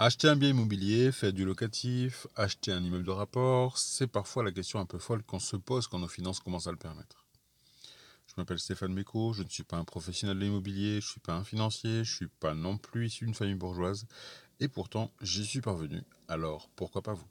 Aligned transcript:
Acheter 0.00 0.28
un 0.28 0.36
bien 0.36 0.50
immobilier, 0.50 1.10
faire 1.10 1.32
du 1.32 1.44
locatif, 1.44 2.28
acheter 2.36 2.70
un 2.70 2.84
immeuble 2.84 3.04
de 3.04 3.10
rapport, 3.10 3.78
c'est 3.78 4.06
parfois 4.06 4.44
la 4.44 4.52
question 4.52 4.78
un 4.78 4.86
peu 4.86 4.98
folle 4.98 5.24
qu'on 5.24 5.40
se 5.40 5.56
pose 5.56 5.88
quand 5.88 5.98
nos 5.98 6.06
finances 6.06 6.38
commencent 6.38 6.68
à 6.68 6.70
le 6.70 6.76
permettre. 6.76 7.26
Je 8.28 8.34
m'appelle 8.36 8.60
Stéphane 8.60 8.92
Méco, 8.92 9.32
je 9.32 9.42
ne 9.42 9.48
suis 9.48 9.64
pas 9.64 9.76
un 9.76 9.82
professionnel 9.82 10.38
de 10.38 10.44
l'immobilier, 10.44 11.00
je 11.00 11.06
ne 11.06 11.10
suis 11.10 11.20
pas 11.20 11.34
un 11.34 11.42
financier, 11.42 12.04
je 12.04 12.12
ne 12.12 12.16
suis 12.16 12.28
pas 12.28 12.54
non 12.54 12.78
plus 12.78 13.06
issu 13.08 13.24
d'une 13.24 13.34
famille 13.34 13.56
bourgeoise, 13.56 14.06
et 14.60 14.68
pourtant 14.68 15.10
j'y 15.20 15.44
suis 15.44 15.62
parvenu, 15.62 16.04
alors 16.28 16.70
pourquoi 16.76 17.02
pas 17.02 17.14
vous? 17.14 17.26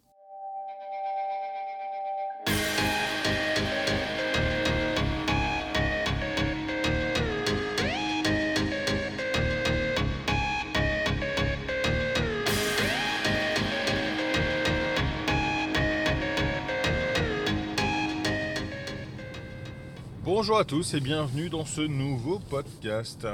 Bonjour 20.48 20.62
à 20.62 20.64
tous 20.64 20.94
et 20.94 21.02
bienvenue 21.02 21.50
dans 21.50 21.66
ce 21.66 21.82
nouveau 21.82 22.40
podcast. 22.40 23.28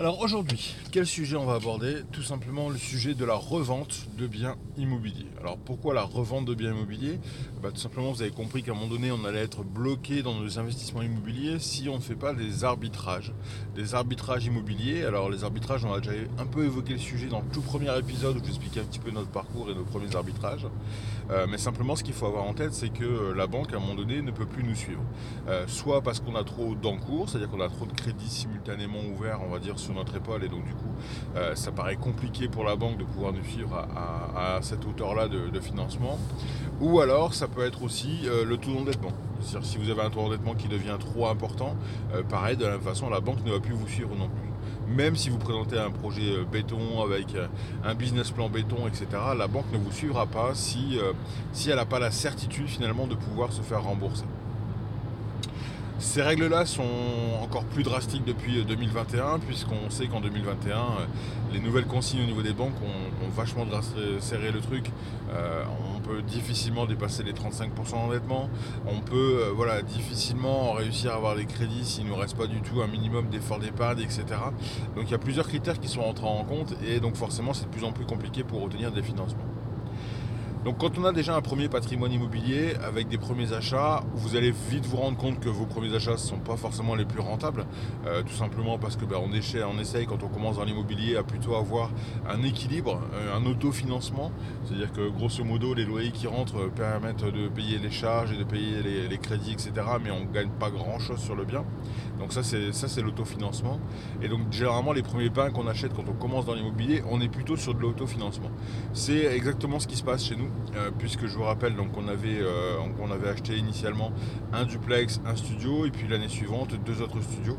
Alors 0.00 0.22
aujourd'hui, 0.22 0.76
quel 0.92 1.06
sujet 1.06 1.36
on 1.36 1.44
va 1.44 1.56
aborder? 1.56 1.96
Tout 2.10 2.22
simplement 2.22 2.70
le 2.70 2.78
sujet 2.78 3.12
de 3.12 3.22
la 3.22 3.34
revente 3.34 4.06
de 4.16 4.26
biens 4.26 4.56
immobiliers. 4.78 5.26
Alors 5.38 5.58
pourquoi 5.58 5.92
la 5.92 6.04
revente 6.04 6.46
de 6.46 6.54
biens 6.54 6.70
immobiliers? 6.70 7.20
Bah, 7.62 7.68
Tout 7.70 7.80
simplement, 7.80 8.10
vous 8.10 8.22
avez 8.22 8.30
compris 8.30 8.62
qu'à 8.62 8.70
un 8.70 8.74
moment 8.76 8.86
donné, 8.86 9.12
on 9.12 9.26
allait 9.26 9.42
être 9.42 9.62
bloqué 9.62 10.22
dans 10.22 10.34
nos 10.40 10.58
investissements 10.58 11.02
immobiliers 11.02 11.58
si 11.58 11.90
on 11.90 11.96
ne 11.96 12.00
fait 12.00 12.14
pas 12.14 12.32
des 12.32 12.64
arbitrages. 12.64 13.34
Des 13.74 13.94
arbitrages 13.94 14.46
immobiliers. 14.46 15.04
Alors 15.04 15.28
les 15.28 15.44
arbitrages, 15.44 15.84
on 15.84 15.92
a 15.92 16.00
déjà 16.00 16.16
un 16.38 16.46
peu 16.46 16.64
évoqué 16.64 16.94
le 16.94 16.98
sujet 16.98 17.26
dans 17.26 17.40
le 17.40 17.48
tout 17.52 17.60
premier 17.60 17.94
épisode 17.98 18.38
où 18.38 18.42
j'expliquais 18.42 18.80
un 18.80 18.84
petit 18.84 19.00
peu 19.00 19.10
notre 19.10 19.28
parcours 19.28 19.68
et 19.68 19.74
nos 19.74 19.84
premiers 19.84 20.16
arbitrages. 20.16 20.66
Euh, 21.30 21.46
mais 21.46 21.58
simplement, 21.58 21.94
ce 21.94 22.04
qu'il 22.04 22.14
faut 22.14 22.26
avoir 22.26 22.44
en 22.44 22.54
tête, 22.54 22.72
c'est 22.72 22.88
que 22.88 23.04
euh, 23.04 23.34
la 23.34 23.46
banque, 23.46 23.74
à 23.74 23.76
un 23.76 23.80
moment 23.80 23.96
donné, 23.96 24.22
ne 24.22 24.30
peut 24.30 24.46
plus 24.46 24.64
nous 24.64 24.74
suivre. 24.74 25.02
Euh, 25.46 25.66
soit 25.66 26.00
parce 26.00 26.20
qu'on 26.20 26.36
a 26.36 26.42
trop 26.42 26.74
d'encours, 26.74 27.28
c'est-à-dire 27.28 27.50
qu'on 27.50 27.60
a 27.60 27.68
trop 27.68 27.84
de 27.84 27.92
crédits 27.92 28.30
simultanément 28.30 29.00
ouverts, 29.14 29.40
on 29.46 29.50
va 29.50 29.58
dire, 29.58 29.78
sur 29.78 29.89
notre 29.94 30.16
épaule 30.16 30.44
et 30.44 30.48
donc 30.48 30.64
du 30.64 30.74
coup 30.74 30.90
euh, 31.36 31.54
ça 31.54 31.72
paraît 31.72 31.96
compliqué 31.96 32.48
pour 32.48 32.64
la 32.64 32.76
banque 32.76 32.98
de 32.98 33.04
pouvoir 33.04 33.32
nous 33.32 33.44
suivre 33.44 33.76
à, 33.76 34.58
cette 34.62 34.84
hauteur-là 34.84 35.28
de, 35.28 35.60
financement. 35.60 36.18
Ou 36.80 37.00
alors 37.00 37.34
ça 37.34 37.48
peut 37.48 37.64
être 37.64 37.82
aussi 37.82 38.20
euh, 38.24 38.44
le 38.44 38.56
taux 38.56 38.72
d'endettement. 38.72 39.12
C'est-à-dire 39.40 39.68
si 39.68 39.78
vous 39.78 39.90
avez 39.90 40.02
un 40.02 40.10
taux 40.10 40.20
d'endettement 40.20 40.54
qui 40.54 40.68
devient 40.68 40.96
trop 40.98 41.28
important, 41.28 41.76
euh, 42.14 42.22
pareil 42.22 42.56
de 42.56 42.64
la 42.64 42.72
même 42.72 42.80
façon 42.80 43.10
la 43.10 43.20
banque 43.20 43.44
ne 43.44 43.52
va 43.52 43.60
plus 43.60 43.74
vous 43.74 43.88
suivre 43.88 44.14
non 44.16 44.28
plus. 44.28 44.94
Même 44.94 45.14
si 45.14 45.30
vous 45.30 45.38
présentez 45.38 45.78
un 45.78 45.90
projet 45.90 46.44
béton 46.50 47.00
avec 47.02 47.36
un 47.84 47.94
business 47.94 48.32
plan 48.32 48.48
béton, 48.48 48.88
etc., 48.88 49.06
la 49.36 49.46
banque 49.46 49.70
ne 49.72 49.78
vous 49.78 49.92
suivra 49.92 50.26
pas 50.26 50.50
si, 50.54 50.98
si 51.52 51.70
elle 51.70 51.76
n'a 51.76 51.84
pas 51.84 52.00
la 52.00 52.10
certitude 52.10 52.66
finalement 52.66 53.06
de 53.06 53.14
pouvoir 53.14 53.52
se 53.52 53.62
faire 53.62 53.84
rembourser. 53.84 54.24
Ces 56.00 56.22
règles-là 56.22 56.64
sont 56.64 56.82
encore 57.42 57.64
plus 57.64 57.82
drastiques 57.82 58.24
depuis 58.24 58.64
2021, 58.64 59.34
euh, 59.34 59.38
puisqu'on 59.46 59.90
sait 59.90 60.06
qu'en 60.06 60.22
2021, 60.22 60.76
euh, 60.76 60.80
les 61.52 61.60
nouvelles 61.60 61.84
consignes 61.84 62.22
au 62.22 62.26
niveau 62.26 62.40
des 62.40 62.54
banques 62.54 62.74
ont, 62.82 63.28
vachement 63.36 63.66
serré 64.18 64.50
le 64.50 64.60
truc. 64.60 64.90
Euh, 65.30 65.62
on 65.94 66.00
peut 66.00 66.22
difficilement 66.22 66.86
dépasser 66.86 67.22
les 67.22 67.32
35% 67.32 67.92
d'endettement. 67.92 68.48
On 68.86 69.00
peut 69.00 69.52
voilà, 69.54 69.82
difficilement 69.82 70.72
réussir 70.72 71.12
à 71.12 71.16
avoir 71.16 71.36
des 71.36 71.44
crédits 71.44 71.84
s'il 71.84 72.04
ne 72.04 72.10
nous 72.10 72.16
reste 72.16 72.36
pas 72.36 72.46
du 72.46 72.60
tout 72.60 72.80
un 72.80 72.88
minimum 72.88 73.28
d'efforts 73.28 73.60
d'épargne, 73.60 74.00
etc. 74.00 74.24
Donc 74.96 75.04
il 75.04 75.10
y 75.10 75.14
a 75.14 75.18
plusieurs 75.18 75.46
critères 75.46 75.78
qui 75.78 75.88
sont 75.88 76.00
entrés 76.00 76.26
en 76.26 76.44
compte 76.44 76.74
et 76.84 76.98
donc 76.98 77.14
forcément 77.16 77.52
c'est 77.52 77.66
de 77.66 77.70
plus 77.70 77.84
en 77.84 77.92
plus 77.92 78.06
compliqué 78.06 78.42
pour 78.42 78.62
obtenir 78.62 78.90
des 78.90 79.02
financements. 79.02 79.59
Donc 80.64 80.76
quand 80.76 80.98
on 80.98 81.04
a 81.04 81.12
déjà 81.12 81.34
un 81.34 81.40
premier 81.40 81.70
patrimoine 81.70 82.12
immobilier 82.12 82.74
avec 82.86 83.08
des 83.08 83.16
premiers 83.16 83.54
achats, 83.54 84.04
vous 84.12 84.36
allez 84.36 84.52
vite 84.68 84.84
vous 84.84 84.98
rendre 84.98 85.16
compte 85.16 85.40
que 85.40 85.48
vos 85.48 85.64
premiers 85.64 85.94
achats 85.94 86.12
ne 86.12 86.16
sont 86.18 86.38
pas 86.38 86.56
forcément 86.56 86.94
les 86.94 87.06
plus 87.06 87.20
rentables, 87.20 87.64
euh, 88.06 88.22
tout 88.22 88.34
simplement 88.34 88.78
parce 88.78 88.96
que 88.96 89.06
ben, 89.06 89.16
on, 89.16 89.30
on, 89.30 89.78
essaye 89.78 90.04
quand 90.04 90.22
on 90.22 90.28
commence 90.28 90.56
dans 90.56 90.64
l'immobilier 90.64 91.16
à 91.16 91.22
plutôt 91.22 91.54
avoir 91.54 91.90
un 92.28 92.42
équilibre, 92.42 93.00
euh, 93.14 93.34
un 93.34 93.46
autofinancement, 93.46 94.32
c'est-à-dire 94.64 94.92
que 94.92 95.08
grosso 95.08 95.42
modo 95.44 95.72
les 95.72 95.86
loyers 95.86 96.10
qui 96.10 96.26
rentrent 96.26 96.58
euh, 96.58 96.68
permettent 96.68 97.24
de 97.24 97.48
payer 97.48 97.78
les 97.78 97.90
charges 97.90 98.32
et 98.32 98.36
de 98.36 98.44
payer 98.44 98.82
les, 99.08 99.18
crédits, 99.18 99.52
etc. 99.52 99.72
Mais 100.02 100.10
on 100.10 100.20
ne 100.20 100.32
gagne 100.32 100.50
pas 100.50 100.70
grand-chose 100.70 101.20
sur 101.20 101.36
le 101.36 101.44
bien. 101.44 101.64
Donc 102.18 102.34
ça 102.34 102.42
c'est 102.42 102.72
ça 102.72 102.86
c'est 102.86 103.00
l'autofinancement. 103.00 103.80
Et 104.20 104.28
donc 104.28 104.52
généralement 104.52 104.92
les 104.92 105.02
premiers 105.02 105.30
biens 105.30 105.50
qu'on 105.50 105.66
achète 105.66 105.94
quand 105.94 106.04
on 106.06 106.12
commence 106.12 106.44
dans 106.44 106.54
l'immobilier, 106.54 107.02
on 107.10 107.20
est 107.22 107.28
plutôt 107.28 107.56
sur 107.56 107.74
de 107.74 107.80
l'autofinancement. 107.80 108.50
C'est 108.92 109.24
exactement 109.34 109.78
ce 109.78 109.86
qui 109.86 109.96
se 109.96 110.02
passe 110.02 110.26
chez 110.26 110.36
nous. 110.36 110.49
Euh, 110.76 110.90
puisque 110.96 111.26
je 111.26 111.36
vous 111.36 111.42
rappelle 111.42 111.74
donc 111.74 111.88
on 111.96 112.06
avait, 112.06 112.38
euh, 112.40 112.76
on 113.00 113.10
avait 113.10 113.28
acheté 113.28 113.56
initialement 113.56 114.12
un 114.52 114.64
duplex, 114.64 115.20
un 115.26 115.34
studio, 115.34 115.84
et 115.84 115.90
puis 115.90 116.06
l'année 116.06 116.28
suivante 116.28 116.74
deux 116.86 117.02
autres 117.02 117.20
studios. 117.20 117.56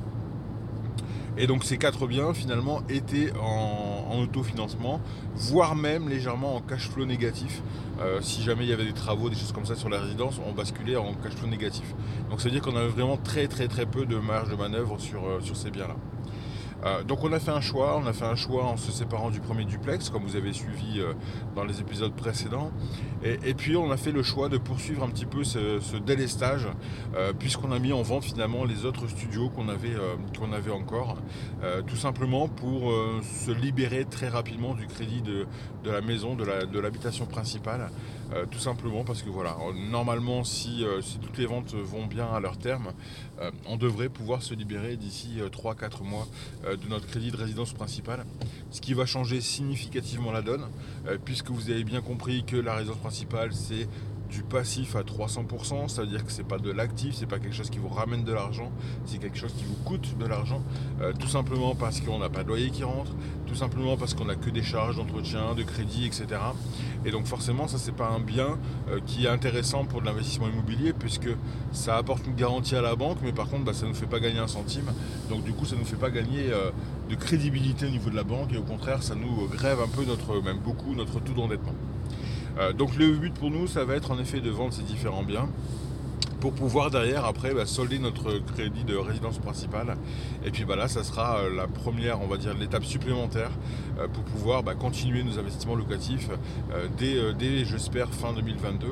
Et 1.37 1.45
donc 1.45 1.65
ces 1.65 1.77
quatre 1.77 2.07
biens 2.07 2.33
finalement 2.33 2.81
étaient 2.89 3.31
en, 3.37 4.21
autofinancement, 4.21 5.01
voire 5.35 5.75
même 5.75 6.07
légèrement 6.07 6.55
en 6.55 6.61
cash 6.61 6.89
flow 6.89 7.05
négatif. 7.05 7.61
Euh, 7.99 8.19
si 8.21 8.43
jamais 8.43 8.63
il 8.63 8.69
y 8.69 8.73
avait 8.73 8.85
des 8.85 8.93
travaux, 8.93 9.29
des 9.29 9.35
choses 9.35 9.51
comme 9.51 9.65
ça 9.65 9.75
sur 9.75 9.89
la 9.89 9.99
résidence, 9.99 10.39
on 10.47 10.53
basculait 10.53 10.95
en 10.95 11.13
cash 11.13 11.33
flow 11.33 11.47
négatif. 11.47 11.93
Donc 12.29 12.39
ça 12.39 12.45
veut 12.45 12.51
dire 12.51 12.61
qu'on 12.61 12.75
avait 12.75 12.87
vraiment 12.87 13.17
très 13.17 13.47
très 13.47 13.67
très 13.67 13.85
peu 13.85 14.05
de 14.05 14.17
marge 14.17 14.49
de 14.49 14.55
manœuvre 14.55 14.99
sur, 14.99 15.21
sur 15.41 15.57
ces 15.57 15.69
biens-là. 15.69 15.95
Euh, 16.83 17.03
donc 17.03 17.23
on 17.23 17.31
a 17.31 17.39
fait 17.39 17.51
un 17.51 17.61
choix, 17.61 17.97
on 17.97 18.07
a 18.07 18.13
fait 18.13 18.25
un 18.25 18.35
choix 18.35 18.65
en 18.65 18.77
se 18.77 18.91
séparant 18.91 19.29
du 19.29 19.39
premier 19.39 19.65
duplex, 19.65 20.09
comme 20.09 20.23
vous 20.23 20.35
avez 20.35 20.53
suivi 20.53 20.99
euh, 20.99 21.13
dans 21.55 21.63
les 21.63 21.79
épisodes 21.79 22.13
précédents. 22.13 22.71
Et, 23.23 23.53
puis 23.53 23.75
on 23.75 23.91
a 23.91 23.97
fait 23.97 24.11
le 24.11 24.23
choix 24.23 24.49
de 24.49 24.57
poursuivre 24.57 25.03
un 25.03 25.09
petit 25.09 25.27
peu 25.27 25.43
ce, 25.43 25.97
délestage, 25.97 26.67
euh, 27.15 27.33
puisqu'on 27.37 27.71
a 27.71 27.77
mis 27.77 27.93
en 27.93 28.01
vente 28.01 28.23
finalement 28.23 28.65
les 28.65 28.85
autres 28.85 29.07
studios 29.07 29.49
qu'on 29.49 29.69
avait, 29.69 29.95
qu'on 30.39 30.51
avait 30.53 30.71
encore, 30.71 31.17
tout 31.85 31.95
simplement 31.95 32.47
pour 32.47 32.91
se 33.21 33.51
libérer 33.51 34.05
très 34.05 34.27
rapidement 34.27 34.73
du 34.73 34.87
crédit 34.87 35.21
de, 35.21 35.45
la 35.85 36.01
maison, 36.01 36.35
de 36.35 36.79
l'habitation 36.79 37.25
principale. 37.25 37.91
Tout 38.49 38.59
simplement 38.59 39.03
parce 39.03 39.21
que 39.21 39.29
voilà, 39.29 39.57
normalement 39.89 40.43
si, 40.43 40.85
si, 41.01 41.19
toutes 41.19 41.37
les 41.37 41.45
ventes 41.45 41.73
vont 41.73 42.05
bien 42.05 42.27
à 42.27 42.39
leur 42.39 42.57
terme, 42.57 42.93
on 43.65 43.77
devrait 43.77 44.09
pouvoir 44.09 44.41
se 44.41 44.53
libérer 44.53 44.95
d'ici 44.95 45.39
3-4 45.51 46.03
mois 46.03 46.27
euh, 46.65 46.75
de 46.75 46.87
notre 46.87 47.07
crédit 47.07 47.31
de 47.31 47.37
résidence 47.37 47.73
principale, 47.73 48.25
ce 48.71 48.81
qui 48.81 48.93
va 48.93 49.05
changer 49.05 49.41
significativement 49.41 50.31
la 50.31 50.41
donne, 50.41 50.65
euh, 51.07 51.17
puisque 51.23 51.49
vous 51.49 51.69
avez 51.69 51.83
bien 51.83 52.01
compris 52.01 52.43
que 52.43 52.55
la 52.55 52.75
résidence 52.75 52.97
principale, 52.97 53.53
c'est 53.53 53.87
du 54.31 54.43
passif 54.43 54.95
à 54.95 55.01
300%, 55.01 55.89
ça 55.89 56.01
veut 56.01 56.07
dire 56.07 56.25
que 56.25 56.31
c'est 56.31 56.47
pas 56.47 56.57
de 56.57 56.71
l'actif, 56.71 57.15
c'est 57.15 57.25
pas 57.25 57.37
quelque 57.37 57.53
chose 57.53 57.69
qui 57.69 57.79
vous 57.79 57.89
ramène 57.89 58.23
de 58.23 58.31
l'argent, 58.31 58.71
c'est 59.05 59.17
quelque 59.17 59.37
chose 59.37 59.53
qui 59.53 59.65
vous 59.65 59.75
coûte 59.83 60.17
de 60.17 60.25
l'argent, 60.25 60.61
euh, 61.01 61.11
tout 61.19 61.27
simplement 61.27 61.75
parce 61.75 61.99
qu'on 61.99 62.19
n'a 62.19 62.29
pas 62.29 62.43
de 62.43 62.47
loyer 62.47 62.69
qui 62.69 62.85
rentre, 62.85 63.11
tout 63.45 63.55
simplement 63.55 63.97
parce 63.97 64.13
qu'on 64.13 64.25
n'a 64.25 64.35
que 64.35 64.49
des 64.49 64.63
charges 64.63 64.95
d'entretien, 64.95 65.53
de 65.53 65.63
crédit, 65.63 66.05
etc. 66.05 66.27
Et 67.03 67.11
donc 67.11 67.25
forcément, 67.25 67.67
ça 67.67 67.77
c'est 67.77 67.95
pas 67.95 68.07
un 68.07 68.21
bien 68.21 68.57
euh, 68.89 68.99
qui 69.05 69.25
est 69.25 69.29
intéressant 69.29 69.83
pour 69.83 69.99
de 69.99 70.05
l'investissement 70.05 70.47
immobilier 70.47 70.93
puisque 70.93 71.29
ça 71.73 71.97
apporte 71.97 72.25
une 72.25 72.35
garantie 72.35 72.75
à 72.75 72.81
la 72.81 72.95
banque, 72.95 73.17
mais 73.21 73.33
par 73.33 73.49
contre, 73.49 73.65
bah, 73.65 73.73
ça 73.73 73.83
ne 73.83 73.89
nous 73.89 73.95
fait 73.95 74.05
pas 74.05 74.21
gagner 74.21 74.39
un 74.39 74.47
centime. 74.47 74.91
Donc 75.29 75.43
du 75.43 75.51
coup, 75.51 75.65
ça 75.65 75.75
ne 75.75 75.81
nous 75.81 75.85
fait 75.85 75.97
pas 75.97 76.09
gagner 76.09 76.51
euh, 76.51 76.71
de 77.09 77.15
crédibilité 77.15 77.85
au 77.85 77.89
niveau 77.89 78.09
de 78.09 78.15
la 78.15 78.23
banque 78.23 78.53
et 78.53 78.57
au 78.57 78.63
contraire, 78.63 79.03
ça 79.03 79.15
nous 79.15 79.47
grève 79.49 79.81
un 79.81 79.89
peu 79.89 80.05
notre, 80.05 80.41
même 80.41 80.59
beaucoup, 80.59 80.95
notre 80.95 81.19
taux 81.19 81.33
d'endettement. 81.33 81.75
Euh, 82.59 82.73
donc 82.73 82.95
le 82.97 83.11
but 83.13 83.33
pour 83.33 83.51
nous, 83.51 83.67
ça 83.67 83.85
va 83.85 83.95
être 83.95 84.11
en 84.11 84.19
effet 84.19 84.39
de 84.39 84.49
vendre 84.49 84.73
ces 84.73 84.83
différents 84.83 85.23
biens 85.23 85.47
pour 86.41 86.53
pouvoir 86.53 86.89
derrière 86.89 87.25
après 87.25 87.53
bah, 87.53 87.67
solder 87.67 87.99
notre 87.99 88.39
crédit 88.39 88.83
de 88.83 88.95
résidence 88.95 89.37
principale. 89.37 89.95
Et 90.43 90.49
puis 90.49 90.65
bah, 90.65 90.75
là, 90.75 90.87
ça 90.87 91.03
sera 91.03 91.37
euh, 91.37 91.55
la 91.55 91.67
première, 91.67 92.19
on 92.19 92.27
va 92.27 92.37
dire, 92.37 92.55
l'étape 92.57 92.83
supplémentaire 92.83 93.51
euh, 93.99 94.07
pour 94.07 94.23
pouvoir 94.23 94.63
bah, 94.63 94.73
continuer 94.73 95.23
nos 95.23 95.37
investissements 95.37 95.75
locatifs 95.75 96.29
dès, 96.97 97.63
j'espère, 97.65 98.09
fin 98.09 98.33
2022, 98.33 98.87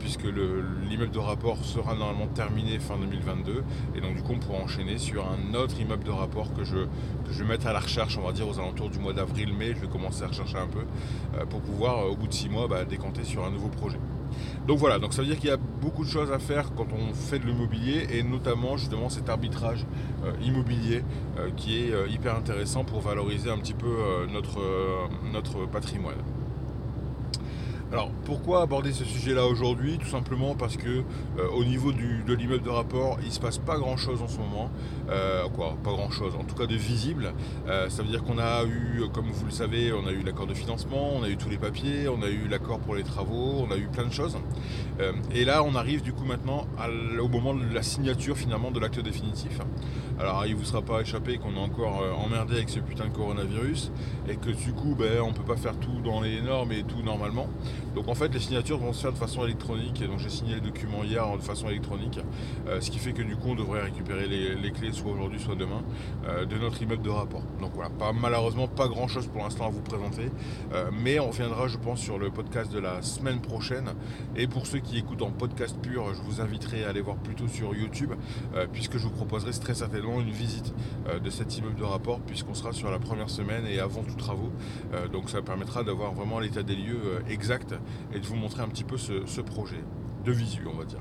puisque 0.00 0.24
l'immeuble 0.24 1.12
de 1.12 1.18
rapport 1.18 1.64
sera 1.64 1.94
normalement 1.94 2.26
terminé 2.26 2.78
fin 2.80 2.96
2022. 2.98 3.62
Et 3.94 4.00
donc 4.00 4.16
du 4.16 4.22
coup, 4.22 4.32
on 4.34 4.38
pourra 4.38 4.58
enchaîner 4.58 4.98
sur 4.98 5.24
un 5.24 5.54
autre 5.54 5.80
immeuble 5.80 6.02
de 6.02 6.10
rapport 6.10 6.52
que 6.54 6.64
je, 6.64 6.76
que 6.76 7.32
je 7.32 7.42
vais 7.44 7.48
mettre 7.48 7.68
à 7.68 7.72
la 7.72 7.80
recherche, 7.80 8.18
on 8.18 8.26
va 8.26 8.32
dire, 8.32 8.48
aux 8.48 8.58
alentours 8.58 8.90
du 8.90 8.98
mois 8.98 9.12
d'avril-mai. 9.12 9.74
Je 9.76 9.82
vais 9.82 9.88
commencer 9.88 10.24
à 10.24 10.26
rechercher 10.26 10.58
un 10.58 10.66
peu 10.66 10.84
pour 11.46 11.60
pouvoir, 11.60 12.10
au 12.10 12.16
bout 12.16 12.26
de 12.26 12.34
six 12.34 12.48
mois, 12.48 12.68
décanter 12.84 13.22
sur 13.24 13.44
un 13.44 13.50
nouveau 13.50 13.68
projet. 13.68 13.98
Donc 14.66 14.78
voilà, 14.78 14.98
donc 14.98 15.12
ça 15.12 15.22
veut 15.22 15.28
dire 15.28 15.38
qu'il 15.38 15.48
y 15.48 15.52
a 15.52 15.56
beaucoup 15.56 16.04
de 16.04 16.08
choses 16.08 16.30
à 16.30 16.38
faire 16.38 16.72
quand 16.74 16.86
on 16.92 17.14
fait 17.14 17.38
de 17.38 17.46
l'immobilier 17.46 18.06
et 18.12 18.22
notamment 18.22 18.76
justement 18.76 19.08
cet 19.08 19.28
arbitrage 19.28 19.86
euh, 20.24 20.32
immobilier 20.42 21.02
euh, 21.38 21.50
qui 21.56 21.78
est 21.78 21.92
euh, 21.92 22.06
hyper 22.08 22.36
intéressant 22.36 22.84
pour 22.84 23.00
valoriser 23.00 23.50
un 23.50 23.58
petit 23.58 23.74
peu 23.74 24.26
notre, 24.30 24.60
notre 25.32 25.66
patrimoine. 25.66 26.16
Alors 27.92 28.10
pourquoi 28.24 28.62
aborder 28.62 28.92
ce 28.92 29.04
sujet-là 29.04 29.46
aujourd'hui? 29.46 29.98
Tout 29.98 30.06
simplement 30.06 30.54
parce 30.54 30.76
que 30.76 30.88
euh, 30.88 31.48
au 31.56 31.64
niveau 31.64 31.90
de 31.90 32.34
l'immeuble 32.34 32.62
de 32.62 32.70
rapport, 32.70 33.18
il 33.24 33.32
se 33.32 33.40
passe 33.40 33.58
pas 33.58 33.78
grand-chose 33.78 34.22
en 34.22 34.28
ce 34.28 34.38
moment. 34.38 34.70
Euh, 35.10 35.48
quoi, 35.48 35.76
pas 35.82 35.90
grand-chose, 35.90 36.34
en 36.36 36.44
tout 36.44 36.54
cas 36.54 36.66
de 36.66 36.76
visible. 36.76 37.32
Euh, 37.66 37.90
ça 37.90 38.04
veut 38.04 38.08
dire 38.08 38.22
qu'on 38.22 38.38
a 38.38 38.62
eu, 38.64 39.02
comme 39.12 39.28
vous 39.32 39.44
le 39.44 39.50
savez, 39.50 39.92
on 39.92 40.06
a 40.06 40.12
eu 40.12 40.22
l'accord 40.22 40.46
de 40.46 40.54
financement, 40.54 41.14
on 41.16 41.24
a 41.24 41.28
eu 41.28 41.36
tous 41.36 41.48
les 41.48 41.58
papiers, 41.58 42.08
on 42.08 42.22
a 42.22 42.28
eu 42.28 42.46
l'accord 42.48 42.78
pour 42.78 42.94
les 42.94 43.02
travaux, 43.02 43.66
on 43.68 43.72
a 43.72 43.76
eu 43.76 43.88
plein 43.88 44.06
de 44.06 44.12
choses. 44.12 44.36
et 45.34 45.44
là, 45.44 45.64
on 45.64 45.74
arrive 45.74 46.02
du 46.02 46.12
coup 46.12 46.24
maintenant 46.24 46.66
au 47.20 47.28
moment 47.28 47.54
de 47.54 47.74
la 47.74 47.82
signature 47.82 48.36
finalement 48.36 48.70
de 48.70 48.78
l'acte 48.78 49.00
définitif. 49.00 49.58
Alors 50.18 50.44
il 50.46 50.54
vous 50.54 50.64
sera 50.64 50.82
pas 50.82 51.00
échappé 51.00 51.38
qu'on 51.38 51.54
est 51.54 51.58
encore 51.58 52.02
emmerdé 52.24 52.56
avec 52.56 52.68
ce 52.68 52.78
putain 52.78 53.06
de 53.06 53.10
coronavirus 53.10 53.90
et 54.28 54.36
que 54.36 54.50
du 54.50 54.72
coup, 54.72 54.94
ben, 54.96 55.20
on 55.22 55.32
peut 55.32 55.42
pas 55.42 55.56
faire 55.56 55.76
tout 55.78 56.00
dans 56.04 56.20
les 56.20 56.40
normes 56.40 56.72
et 56.72 56.82
tout 56.82 57.02
normalement. 57.02 57.48
Donc 57.94 58.08
en 58.08 58.14
fait, 58.14 58.32
les 58.32 58.40
signatures 58.40 58.78
vont 58.78 58.92
se 58.92 59.02
faire 59.02 59.12
de 59.12 59.18
façon 59.18 59.44
électronique. 59.44 60.00
Et 60.00 60.06
donc 60.06 60.18
j'ai 60.18 60.28
signé 60.28 60.54
les 60.54 60.60
documents 60.60 61.02
hier 61.04 61.26
de 61.36 61.42
façon 61.42 61.68
électronique. 61.68 62.20
Euh, 62.68 62.80
ce 62.80 62.90
qui 62.90 62.98
fait 62.98 63.12
que 63.12 63.22
du 63.22 63.36
coup, 63.36 63.50
on 63.50 63.54
devrait 63.54 63.82
récupérer 63.82 64.26
les, 64.28 64.70
clés 64.72 64.92
soit 64.92 65.10
aujourd'hui, 65.10 65.40
soit 65.40 65.56
demain 65.56 65.82
euh, 66.26 66.44
de 66.44 66.56
notre 66.56 66.80
immeuble 66.80 67.02
de 67.02 67.10
rapport. 67.10 67.42
Donc 67.60 67.72
voilà, 67.74 67.90
malheureusement, 68.12 68.68
pas 68.68 68.88
grand 68.88 69.08
chose 69.08 69.26
pour 69.26 69.42
l'instant 69.42 69.66
à 69.66 69.70
vous 69.70 69.80
présenter. 69.80 70.30
Euh, 70.72 70.90
mais 70.92 71.18
on 71.18 71.28
reviendra, 71.28 71.66
je 71.68 71.76
pense, 71.76 72.00
sur 72.00 72.18
le 72.18 72.30
podcast 72.30 72.72
de 72.72 72.78
la 72.78 73.02
semaine 73.02 73.40
prochaine. 73.40 73.90
Et 74.36 74.46
pour 74.46 74.66
ceux 74.66 74.78
qui 74.78 74.98
écoutent 74.98 75.22
en 75.22 75.30
podcast 75.30 75.76
pur, 75.82 76.14
je 76.14 76.22
vous 76.22 76.40
inviterai 76.40 76.84
à 76.84 76.90
aller 76.90 77.00
voir 77.00 77.16
plutôt 77.16 77.48
sur 77.48 77.74
YouTube, 77.74 78.12
puisque 78.72 78.98
je 78.98 79.04
vous 79.04 79.10
proposerai 79.10 79.50
très 79.52 79.74
certainement 79.74 80.20
une 80.20 80.30
visite 80.30 80.72
de 81.22 81.30
cet 81.30 81.58
immeuble 81.58 81.76
de 81.76 81.84
rapport, 81.84 82.20
puisqu'on 82.20 82.54
sera 82.54 82.72
sur 82.72 82.90
la 82.90 82.98
première 82.98 83.30
semaine 83.30 83.66
et 83.66 83.80
avant 83.80 84.02
tout 84.02 84.14
travaux. 84.14 84.50
donc 85.12 85.30
ça 85.30 85.42
permettra 85.42 85.82
d'avoir 85.82 86.12
vraiment 86.12 86.38
l'état 86.38 86.62
des 86.62 86.76
lieux 86.76 87.22
exact 87.28 87.69
et 88.12 88.20
de 88.20 88.26
vous 88.26 88.36
montrer 88.36 88.62
un 88.62 88.68
petit 88.68 88.84
peu 88.84 88.96
ce, 88.98 89.40
projet 89.40 89.82
de 90.24 90.32
visu, 90.32 90.62
on 90.66 90.76
va 90.76 90.84
dire. 90.84 91.00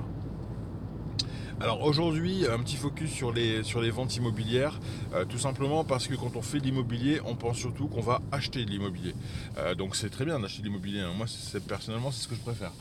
Alors 1.61 1.83
aujourd'hui, 1.83 2.45
un 2.47 2.59
petit 2.59 2.77
focus 2.77 3.11
sur 3.11 3.33
les, 3.33 3.63
sur 3.63 3.81
les 3.81 3.89
ventes 3.89 4.15
immobilières, 4.15 4.79
euh, 5.13 5.25
tout 5.25 5.37
simplement 5.37 5.83
parce 5.83 6.07
que 6.07 6.15
quand 6.15 6.37
on 6.37 6.41
fait 6.41 6.59
de 6.59 6.63
l'immobilier, 6.63 7.19
on 7.25 7.35
pense 7.35 7.57
surtout 7.57 7.89
qu'on 7.89 7.99
va 7.99 8.21
acheter 8.31 8.63
de 8.63 8.69
l'immobilier. 8.69 9.13
Euh, 9.57 9.75
donc 9.75 9.97
c'est 9.97 10.09
très 10.09 10.23
bien 10.23 10.39
d'acheter 10.39 10.61
de 10.61 10.67
l'immobilier, 10.67 11.01
hein. 11.01 11.11
moi 11.17 11.25
personnellement 11.67 12.11
c'est 12.11 12.23
ce 12.23 12.27
que 12.29 12.35
je 12.35 12.39
préfère. 12.39 12.71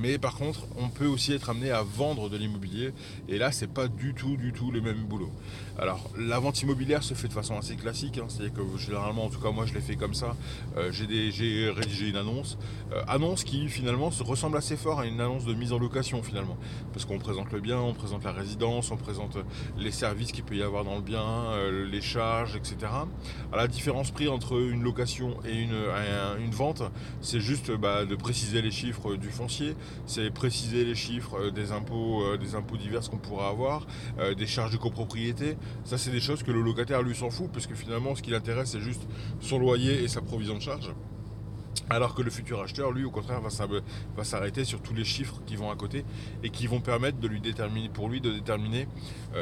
Mais 0.00 0.18
par 0.18 0.36
contre, 0.36 0.60
on 0.76 0.88
peut 0.88 1.06
aussi 1.06 1.32
être 1.32 1.50
amené 1.50 1.70
à 1.70 1.82
vendre 1.82 2.28
de 2.28 2.36
l'immobilier. 2.36 2.92
Et 3.28 3.38
là, 3.38 3.52
c'est 3.52 3.66
pas 3.72 3.88
du 3.88 4.14
tout, 4.14 4.36
du 4.36 4.52
tout 4.52 4.70
le 4.70 4.80
même 4.80 5.04
boulot. 5.04 5.30
Alors, 5.78 6.10
la 6.18 6.38
vente 6.38 6.60
immobilière 6.62 7.02
se 7.02 7.14
fait 7.14 7.28
de 7.28 7.32
façon 7.32 7.58
assez 7.58 7.76
classique. 7.76 8.18
Hein. 8.18 8.26
C'est-à-dire 8.28 8.54
que 8.54 8.78
généralement, 8.78 9.24
en 9.24 9.28
tout 9.28 9.40
cas, 9.40 9.50
moi, 9.50 9.66
je 9.66 9.74
l'ai 9.74 9.80
fait 9.80 9.96
comme 9.96 10.14
ça. 10.14 10.36
Euh, 10.76 10.90
j'ai 10.92 11.70
rédigé 11.70 12.08
une 12.08 12.16
annonce. 12.16 12.58
Euh, 12.92 13.02
annonce 13.08 13.44
qui, 13.44 13.68
finalement, 13.68 14.10
se 14.10 14.22
ressemble 14.22 14.56
assez 14.56 14.76
fort 14.76 15.00
à 15.00 15.06
une 15.06 15.20
annonce 15.20 15.44
de 15.44 15.54
mise 15.54 15.72
en 15.72 15.78
location, 15.78 16.22
finalement. 16.22 16.56
Parce 16.92 17.04
qu'on 17.04 17.18
présente 17.18 17.52
le 17.52 17.60
bien, 17.60 17.78
on 17.78 17.94
présente 17.94 18.24
la 18.24 18.32
résidence, 18.32 18.90
on 18.90 18.96
présente 18.96 19.38
les 19.78 19.90
services 19.90 20.32
qu'il 20.32 20.44
peut 20.44 20.56
y 20.56 20.62
avoir 20.62 20.84
dans 20.84 20.96
le 20.96 21.02
bien, 21.02 21.22
euh, 21.22 21.86
les 21.90 22.00
charges, 22.00 22.56
etc. 22.56 22.76
la 23.54 23.68
différence 23.68 24.10
prix 24.10 24.28
entre 24.28 24.58
une 24.60 24.82
location 24.82 25.36
et 25.44 25.54
une, 25.54 25.76
une 26.38 26.50
vente, 26.50 26.82
c'est 27.20 27.40
juste 27.40 27.70
bah, 27.70 28.04
de 28.04 28.14
préciser 28.14 28.62
les 28.62 28.70
chiffres 28.70 29.16
du 29.16 29.30
foncier 29.30 29.74
c'est 30.06 30.30
préciser 30.30 30.84
les 30.84 30.94
chiffres 30.94 31.38
euh, 31.38 31.50
des 31.50 31.72
impôts, 31.72 32.22
euh, 32.22 32.36
des 32.36 32.54
impôts 32.54 32.76
divers 32.76 33.08
qu'on 33.08 33.18
pourra 33.18 33.48
avoir, 33.48 33.86
euh, 34.18 34.34
des 34.34 34.46
charges 34.46 34.72
de 34.72 34.76
copropriété. 34.76 35.56
Ça, 35.84 35.98
c'est 35.98 36.10
des 36.10 36.20
choses 36.20 36.42
que 36.42 36.50
le 36.50 36.60
locataire 36.60 37.02
lui 37.02 37.14
s'en 37.14 37.30
fout, 37.30 37.50
parce 37.52 37.66
que 37.66 37.74
finalement, 37.74 38.14
ce 38.14 38.22
qui 38.22 38.30
l'intéresse, 38.30 38.70
c'est 38.70 38.80
juste 38.80 39.02
son 39.40 39.58
loyer 39.58 40.02
et 40.02 40.08
sa 40.08 40.20
provision 40.20 40.54
de 40.54 40.60
charge. 40.60 40.92
Alors 41.90 42.14
que 42.14 42.22
le 42.22 42.30
futur 42.30 42.60
acheteur, 42.60 42.92
lui, 42.92 43.04
au 43.04 43.10
contraire, 43.10 43.40
va 43.40 44.24
s'arrêter 44.24 44.64
sur 44.64 44.80
tous 44.82 44.94
les 44.94 45.04
chiffres 45.04 45.40
qui 45.46 45.56
vont 45.56 45.70
à 45.70 45.76
côté 45.76 46.04
et 46.42 46.50
qui 46.50 46.66
vont 46.66 46.80
permettre 46.80 47.18
de 47.18 47.26
lui 47.26 47.40
déterminer, 47.40 47.88
pour 47.88 48.08
lui, 48.08 48.20
de 48.20 48.30
déterminer 48.30 48.86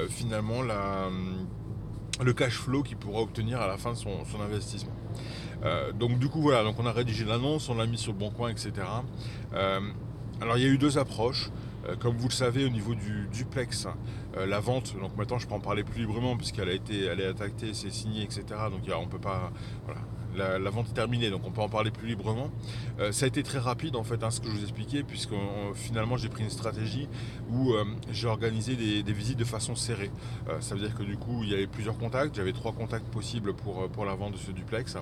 finalement 0.09 0.63
le 0.63 2.33
cash 2.33 2.55
flow 2.55 2.83
qu'il 2.83 2.97
pourra 2.97 3.21
obtenir 3.21 3.61
à 3.61 3.67
la 3.67 3.77
fin 3.77 3.93
de 3.93 3.97
son, 3.97 4.41
investissement. 4.41 4.95
donc 5.95 6.19
du 6.19 6.29
coup 6.29 6.41
voilà, 6.41 6.65
donc 6.65 6.77
on 6.79 6.87
a 6.87 6.93
rédigé 6.93 7.25
l'annonce, 7.25 7.69
on 7.69 7.75
l'a 7.75 7.87
mis 7.87 7.99
sur 7.99 8.13
le 8.13 8.19
bon 8.19 8.31
coin, 8.31 8.49
etc. 8.49 8.73
Alors 10.41 10.57
il 10.57 10.65
y 10.65 10.67
a 10.67 10.71
eu 10.71 10.79
deux 10.79 10.97
approches. 10.99 11.51
Euh, 11.89 11.97
comme 11.97 12.17
vous 12.17 12.29
le 12.29 12.33
savez, 12.33 12.65
au 12.65 12.69
niveau 12.69 12.95
du 12.95 13.29
duplex, 13.33 13.87
euh, 14.37 14.47
la 14.47 14.61
vente, 14.61 14.95
donc 15.01 15.17
maintenant 15.17 15.39
je 15.39 15.47
peux 15.47 15.55
en 15.55 15.61
parler 15.61 15.83
plus 15.83 16.01
librement 16.01 16.37
puisqu'elle 16.37 16.69
a 16.69 16.73
été, 16.73 17.05
elle 17.05 17.21
est 17.21 17.27
attaquée, 17.27 17.73
c'est 17.73 17.91
signé, 17.91 18.23
etc. 18.23 18.43
Donc 18.71 18.83
on 18.95 19.07
peut 19.07 19.19
pas, 19.19 19.51
la, 20.37 20.71
vente 20.71 20.89
est 20.89 20.95
terminée, 20.95 21.31
donc 21.31 21.43
on 21.45 21.51
peut 21.51 21.61
en 21.61 21.69
parler 21.69 21.91
plus 21.91 22.09
librement. 22.09 22.51
Euh, 22.99 23.13
ça 23.13 23.25
a 23.25 23.29
été 23.29 23.43
très 23.43 23.59
rapide 23.59 23.97
en 23.97 24.05
fait, 24.05 24.23
hein, 24.23 24.31
ce 24.31 24.41
que 24.41 24.49
je 24.49 24.53
vous 24.53 24.63
expliquais, 24.63 25.03
puisque 25.03 25.35
finalement 25.75 26.17
j'ai 26.17 26.29
pris 26.29 26.43
une 26.43 26.51
stratégie 26.51 27.09
où 27.51 27.73
euh, 27.73 27.85
j'ai 28.11 28.29
organisé 28.29 28.77
des, 28.77 29.13
visites 29.13 29.39
de 29.39 29.45
façon 29.45 29.75
serrée. 29.75 30.11
Euh, 30.49 30.61
ça 30.61 30.75
veut 30.75 30.81
dire 30.81 30.95
que 30.95 31.03
du 31.03 31.17
coup 31.17 31.43
il 31.43 31.51
y 31.51 31.55
avait 31.55 31.67
plusieurs 31.67 31.99
contacts, 31.99 32.35
j'avais 32.37 32.53
trois 32.53 32.73
contacts 32.73 33.07
possibles 33.07 33.55
pour, 33.55 33.89
pour 33.89 34.05
la 34.05 34.15
vente 34.15 34.33
de 34.33 34.39
ce 34.39 34.51
duplex. 34.51 34.97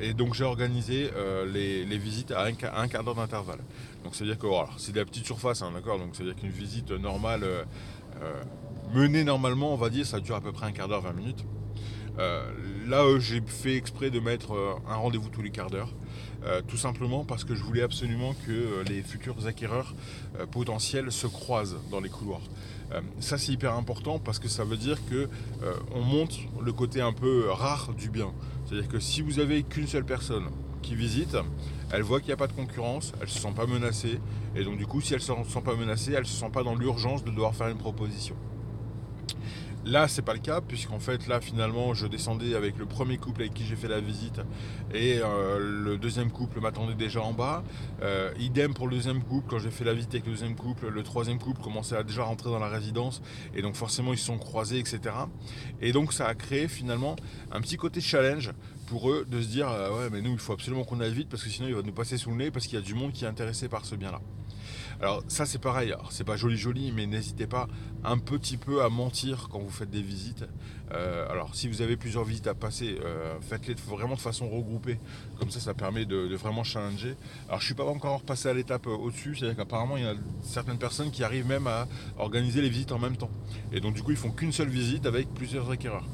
et 0.00 0.14
donc 0.14 0.34
j'ai 0.34 0.44
organisé 0.44 1.10
les, 1.52 1.98
visites 1.98 2.30
à 2.30 2.44
un, 2.44 2.88
quart 2.88 3.04
d'heure 3.04 3.14
d'intervalle. 3.14 3.60
Donc 4.04 4.14
c'est 4.14 4.24
à 4.24 4.26
dire 4.26 4.38
que 4.38 4.46
c'est 4.76 4.92
de 4.92 4.98
la 4.98 5.04
petite 5.04 5.26
surface, 5.26 5.62
hein, 5.62 5.72
d'accord 5.74 5.98
Donc 5.98 6.10
c'est 6.12 6.22
à 6.22 6.26
dire 6.26 6.36
qu'une 6.36 6.50
visite 6.50 6.90
normale 6.90 7.44
menée 8.94 9.24
normalement, 9.24 9.72
on 9.72 9.76
va 9.76 9.90
dire, 9.90 10.06
ça 10.06 10.20
dure 10.20 10.36
à 10.36 10.40
peu 10.40 10.52
près 10.52 10.66
un 10.66 10.72
quart 10.72 10.88
d'heure, 10.88 11.02
20 11.02 11.12
minutes. 11.12 11.44
Euh, 12.18 12.42
là, 12.86 13.02
euh, 13.02 13.20
j'ai 13.20 13.42
fait 13.46 13.76
exprès 13.76 14.10
de 14.10 14.20
mettre 14.20 14.54
euh, 14.54 14.74
un 14.88 14.96
rendez-vous 14.96 15.28
tous 15.28 15.42
les 15.42 15.50
quarts 15.50 15.70
d'heure. 15.70 15.92
tout 16.68 16.76
simplement 16.76 17.24
parce 17.24 17.42
que 17.42 17.56
je 17.56 17.62
voulais 17.64 17.82
absolument 17.82 18.32
que 18.46 18.84
les 18.88 19.02
futurs 19.02 19.48
acquéreurs 19.48 19.96
potentiels 20.52 21.10
se 21.10 21.26
croisent 21.26 21.80
dans 21.90 22.00
les 22.00 22.08
couloirs. 22.08 22.46
ça 23.18 23.36
c'est 23.36 23.50
hyper 23.50 23.74
important 23.74 24.20
parce 24.20 24.38
que 24.38 24.46
ça 24.46 24.62
veut 24.62 24.76
dire 24.76 24.98
que 25.10 25.28
on 25.92 26.04
le 26.62 26.72
côté 26.72 27.00
un 27.00 27.12
peu 27.12 27.50
rare 27.50 27.94
du 27.94 28.10
bien. 28.10 28.30
C'est-à-dire 28.64 28.88
que 28.88 29.00
si 29.00 29.22
vous 29.22 29.40
avez 29.40 29.64
qu'une 29.64 29.88
seule 29.88 30.04
personne 30.04 30.46
qui 30.82 30.94
visite, 30.94 31.36
elle 31.90 32.02
voit 32.02 32.20
qu'il 32.20 32.28
n'y 32.28 32.34
a 32.34 32.42
pas 32.44 32.46
de 32.46 32.58
concurrence, 32.62 33.12
elle 33.16 33.26
ne 33.26 33.32
se 33.32 33.40
sent 33.40 33.54
pas 33.56 33.66
menacée, 33.66 34.20
et 34.54 34.62
donc 34.62 34.76
du 34.78 34.86
coup 34.86 35.00
si 35.00 35.14
elle 35.14 35.20
ne 35.20 35.44
se 35.44 35.52
sent 35.52 35.64
pas 35.64 35.74
menacée, 35.74 36.12
elle 36.12 36.28
ne 36.28 36.32
se 36.34 36.38
sent 36.38 36.50
pas 36.52 36.62
dans 36.62 36.76
l'urgence 36.76 37.24
de 37.24 37.30
devoir 37.32 37.56
faire 37.56 37.68
une 37.68 37.78
proposition. 37.78 38.36
Là, 39.86 40.08
c'est 40.08 40.22
pas 40.22 40.32
le 40.32 40.40
cas, 40.40 40.60
puisqu'en 40.60 40.98
fait, 40.98 41.28
là, 41.28 41.40
finalement, 41.40 41.94
je 41.94 42.08
descendais 42.08 42.56
avec 42.56 42.76
le 42.76 42.86
premier 42.86 43.18
couple 43.18 43.42
avec 43.42 43.54
qui 43.54 43.64
j'ai 43.64 43.76
fait 43.76 43.86
la 43.86 44.00
visite, 44.00 44.40
et 44.92 45.20
euh, 45.22 45.60
le 45.60 45.96
deuxième 45.96 46.32
couple 46.32 46.60
m'attendait 46.60 46.96
déjà 46.96 47.22
en 47.22 47.32
bas. 47.32 47.62
Euh, 48.02 48.32
idem 48.40 48.74
pour 48.74 48.88
le 48.88 48.96
deuxième 48.96 49.22
couple, 49.22 49.48
quand 49.48 49.60
j'ai 49.60 49.70
fait 49.70 49.84
la 49.84 49.94
visite 49.94 50.10
avec 50.10 50.26
le 50.26 50.32
deuxième 50.32 50.56
couple, 50.56 50.88
le 50.88 51.02
troisième 51.04 51.38
couple 51.38 51.62
commençait 51.62 51.96
à 51.96 52.02
déjà 52.02 52.24
rentrer 52.24 52.50
dans 52.50 52.58
la 52.58 52.68
résidence, 52.68 53.22
et 53.54 53.62
donc 53.62 53.76
forcément, 53.76 54.12
ils 54.12 54.18
se 54.18 54.26
sont 54.26 54.38
croisés, 54.38 54.80
etc. 54.80 55.14
Et 55.80 55.92
donc, 55.92 56.12
ça 56.12 56.26
a 56.26 56.34
créé 56.34 56.66
finalement 56.66 57.14
un 57.52 57.60
petit 57.60 57.76
côté 57.76 58.00
challenge 58.00 58.50
pour 58.88 59.08
eux 59.12 59.24
de 59.30 59.40
se 59.40 59.46
dire, 59.46 59.68
euh, 59.68 59.96
ouais, 59.96 60.10
mais 60.10 60.20
nous, 60.20 60.32
il 60.32 60.38
faut 60.38 60.52
absolument 60.52 60.82
qu'on 60.82 60.98
aille 60.98 61.14
vite, 61.14 61.28
parce 61.28 61.44
que 61.44 61.48
sinon, 61.48 61.68
il 61.68 61.76
va 61.76 61.82
nous 61.82 61.92
passer 61.92 62.16
sous 62.16 62.30
le 62.30 62.36
nez, 62.36 62.50
parce 62.50 62.66
qu'il 62.66 62.74
y 62.74 62.82
a 62.82 62.84
du 62.84 62.94
monde 62.94 63.12
qui 63.12 63.24
est 63.24 63.28
intéressé 63.28 63.68
par 63.68 63.84
ce 63.84 63.94
bien-là. 63.94 64.20
Alors 65.00 65.22
ça 65.28 65.44
c'est 65.44 65.58
pareil, 65.58 65.94
c'est 66.10 66.24
pas 66.24 66.36
joli 66.36 66.56
joli, 66.56 66.90
mais 66.90 67.06
n'hésitez 67.06 67.46
pas 67.46 67.68
un 68.02 68.18
petit 68.18 68.56
peu 68.56 68.82
à 68.82 68.88
mentir 68.88 69.48
quand 69.50 69.58
vous 69.58 69.70
faites 69.70 69.90
des 69.90 70.00
visites. 70.00 70.44
Euh, 70.92 71.28
alors 71.30 71.54
si 71.54 71.68
vous 71.68 71.82
avez 71.82 71.96
plusieurs 71.96 72.24
visites 72.24 72.46
à 72.46 72.54
passer, 72.54 72.98
euh, 73.04 73.36
faites-les 73.42 73.74
vraiment 73.74 74.14
de 74.14 74.20
façon 74.20 74.48
regroupée, 74.48 74.98
comme 75.38 75.50
ça 75.50 75.60
ça 75.60 75.74
permet 75.74 76.06
de, 76.06 76.34
vraiment 76.36 76.64
challenger. 76.64 77.14
Alors 77.48 77.60
je 77.60 77.66
suis 77.66 77.74
pas 77.74 77.84
encore 77.84 78.22
passé 78.22 78.48
à 78.48 78.54
l'étape 78.54 78.86
euh, 78.86 78.90
au-dessus, 78.96 79.36
c'est-à-dire 79.36 79.56
qu'apparemment 79.56 79.98
il 79.98 80.04
y 80.04 80.06
a 80.06 80.14
certaines 80.42 80.78
personnes 80.78 81.10
qui 81.10 81.24
arrivent 81.24 81.46
même 81.46 81.66
à 81.66 81.86
organiser 82.16 82.62
les 82.62 82.70
visites 82.70 82.92
en 82.92 82.98
même 82.98 83.16
temps. 83.16 83.30
Et 83.72 83.80
donc 83.80 83.94
du 83.94 84.02
coup 84.02 84.12
ils 84.12 84.16
font 84.16 84.30
qu'une 84.30 84.52
seule 84.52 84.68
visite 84.68 85.04
avec 85.04 85.28
plusieurs 85.34 85.70
acquéreurs. 85.70 86.04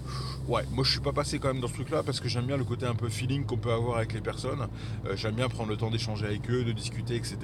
Ouais, 0.49 0.65
moi 0.73 0.83
je 0.85 0.91
suis 0.91 1.01
pas 1.01 1.13
passé 1.13 1.39
quand 1.39 1.49
même 1.49 1.61
dans 1.61 1.69
ce 1.69 1.75
truc-là 1.75 2.03
parce 2.03 2.19
que 2.19 2.29
j'aime 2.29 2.47
bien 2.47 2.57
le 2.57 2.65
côté 2.65 2.85
un 2.85 2.95
peu 2.95 3.09
feeling 3.09 3.45
qu'on 3.47 3.57
peut 3.57 3.73
avoir 3.73 3.99
avec 3.99 4.13
les 4.13 4.21
personnes. 4.21 4.67
j'aime 5.15 5.35
bien 5.35 5.49
prendre 5.49 5.71
le 5.71 5.77
temps 5.77 5.91
d'échanger 5.91 6.27
avec 6.27 6.51
eux, 6.51 6.65
de 6.65 6.73
discuter, 6.73 7.15
etc. 7.15 7.39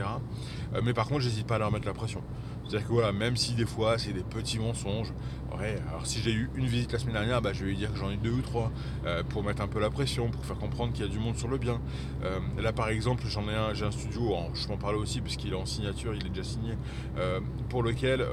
mais 0.83 0.93
par 0.93 1.07
contre 1.07 1.21
j'hésite 1.21 1.47
pas 1.47 1.57
à 1.57 1.59
leur 1.59 1.71
mettre 1.71 1.87
la 1.87 1.95
pression. 1.95 2.23
C'est-à-dire 2.69 2.87
que 2.87 2.93
voilà, 2.93 3.13
même 3.13 3.37
si 3.37 3.55
des 3.55 3.65
fois 3.65 3.97
c'est 3.97 4.13
des 4.13 4.23
petits 4.23 4.59
mensonges, 4.59 5.15
ouais, 5.59 5.79
alors 5.89 6.07
si 6.07 6.21
j'ai 6.21 6.33
eu 6.33 6.51
une 6.55 6.67
visite 6.67 6.93
la 6.93 6.99
semaine 6.99 7.15
dernière, 7.15 7.41
bah, 7.41 7.55
je 7.55 7.65
vais 7.65 7.71
lui 7.71 7.77
dire 7.77 7.91
que 7.91 7.99
j'en 7.99 8.11
ai 8.11 8.19
deux 8.19 8.31
ou 8.31 8.43
trois 8.43 8.71
euh, 9.07 9.23
pour 9.23 9.43
mettre 9.43 9.63
un 9.63 9.69
peu 9.69 9.81
la 9.81 9.89
pression, 9.89 10.29
pour 10.29 10.45
faire 10.45 10.59
comprendre 10.59 10.93
qu'il 10.93 11.07
y 11.07 11.09
a 11.09 11.11
du 11.11 11.19
monde 11.19 11.39
sur 11.39 11.49
le 11.49 11.57
bien. 11.57 11.81
Euh, 12.25 12.41
là 12.61 12.75
par 12.75 12.91
exemple, 12.91 13.25
j'en 13.27 13.49
ai 13.49 13.55
un, 13.55 13.73
j'ai 13.73 13.87
un 13.87 13.91
studio, 13.91 14.35
je 14.53 14.69
m'en 14.69 14.77
parlais 14.77 14.99
aussi 14.99 15.23
puisqu'il 15.23 15.53
est 15.53 15.57
en 15.57 15.65
signature, 15.65 16.15
il 16.15 16.27
est 16.27 16.29
déjà 16.29 16.45
signé, 16.45 16.75
euh, 17.17 17.41
pour 17.71 17.83
lequel 17.83 18.27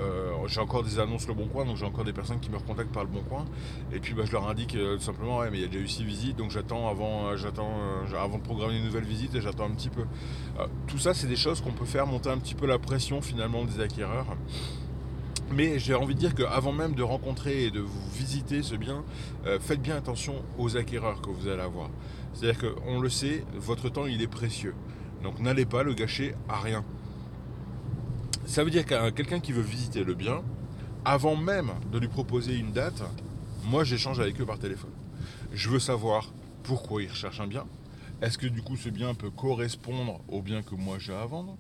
j'ai 0.48 0.60
encore 0.60 0.84
des 0.84 1.00
annonces 1.00 1.28
le 1.28 1.34
bon 1.34 1.48
coin, 1.48 1.64
donc 1.64 1.78
j'ai 1.78 1.86
encore 1.86 2.04
des 2.04 2.14
personnes 2.14 2.42
qui 2.42 2.50
me 2.50 2.58
recontactent 2.58 2.92
par 2.92 3.04
le 3.04 3.10
bon 3.10 3.22
coin. 3.22 3.46
Et 3.94 4.00
puis 4.00 4.14
bah, 4.14 4.24
je 4.26 4.34
leur 4.34 4.50
indique 4.50 4.74
tout 4.74 5.00
simplement, 5.00 5.38
ouais, 5.38 5.50
mais 5.50 5.60
il 5.60 5.62
y 5.62 5.66
a 5.66 5.68
déjà 5.68 5.80
eu 5.80 5.88
six 5.88 6.04
visites, 6.04 6.36
donc 6.36 6.52
j'attends 6.52 6.90
avant, 6.90 7.38
j'attends 7.38 7.72
avant 8.22 8.38
de 8.38 8.44
programmer 8.44 8.78
une 8.78 8.86
nouvelle 8.86 9.06
visite 9.06 9.34
et 9.36 9.42
j'attends 9.42 9.66
un 9.66 9.72
petit 9.72 9.90
peu. 9.90 10.04
tout 10.88 10.98
ça, 10.98 11.14
c'est 11.14 11.28
des 11.28 11.38
choses 11.38 11.62
qu'on 11.62 11.72
peut 11.72 11.86
faire 11.86 12.06
monter 12.06 12.30
un 12.30 12.38
petit 12.38 12.56
peu 12.56 12.66
la 12.66 12.80
pression 12.80 13.22
finalement 13.22 13.64
des 13.64 13.80
acquéreurs 13.80 14.25
mais 15.52 15.80
j'ai 15.80 15.94
envie 15.94 16.16
de 16.16 16.20
dire 16.20 16.36
qu'avant 16.36 16.72
même 16.72 16.96
de 16.96 17.04
rencontrer 17.04 17.66
et 17.66 17.72
de 17.72 17.80
vous 17.80 18.10
visiter 18.14 18.64
ce 18.64 18.76
bien, 18.76 19.04
euh, 19.46 19.60
faites 19.60 19.82
bien 19.82 19.96
attention 19.96 20.36
aux 20.58 20.76
acquéreurs 20.78 21.22
que 21.22 21.30
vous 21.30 21.48
allez 21.48 21.62
avoir. 21.62 21.90
C'est-à-dire 22.34 22.74
qu'on 22.74 23.00
le 23.00 23.10
sait, 23.10 23.46
votre 23.56 23.90
temps 23.90 24.06
il 24.06 24.22
est 24.22 24.28
précieux. 24.28 24.76
Donc 25.24 25.40
n'allez 25.40 25.66
pas 25.66 25.84
le 25.84 25.94
gâcher 25.94 26.36
à 26.50 26.60
rien. 26.60 26.84
Ça 28.46 28.64
veut 28.64 28.72
dire 28.72 28.86
qu'un 28.86 29.12
quelqu'un 29.12 29.40
qui 29.40 29.52
veut 29.52 29.62
visiter 29.62 30.04
le 30.04 30.14
bien, 30.14 30.44
avant 31.04 31.36
même 31.36 31.72
de 31.92 32.00
lui 32.00 32.08
proposer 32.08 32.56
une 32.56 32.72
date, 32.72 33.04
moi 33.64 33.84
j'échange 33.84 34.20
avec 34.20 34.40
eux 34.42 34.46
par 34.46 34.60
téléphone. 34.60 34.92
Je 35.54 35.70
veux 35.70 35.80
savoir 35.80 36.34
pourquoi 36.64 37.02
ils 37.02 37.10
recherchent 37.10 37.40
un 37.40 37.48
bien. 37.48 37.66
Est-ce 38.22 38.38
que 38.38 38.48
du 38.48 38.62
coup 38.62 38.76
ce 38.76 38.90
bien 38.90 39.14
peut 39.14 39.30
correspondre 39.30 40.22
au 40.28 40.42
bien 40.42 40.64
que 40.64 40.76
moi 40.76 40.98
j'ai 41.00 41.14
à 41.14 41.26
vendre? 41.26 41.58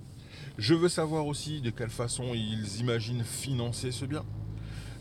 Je 0.57 0.73
veux 0.73 0.89
savoir 0.89 1.27
aussi 1.27 1.61
de 1.61 1.69
quelle 1.69 1.89
façon 1.89 2.33
ils 2.33 2.79
imaginent 2.79 3.23
financer 3.23 3.91
ce 3.91 4.05
bien. 4.05 4.23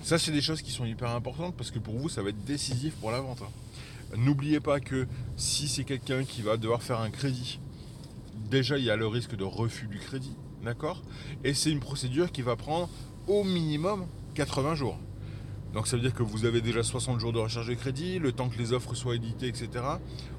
Ça 0.02 0.18
c'est 0.18 0.32
des 0.32 0.42
choses 0.42 0.62
qui 0.62 0.72
sont 0.72 0.84
hyper 0.84 1.10
importantes 1.10 1.54
parce 1.56 1.70
que 1.70 1.78
pour 1.78 1.96
vous 1.96 2.08
ça 2.08 2.22
va 2.22 2.30
être 2.30 2.44
décisif 2.44 2.94
pour 2.96 3.10
la 3.10 3.20
vente. 3.20 3.42
hein. 3.42 4.16
N'oubliez 4.16 4.60
pas 4.60 4.80
que 4.80 5.06
si 5.36 5.68
c'est 5.68 5.84
quelqu'un 5.84 6.24
qui 6.24 6.42
va 6.42 6.56
devoir 6.56 6.82
faire 6.82 7.00
un 7.00 7.10
crédit, 7.10 7.60
déjà 8.50 8.78
il 8.78 8.84
y 8.84 8.90
a 8.90 8.96
le 8.96 9.06
risque 9.06 9.34
de 9.36 9.44
refus 9.44 9.86
du 9.86 9.98
crédit, 9.98 10.36
d'accord? 10.64 11.02
Et 11.44 11.54
c'est 11.54 11.70
une 11.70 11.80
procédure 11.80 12.30
qui 12.30 12.42
va 12.42 12.56
prendre 12.56 12.88
au 13.26 13.44
minimum 13.44 14.06
80 14.34 14.74
jours. 14.74 14.98
Donc 15.72 15.88
ça 15.88 15.96
veut 15.96 16.02
dire 16.02 16.14
que 16.14 16.22
vous 16.22 16.44
avez 16.44 16.60
déjà 16.60 16.82
60 16.82 17.18
jours 17.18 17.32
de 17.32 17.38
recherche 17.38 17.66
de 17.66 17.74
crédit, 17.74 18.18
le 18.18 18.32
temps 18.32 18.48
que 18.48 18.58
les 18.58 18.72
offres 18.72 18.94
soient 18.94 19.16
éditées, 19.16 19.48
etc. 19.48 19.68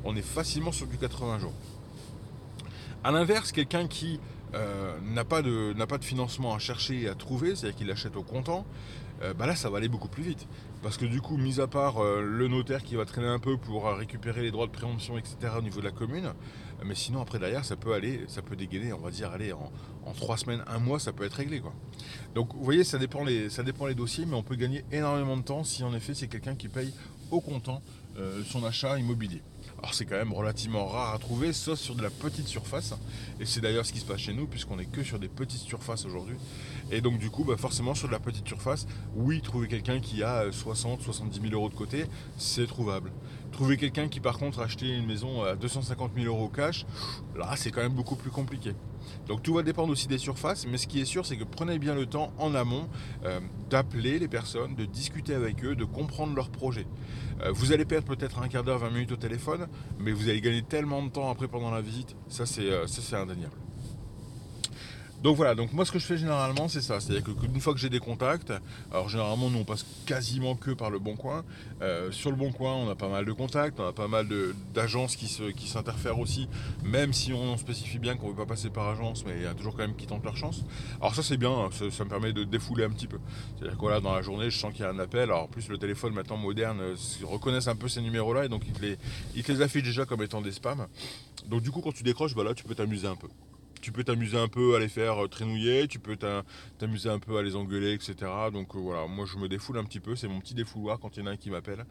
On 0.03 0.15
est 0.15 0.21
facilement 0.21 0.71
sur 0.71 0.87
du 0.87 0.97
80 0.97 1.39
jours. 1.39 1.53
A 3.03 3.11
l'inverse, 3.11 3.51
quelqu'un 3.51 3.87
qui 3.87 4.19
euh, 4.55 4.97
n'a 5.01 5.25
pas, 5.25 5.41
de, 5.41 5.75
financement 6.01 6.53
à 6.53 6.59
chercher 6.59 7.01
et 7.01 7.09
à 7.09 7.15
trouver, 7.15 7.55
c'est-à-dire 7.55 7.77
qu'il 7.77 7.91
achète 7.91 8.15
au 8.15 8.23
comptant, 8.23 8.65
euh, 9.21 9.33
bah 9.33 9.45
là 9.45 9.55
ça 9.55 9.69
va 9.69 9.79
aller 9.79 9.89
beaucoup 9.89 10.07
plus 10.07 10.23
vite. 10.23 10.47
Parce 10.81 10.97
que 10.97 11.05
du 11.05 11.19
coup, 11.19 11.35
mis 11.37 11.59
à 11.59 11.67
part 11.67 12.01
euh, 12.01 12.21
le 12.21 12.47
notaire 12.47 12.83
qui 12.83 12.95
va 12.95 13.05
traîner 13.05 13.27
un 13.27 13.39
peu 13.39 13.57
pour 13.57 13.85
récupérer 13.85 14.41
les 14.41 14.51
droits 14.51 14.67
de 14.67 14.71
préemption, 14.71 15.17
etc. 15.17 15.35
au 15.57 15.61
niveau 15.61 15.79
de 15.81 15.85
la 15.85 15.91
commune, 15.91 16.33
mais 16.85 16.95
sinon 16.95 17.21
après 17.21 17.39
derrière 17.39 17.65
ça 17.65 17.75
peut 17.75 17.93
aller, 17.93 18.21
ça 18.27 18.41
peut 18.41 18.55
dégainer, 18.55 18.93
on 18.93 18.99
va 18.99 19.11
dire, 19.11 19.31
aller 19.31 19.51
en, 19.51 19.71
trois 20.13 20.37
semaines, 20.37 20.63
un 20.67 20.79
mois, 20.79 20.99
ça 20.99 21.11
peut 21.11 21.25
être 21.25 21.33
réglé. 21.33 21.61
Donc 22.33 22.53
vous 22.53 22.63
voyez, 22.63 22.83
ça 22.83 22.97
dépend 22.97 23.25
les, 23.25 23.49
ça 23.49 23.63
dépend 23.63 23.87
les 23.87 23.95
dossiers, 23.95 24.25
mais 24.25 24.35
on 24.35 24.43
peut 24.43 24.55
gagner 24.55 24.85
énormément 24.91 25.35
de 25.35 25.41
temps 25.41 25.63
si 25.63 25.83
en 25.83 25.93
effet 25.93 26.13
c'est 26.13 26.27
quelqu'un 26.27 26.55
qui 26.55 26.69
paye 26.69 26.93
au 27.31 27.41
comptant 27.41 27.81
son 28.45 28.63
achat 28.63 28.97
immobilier. 28.97 29.41
Alors 29.79 29.93
c'est 29.93 30.05
quand 30.05 30.15
même 30.15 30.33
relativement 30.33 30.87
rare 30.87 31.13
à 31.13 31.19
trouver, 31.19 31.53
sauf 31.53 31.77
sur 31.77 31.95
de 31.95 32.01
la 32.01 32.09
petite 32.09 32.47
surface. 32.47 32.93
Et 33.39 33.45
c'est 33.45 33.61
d'ailleurs 33.61 33.85
ce 33.85 33.93
qui 33.93 33.99
se 33.99 34.05
passe 34.05 34.19
chez 34.19 34.33
nous, 34.33 34.47
puisqu'on 34.47 34.79
est 34.79 34.85
que 34.85 35.03
sur 35.03 35.19
des 35.19 35.27
petites 35.27 35.61
surfaces 35.61 36.05
aujourd'hui. 36.05 36.37
Et 36.91 37.01
donc 37.01 37.17
du 37.17 37.29
coup, 37.29 37.43
bah, 37.43 37.55
forcément 37.57 37.93
sur 37.93 38.07
de 38.07 38.13
la 38.13 38.19
petite 38.19 38.47
surface, 38.47 38.87
oui, 39.15 39.41
trouver 39.41 39.67
quelqu'un 39.67 39.99
qui 39.99 40.23
a 40.23 40.43
euh, 40.43 40.51
60, 40.51 41.01
70 41.01 41.41
000 41.41 41.53
euros 41.53 41.69
de 41.69 41.75
côté, 41.75 42.05
c'est 42.37 42.67
trouvable. 42.67 43.11
Trouver 43.51 43.77
quelqu'un 43.77 44.07
qui 44.07 44.19
par 44.19 44.37
contre 44.37 44.59
a 44.59 44.63
acheté 44.63 44.87
une 44.87 45.05
maison 45.05 45.43
à 45.43 45.55
250 45.55 46.11
000 46.15 46.25
euros 46.27 46.49
cash, 46.49 46.85
là 47.35 47.53
c'est 47.55 47.71
quand 47.71 47.81
même 47.81 47.93
beaucoup 47.93 48.15
plus 48.15 48.31
compliqué. 48.31 48.73
Donc 49.27 49.43
tout 49.43 49.53
va 49.53 49.63
dépendre 49.63 49.91
aussi 49.91 50.07
des 50.07 50.17
surfaces, 50.17 50.65
mais 50.67 50.77
ce 50.77 50.87
qui 50.87 50.99
est 51.01 51.05
sûr, 51.05 51.25
c'est 51.25 51.37
que 51.37 51.43
prenez 51.43 51.79
bien 51.79 51.95
le 51.95 52.05
temps 52.05 52.31
en 52.37 52.55
amont 52.55 52.87
euh, 53.25 53.39
d'appeler 53.69 54.19
les 54.19 54.27
personnes, 54.27 54.75
de 54.75 54.85
discuter 54.85 55.33
avec 55.33 55.63
eux, 55.63 55.75
de 55.75 55.85
comprendre 55.85 56.35
leurs 56.35 56.49
projets. 56.49 56.87
Euh, 57.41 57.51
vous 57.51 57.71
allez 57.71 57.85
perdre 57.85 58.07
peut-être 58.07 58.39
un 58.39 58.47
quart 58.47 58.63
d'heure, 58.63 58.79
20 58.79 58.89
minutes 58.91 59.11
au 59.11 59.17
téléphone, 59.17 59.67
mais 59.99 60.11
vous 60.11 60.29
allez 60.29 60.41
gagner 60.41 60.63
tellement 60.63 61.03
de 61.03 61.09
temps 61.09 61.29
après 61.29 61.47
pendant 61.47 61.71
la 61.71 61.81
visite, 61.81 62.15
ça 62.27 62.45
c'est 62.45 62.69
euh, 62.71 62.87
ça, 62.87 63.01
c'est 63.01 63.15
indéniable. 63.15 63.64
Donc 65.25 65.37
voilà, 65.37 65.55
donc 65.55 65.73
moi 65.73 65.85
ce 65.85 65.91
que 65.91 65.97
je 65.97 66.05
fais 66.05 66.17
généralement 66.17 66.67
c'est 66.67 66.81
ça, 66.81 66.99
c'est-à-dire 66.99 67.23
qu'une 67.23 67.59
fois 67.59 67.73
que 67.73 67.79
j'ai 67.79 67.89
des 67.89 67.97
contacts, 67.97 68.53
alors 68.91 69.09
généralement 69.09 69.49
nous 69.49 69.57
on 69.57 69.63
passe 69.63 69.83
quasiment 70.05 70.53
que 70.53 70.69
par 70.69 70.91
le 70.91 70.99
Bon 70.99 71.15
Coin. 71.15 71.43
Euh, 71.81 72.11
sur 72.11 72.29
le 72.29 72.35
Bon 72.35 72.51
Coin 72.51 72.75
on 72.75 72.87
a 72.91 72.93
pas 72.93 73.09
mal 73.09 73.25
de 73.25 73.31
contacts, 73.31 73.79
on 73.79 73.87
a 73.87 73.91
pas 73.91 74.07
mal 74.07 74.27
d'agences 74.75 75.15
qui 75.15 75.27
s'interfèrent 75.67 76.19
aussi, 76.19 76.47
même 76.83 77.11
si 77.11 77.33
on 77.33 77.57
spécifie 77.57 77.97
bien 77.97 78.15
qu'on 78.15 78.27
ne 78.27 78.33
veut 78.33 78.37
pas 78.37 78.45
passer 78.45 78.69
par 78.69 78.87
agence, 78.87 79.25
mais 79.25 79.37
il 79.37 79.41
y 79.41 79.47
a 79.47 79.55
toujours 79.55 79.75
quand 79.75 79.81
même 79.81 79.95
qui 79.95 80.05
tentent 80.05 80.23
leur 80.23 80.37
chance. 80.37 80.63
Alors 81.01 81.15
ça 81.15 81.23
c'est 81.23 81.37
bien, 81.37 81.49
hein, 81.49 81.69
ça, 81.71 82.03
me 82.03 82.09
permet 82.11 82.31
de 82.31 82.43
défouler 82.43 82.83
un 82.83 82.91
petit 82.91 83.07
peu. 83.07 83.17
C'est-à-dire 83.57 83.79
que 83.79 84.01
dans 84.01 84.13
la 84.13 84.21
journée 84.21 84.51
je 84.51 84.59
sens 84.59 84.73
qu'il 84.73 84.83
y 84.83 84.87
a 84.87 84.91
un 84.91 84.99
appel, 84.99 85.23
alors 85.23 85.45
en 85.45 85.47
plus 85.47 85.69
le 85.69 85.79
téléphone 85.79 86.13
maintenant 86.13 86.37
moderne 86.37 86.77
euh, 86.81 86.95
reconnaissent 87.23 87.67
un 87.67 87.75
peu 87.75 87.87
ces 87.87 88.01
numéros-là 88.01 88.45
et 88.45 88.47
donc 88.47 88.61
ils 88.67 88.73
te 88.73 88.81
les, 88.83 88.99
ils 89.35 89.43
te 89.43 89.51
les 89.51 89.63
affichent 89.63 89.81
déjà 89.81 90.05
comme 90.05 90.21
étant 90.21 90.43
des 90.43 90.51
spams. 90.51 90.85
Donc 91.47 91.63
du 91.63 91.71
coup 91.71 91.81
quand 91.81 91.93
tu 91.93 92.03
décroches, 92.03 92.35
bah 92.35 92.43
tu 92.55 92.63
peux 92.63 92.75
t'amuser 92.75 93.07
un 93.07 93.15
peu 93.15 93.27
tu 93.85 93.91
peux 93.91 94.03
t'amuser 94.03 94.35
un 94.39 94.47
peu 94.47 94.75
à 94.75 94.79
les 94.79 94.87
faire 94.89 95.23
euh, 95.23 95.27
traînouiller, 95.27 95.87
tu 95.87 95.99
peux 95.99 96.15
t'a- 96.15 96.43
t'amuser 96.79 97.07
un 97.09 97.19
peu 97.19 97.37
à 97.37 97.43
les 97.43 97.55
engueuler, 97.55 97.93
etc. 97.93 98.31
Donc 98.51 98.75
euh, 98.75 98.79
voilà, 98.79 99.05
moi 99.05 99.25
je 99.27 99.37
me 99.37 99.47
défoule 99.47 99.77
un 99.77 99.83
petit 99.83 99.99
peu, 99.99 100.15
c'est 100.15 100.27
mon 100.27 100.39
petit 100.39 100.55
défouloir 100.55 100.99
quand 100.99 101.15
il 101.15 101.19
y 101.19 101.23
en 101.23 101.27
a 101.27 101.31
un 101.33 101.37
qui 101.37 101.51
m'appelle. 101.51 101.85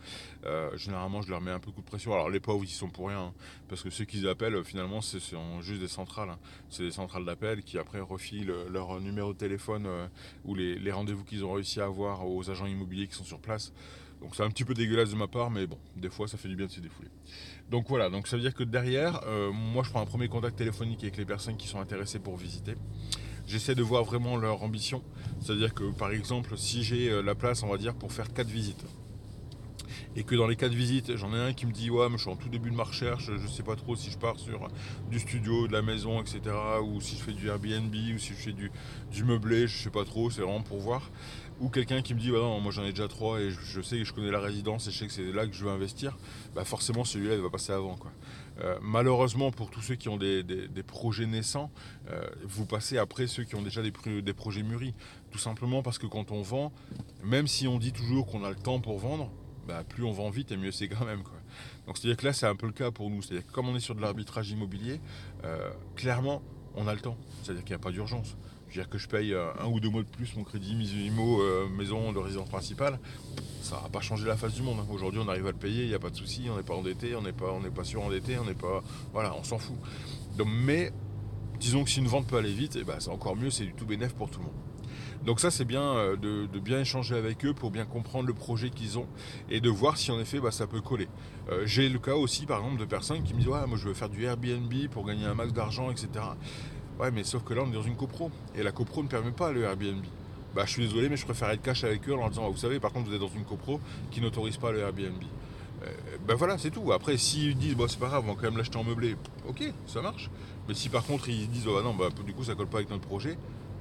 Euh, 0.44 0.76
généralement 0.76 1.22
je 1.22 1.30
leur 1.30 1.40
mets 1.40 1.52
un 1.52 1.60
peu 1.60 1.70
de 1.70 1.80
pression. 1.82 2.12
Alors 2.12 2.30
les 2.30 2.40
pauvres 2.40 2.64
ils 2.64 2.68
sont 2.68 2.90
pour 2.90 3.06
rien, 3.08 3.20
hein, 3.26 3.34
parce 3.68 3.80
que 3.84 3.90
ceux 3.90 4.04
qu'ils 4.06 4.26
appellent 4.26 4.64
finalement 4.64 5.00
c'est 5.00 5.20
juste 5.60 5.80
des 5.80 5.86
centrales. 5.88 6.30
hein. 6.30 6.38
C'est 6.68 6.82
des 6.82 6.90
centrales 6.90 7.24
d'appel 7.24 7.62
qui 7.62 7.78
après 7.78 8.00
refilent 8.00 8.52
leur 8.72 9.00
numéro 9.00 9.32
de 9.32 9.38
téléphone 9.38 9.86
ou 10.44 10.56
les, 10.56 10.76
les 10.76 10.90
rendez-vous 10.92 11.22
qu'ils 11.22 11.44
ont 11.44 11.52
réussi 11.52 11.80
à 11.80 11.84
avoir 11.84 12.26
aux 12.26 12.50
agents 12.50 12.66
immobiliers 12.66 13.06
qui 13.06 13.14
sont 13.14 13.24
sur 13.24 13.38
place. 13.38 13.72
Donc 14.20 14.34
c'est 14.34 14.42
un 14.42 14.48
petit 14.48 14.64
peu 14.64 14.74
dégueulasse 14.74 15.10
de 15.10 15.16
ma 15.16 15.26
part, 15.28 15.50
mais 15.50 15.66
bon, 15.66 15.78
des 15.96 16.08
fois 16.08 16.26
ça 16.26 16.38
fait 16.38 16.48
du 16.48 16.56
bien 16.56 16.66
de 16.66 16.70
se 16.72 16.80
défouler. 16.80 17.08
Donc 17.70 17.86
voilà, 17.88 18.10
donc 18.10 18.26
ça 18.28 18.36
veut 18.36 18.42
dire 18.42 18.54
que 18.54 18.62
derrière, 18.62 19.20
euh, 19.26 19.50
moi 19.50 19.82
je 19.82 19.90
prends 19.90 20.00
un 20.00 20.06
premier 20.06 20.28
contact 20.28 20.56
téléphonique 20.56 21.02
avec 21.02 21.16
les 21.16 21.24
personnes 21.24 21.56
qui 21.56 21.66
sont 21.66 21.80
intéressées 21.80 22.18
pour 22.18 22.36
visiter. 22.36 22.74
J'essaie 23.46 23.74
de 23.74 23.82
voir 23.82 24.04
vraiment 24.04 24.36
leur 24.36 24.62
ambition. 24.62 25.02
C'est-à-dire 25.40 25.74
que 25.74 25.84
par 25.92 26.12
exemple, 26.12 26.56
si 26.56 26.82
j'ai 26.82 27.10
euh, 27.10 27.22
la 27.22 27.34
place, 27.34 27.62
on 27.62 27.68
va 27.68 27.78
dire, 27.78 27.94
pour 27.94 28.12
faire 28.12 28.32
4 28.32 28.46
visites, 28.46 28.84
et 30.16 30.22
que 30.22 30.34
dans 30.34 30.46
les 30.46 30.56
4 30.56 30.72
visites, 30.72 31.16
j'en 31.16 31.34
ai 31.34 31.40
un 31.40 31.52
qui 31.52 31.66
me 31.66 31.72
dit 31.72 31.90
Ouais, 31.90 32.08
mais 32.08 32.16
je 32.16 32.22
suis 32.22 32.30
en 32.30 32.36
tout 32.36 32.48
début 32.48 32.70
de 32.70 32.76
ma 32.76 32.84
recherche, 32.84 33.30
je 33.36 33.48
sais 33.48 33.62
pas 33.62 33.76
trop 33.76 33.96
si 33.96 34.10
je 34.10 34.18
pars 34.18 34.38
sur 34.38 34.68
du 35.10 35.18
studio, 35.18 35.66
de 35.66 35.72
la 35.72 35.82
maison, 35.82 36.20
etc., 36.20 36.40
ou 36.82 37.00
si 37.00 37.16
je 37.16 37.22
fais 37.22 37.32
du 37.32 37.48
Airbnb, 37.48 37.94
ou 38.14 38.18
si 38.18 38.28
je 38.28 38.34
fais 38.34 38.52
du, 38.52 38.70
du 39.10 39.24
meublé, 39.24 39.66
je 39.66 39.76
sais 39.76 39.90
pas 39.90 40.04
trop, 40.04 40.30
c'est 40.30 40.42
vraiment 40.42 40.62
pour 40.62 40.78
voir. 40.78 41.10
Ou 41.60 41.68
quelqu'un 41.68 42.02
qui 42.02 42.14
me 42.14 42.20
dit 42.20 42.30
moi 42.32 42.72
j'en 42.72 42.84
ai 42.84 42.90
déjà 42.90 43.06
3 43.06 43.40
et 43.40 43.50
je, 43.50 43.80
sais 43.80 43.98
que 43.98 44.04
je 44.04 44.12
connais 44.12 44.32
la 44.32 44.40
résidence 44.40 44.88
et 44.88 44.90
je 44.90 44.98
sais 44.98 45.06
que 45.06 45.12
c'est 45.12 45.32
là 45.32 45.46
que 45.46 45.52
je 45.52 45.64
veux 45.64 45.70
investir, 45.70 46.16
bah 46.54 46.64
forcément 46.64 47.04
celui-là 47.04 47.36
il 47.36 47.40
va 47.40 47.50
passer 47.50 47.72
avant. 47.72 47.96
Euh, 48.60 48.76
malheureusement 48.82 49.52
pour 49.52 49.70
tous 49.70 49.80
ceux 49.80 49.94
qui 49.94 50.08
ont 50.08 50.16
des, 50.16 50.44
projets 50.86 51.26
naissants, 51.26 51.70
euh, 52.10 52.24
vous 52.42 52.66
passez 52.66 52.98
après 52.98 53.28
ceux 53.28 53.44
qui 53.44 53.54
ont 53.54 53.62
déjà 53.62 53.82
des, 53.82 53.92
pro- 53.92 54.20
des 54.20 54.32
projets 54.32 54.64
mûris. 54.64 54.94
Tout 55.30 55.38
simplement 55.38 55.82
parce 55.82 55.98
que 55.98 56.06
quand 56.06 56.32
on 56.32 56.42
vend, 56.42 56.72
même 57.22 57.46
si 57.46 57.68
on 57.68 57.78
dit 57.78 57.92
toujours 57.92 58.26
qu'on 58.26 58.42
a 58.44 58.50
le 58.50 58.56
temps 58.56 58.80
pour 58.80 58.98
vendre, 58.98 59.30
bah, 59.68 59.84
plus 59.84 60.04
on 60.04 60.12
vend 60.12 60.30
vite 60.30 60.50
et 60.50 60.56
mieux 60.56 60.72
c'est 60.72 60.88
quand 60.88 61.04
même. 61.04 61.22
Donc 61.86 61.98
c'est-à-dire 61.98 62.16
que 62.16 62.26
là 62.26 62.32
c'est 62.32 62.46
un 62.46 62.56
peu 62.56 62.66
le 62.66 62.72
cas 62.72 62.90
pour 62.90 63.10
nous. 63.10 63.22
C'est-à-dire 63.22 63.46
que 63.46 63.52
comme 63.52 63.68
on 63.68 63.76
est 63.76 63.80
sur 63.80 63.94
de 63.94 64.00
l'arbitrage 64.00 64.50
immobilier, 64.50 65.00
euh, 65.44 65.70
clairement 65.94 66.42
on 66.74 66.88
a 66.88 66.94
le 66.94 67.00
temps. 67.00 67.16
C'est-à-dire 67.42 67.62
qu'il 67.64 67.74
n'y 67.76 67.80
a 67.80 67.82
pas 67.82 67.92
d'urgence. 67.92 68.36
Dire 68.74 68.88
que 68.88 68.98
je 68.98 69.06
paye 69.06 69.32
euh, 69.32 69.52
un 69.60 69.66
ou 69.66 69.78
deux 69.78 69.88
mois 69.88 70.02
de 70.02 70.08
plus 70.08 70.34
mon 70.36 70.42
crédit 70.42 70.72
IMO 70.72 71.40
euh, 71.40 71.68
maison 71.68 72.12
de 72.12 72.18
résidence 72.18 72.48
principale, 72.48 72.98
ça 73.62 73.76
va 73.80 73.88
pas 73.88 74.00
changer 74.00 74.26
la 74.26 74.36
face 74.36 74.52
du 74.54 74.62
monde. 74.62 74.78
hein. 74.80 74.86
Aujourd'hui 74.90 75.20
on 75.24 75.28
arrive 75.28 75.46
à 75.46 75.52
le 75.52 75.56
payer, 75.56 75.84
il 75.84 75.88
n'y 75.90 75.94
a 75.94 76.00
pas 76.00 76.10
de 76.10 76.16
souci, 76.16 76.48
on 76.52 76.56
n'est 76.56 76.64
pas 76.64 76.74
endetté, 76.74 77.14
on 77.14 77.22
n'est 77.22 77.32
pas, 77.32 77.56
pas 77.72 77.84
surendetté, 77.84 78.36
on 78.36 78.44
n'est 78.44 78.54
pas. 78.54 78.82
Voilà, 79.12 79.32
on 79.36 79.44
s'en 79.44 79.58
fout. 79.58 79.76
Mais 80.44 80.90
disons 81.60 81.84
que 81.84 81.90
si 81.90 82.00
une 82.00 82.08
vente 82.08 82.26
peut 82.26 82.36
aller 82.36 82.52
vite, 82.52 82.76
eh 82.80 82.82
ben, 82.82 82.96
c'est 82.98 83.10
encore 83.10 83.36
mieux, 83.36 83.48
c'est 83.48 83.64
du 83.64 83.74
tout 83.74 83.86
bénéf 83.86 84.12
pour 84.12 84.28
tout 84.28 84.40
le 84.40 84.46
monde. 84.46 84.56
Donc 85.24 85.38
ça 85.38 85.52
c'est 85.52 85.64
bien 85.64 85.94
euh, 85.94 86.16
de, 86.16 86.58
bien 86.58 86.80
échanger 86.80 87.14
avec 87.14 87.44
eux 87.44 87.54
pour 87.54 87.70
bien 87.70 87.84
comprendre 87.84 88.26
le 88.26 88.34
projet 88.34 88.70
qu'ils 88.70 88.98
ont 88.98 89.06
et 89.50 89.60
de 89.60 89.70
voir 89.70 89.98
si 89.98 90.10
en 90.10 90.18
effet 90.18 90.40
bah, 90.40 90.50
ça 90.50 90.66
peut 90.66 90.80
coller. 90.80 91.08
J'ai 91.64 91.88
le 91.88 92.00
cas 92.00 92.14
aussi 92.16 92.44
par 92.44 92.58
exemple 92.58 92.80
de 92.80 92.86
personnes 92.86 93.22
qui 93.22 93.34
me 93.34 93.38
disent 93.38 93.48
ouais 93.48 93.66
moi 93.68 93.78
je 93.78 93.86
veux 93.86 93.94
faire 93.94 94.08
du 94.08 94.24
Airbnb 94.24 94.72
pour 94.90 95.06
gagner 95.06 95.26
un 95.26 95.34
max 95.34 95.52
d'argent 95.52 95.92
etc. 95.92 96.08
Ouais 97.00 97.10
mais 97.10 97.24
sauf 97.24 97.42
que 97.44 97.54
là 97.54 97.62
on 97.64 97.70
est 97.70 97.74
dans 97.74 97.82
une 97.82 97.96
copro 97.96 98.30
et 98.54 98.62
la 98.62 98.72
copro 98.72 99.02
ne 99.02 99.08
permet 99.08 99.32
pas 99.32 99.52
le 99.52 99.62
Airbnb. 99.62 100.04
Bah 100.54 100.62
je 100.66 100.70
suis 100.70 100.82
désolé 100.86 101.08
mais 101.08 101.16
je 101.16 101.24
préfère 101.24 101.50
être 101.50 101.62
cash 101.62 101.84
avec 101.84 102.08
eux 102.08 102.14
en 102.14 102.18
leur 102.18 102.30
disant 102.30 102.48
vous 102.50 102.56
savez 102.56 102.80
par 102.80 102.92
contre 102.92 103.08
vous 103.08 103.14
êtes 103.14 103.20
dans 103.20 103.28
une 103.28 103.44
copro 103.44 103.80
qui 104.10 104.20
n'autorise 104.20 104.56
pas 104.56 104.72
le 104.72 104.80
Airbnb. 104.80 105.22
Ben 106.26 106.34
voilà, 106.34 106.56
c'est 106.56 106.70
tout. 106.70 106.92
Après, 106.92 107.18
s'ils 107.18 107.58
disent, 107.58 107.74
bon, 107.74 107.86
c'est 107.86 107.98
pas 107.98 108.06
grave, 108.06 108.24
on 108.26 108.32
va 108.32 108.34
quand 108.36 108.48
même 108.48 108.56
l'acheter 108.56 108.78
en 108.78 108.84
meublé, 108.84 109.16
ok, 109.46 109.64
ça 109.86 110.00
marche. 110.00 110.30
Mais 110.66 110.72
si 110.72 110.88
par 110.88 111.04
contre 111.04 111.28
ils 111.28 111.46
disent, 111.50 111.66
oh, 111.68 111.74
bah 111.74 111.82
non, 111.82 111.92
bah, 111.92 112.08
du 112.24 112.32
coup 112.32 112.42
ça 112.42 112.54
colle 112.54 112.68
pas 112.68 112.78
avec 112.78 112.88
notre 112.88 113.06
projet, 113.06 113.36